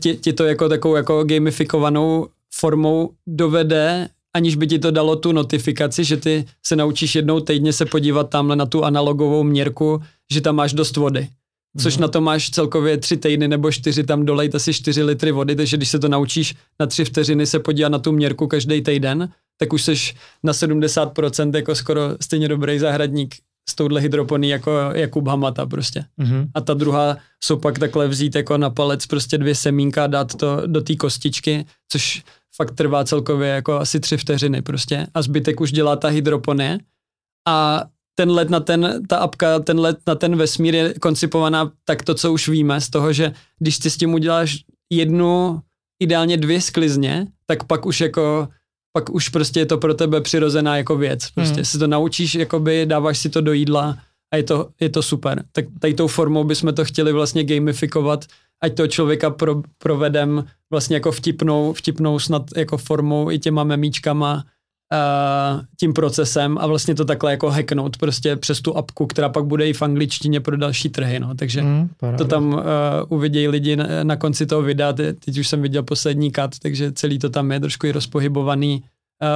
[0.01, 5.33] ti, ti to jako takovou jako gamifikovanou formou dovede, aniž by ti to dalo tu
[5.33, 10.03] notifikaci, že ty se naučíš jednou týdně se podívat tamhle na tu analogovou měrku,
[10.33, 11.29] že tam máš dost vody.
[11.79, 12.01] Což Mhm.
[12.03, 15.77] na to máš celkově tři týdny nebo čtyři, tam dolejt asi čtyři litry vody, takže
[15.77, 19.29] když se to naučíš na tři vteřiny se podívat na tu měrku každý týden,
[19.59, 19.95] tak už jsi
[20.43, 23.35] na 70% jako skoro stejně dobrý zahradník
[23.69, 26.05] s touhle hydroponí jako Jakub Hamata prostě.
[26.17, 26.49] Mhm.
[26.55, 30.63] A ta druhá jsou pak takhle vzít jako na palec prostě dvě semínka, dát to
[30.67, 32.23] do té kostičky, což
[32.57, 35.07] fakt trvá celkově jako asi tři vteřiny prostě.
[35.15, 36.79] A zbytek už dělá ta hydroponie.
[37.49, 42.03] A ten let na ten, ta apka, ten let na ten vesmír je koncipovaná tak
[42.03, 44.59] to, co už víme z toho, že když ty s tím uděláš
[44.93, 45.61] jednu,
[46.03, 48.49] ideálně dvě sklizně, tak pak už jako
[48.93, 51.31] pak už prostě je to pro tebe přirozená jako věc.
[51.31, 51.65] Prostě Hmm.
[51.65, 53.99] si to naučíš, jakoby dáváš si to do jídla
[54.33, 55.45] a je to, je to super.
[55.53, 58.25] Tak tady tou formou bychom to chtěli vlastně gamifikovat,
[58.63, 64.45] ať toho člověka pro, provedem vlastně jako vtipnou, vtipnou snad jako formou i těma memíčkama,
[64.93, 69.45] uh, tím procesem a vlastně to takhle jako hacknout prostě přes tu apku, která pak
[69.45, 71.35] bude i v angličtině pro další trhy, no.
[71.35, 71.65] Takže
[71.97, 72.19] paráda.
[72.19, 72.61] to tam uh,
[73.09, 76.93] uvidějí lidi na, na konci toho videa, Te, teď už jsem viděl poslední kat, takže
[76.93, 78.83] celý to tam je trošku i rozpohybovaný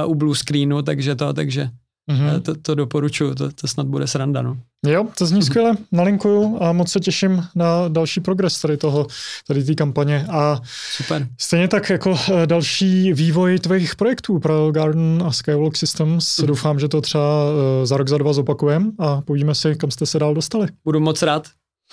[0.03, 1.69] uh, u blue screenu, takže to, takže
[2.11, 2.41] Mm-hmm.
[2.41, 4.41] To, to doporučuju, to, to snad bude sranda.
[4.41, 4.57] No.
[4.85, 9.07] Jo, to zní skvěle, nalinkuju a moc se těším na další progres tady toho,
[9.47, 10.61] tady té kampaně a
[10.91, 11.27] Super.
[11.39, 16.37] stejně tak jako eh, další vývoj tvých projektů pro Garden a Skywalk Systems.
[16.37, 16.47] Mm.
[16.47, 20.05] Doufám, že to třeba eh, za rok, za dva zopakujeme a povíme si, kam jste
[20.05, 20.67] se dál dostali.
[20.85, 21.47] Budu moc rád.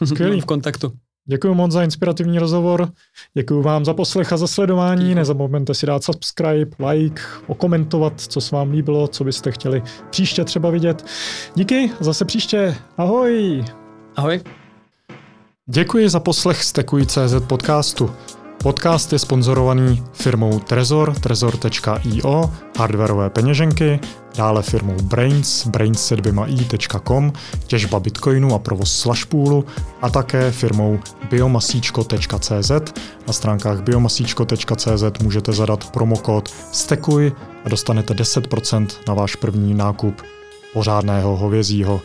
[0.05, 0.41] Skvělý.
[0.41, 0.93] v kontaktu.
[1.27, 2.89] Děkuji moc za inspirativní rozhovor,
[3.35, 8.57] děkuji vám za poslech a za sledování, nezapomeňte si dát subscribe, like, okomentovat, co se
[8.57, 11.05] vám líbilo, co byste chtěli příště třeba vidět.
[11.55, 13.65] Díky, zase příště, ahoj!
[14.17, 14.41] Ahoj.
[15.67, 18.11] Děkuji za poslech Stekuj.cz podcastu.
[18.65, 24.01] Podcast je sponzorovaný firmou Trezor, trezor.io, hardwareové peněženky,
[24.37, 26.13] dále firmou Brains, brains
[26.47, 27.33] i.com,
[27.67, 29.65] těžba bitcoinu a provoz slashpoolu
[30.03, 30.99] a také firmou
[31.31, 32.71] biomasíčko.cz.
[33.27, 37.33] Na stránkách biomasíčko.cz můžete zadat promokód STEKUJ
[37.65, 40.23] a dostanete 10% na váš první nákup
[40.73, 42.01] pořádného hovězího.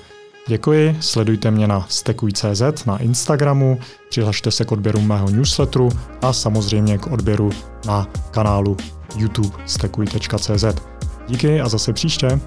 [0.48, 3.80] Děkuji, sledujte mě na stekuj.cz na Instagramu,
[4.10, 5.90] přihlašte se k odběru mého newsletteru
[6.22, 7.50] a samozřejmě k odběru
[7.86, 8.78] na kanálu
[9.16, 10.64] YouTube stekuj.cz.
[11.28, 12.40] Díky a zase příště.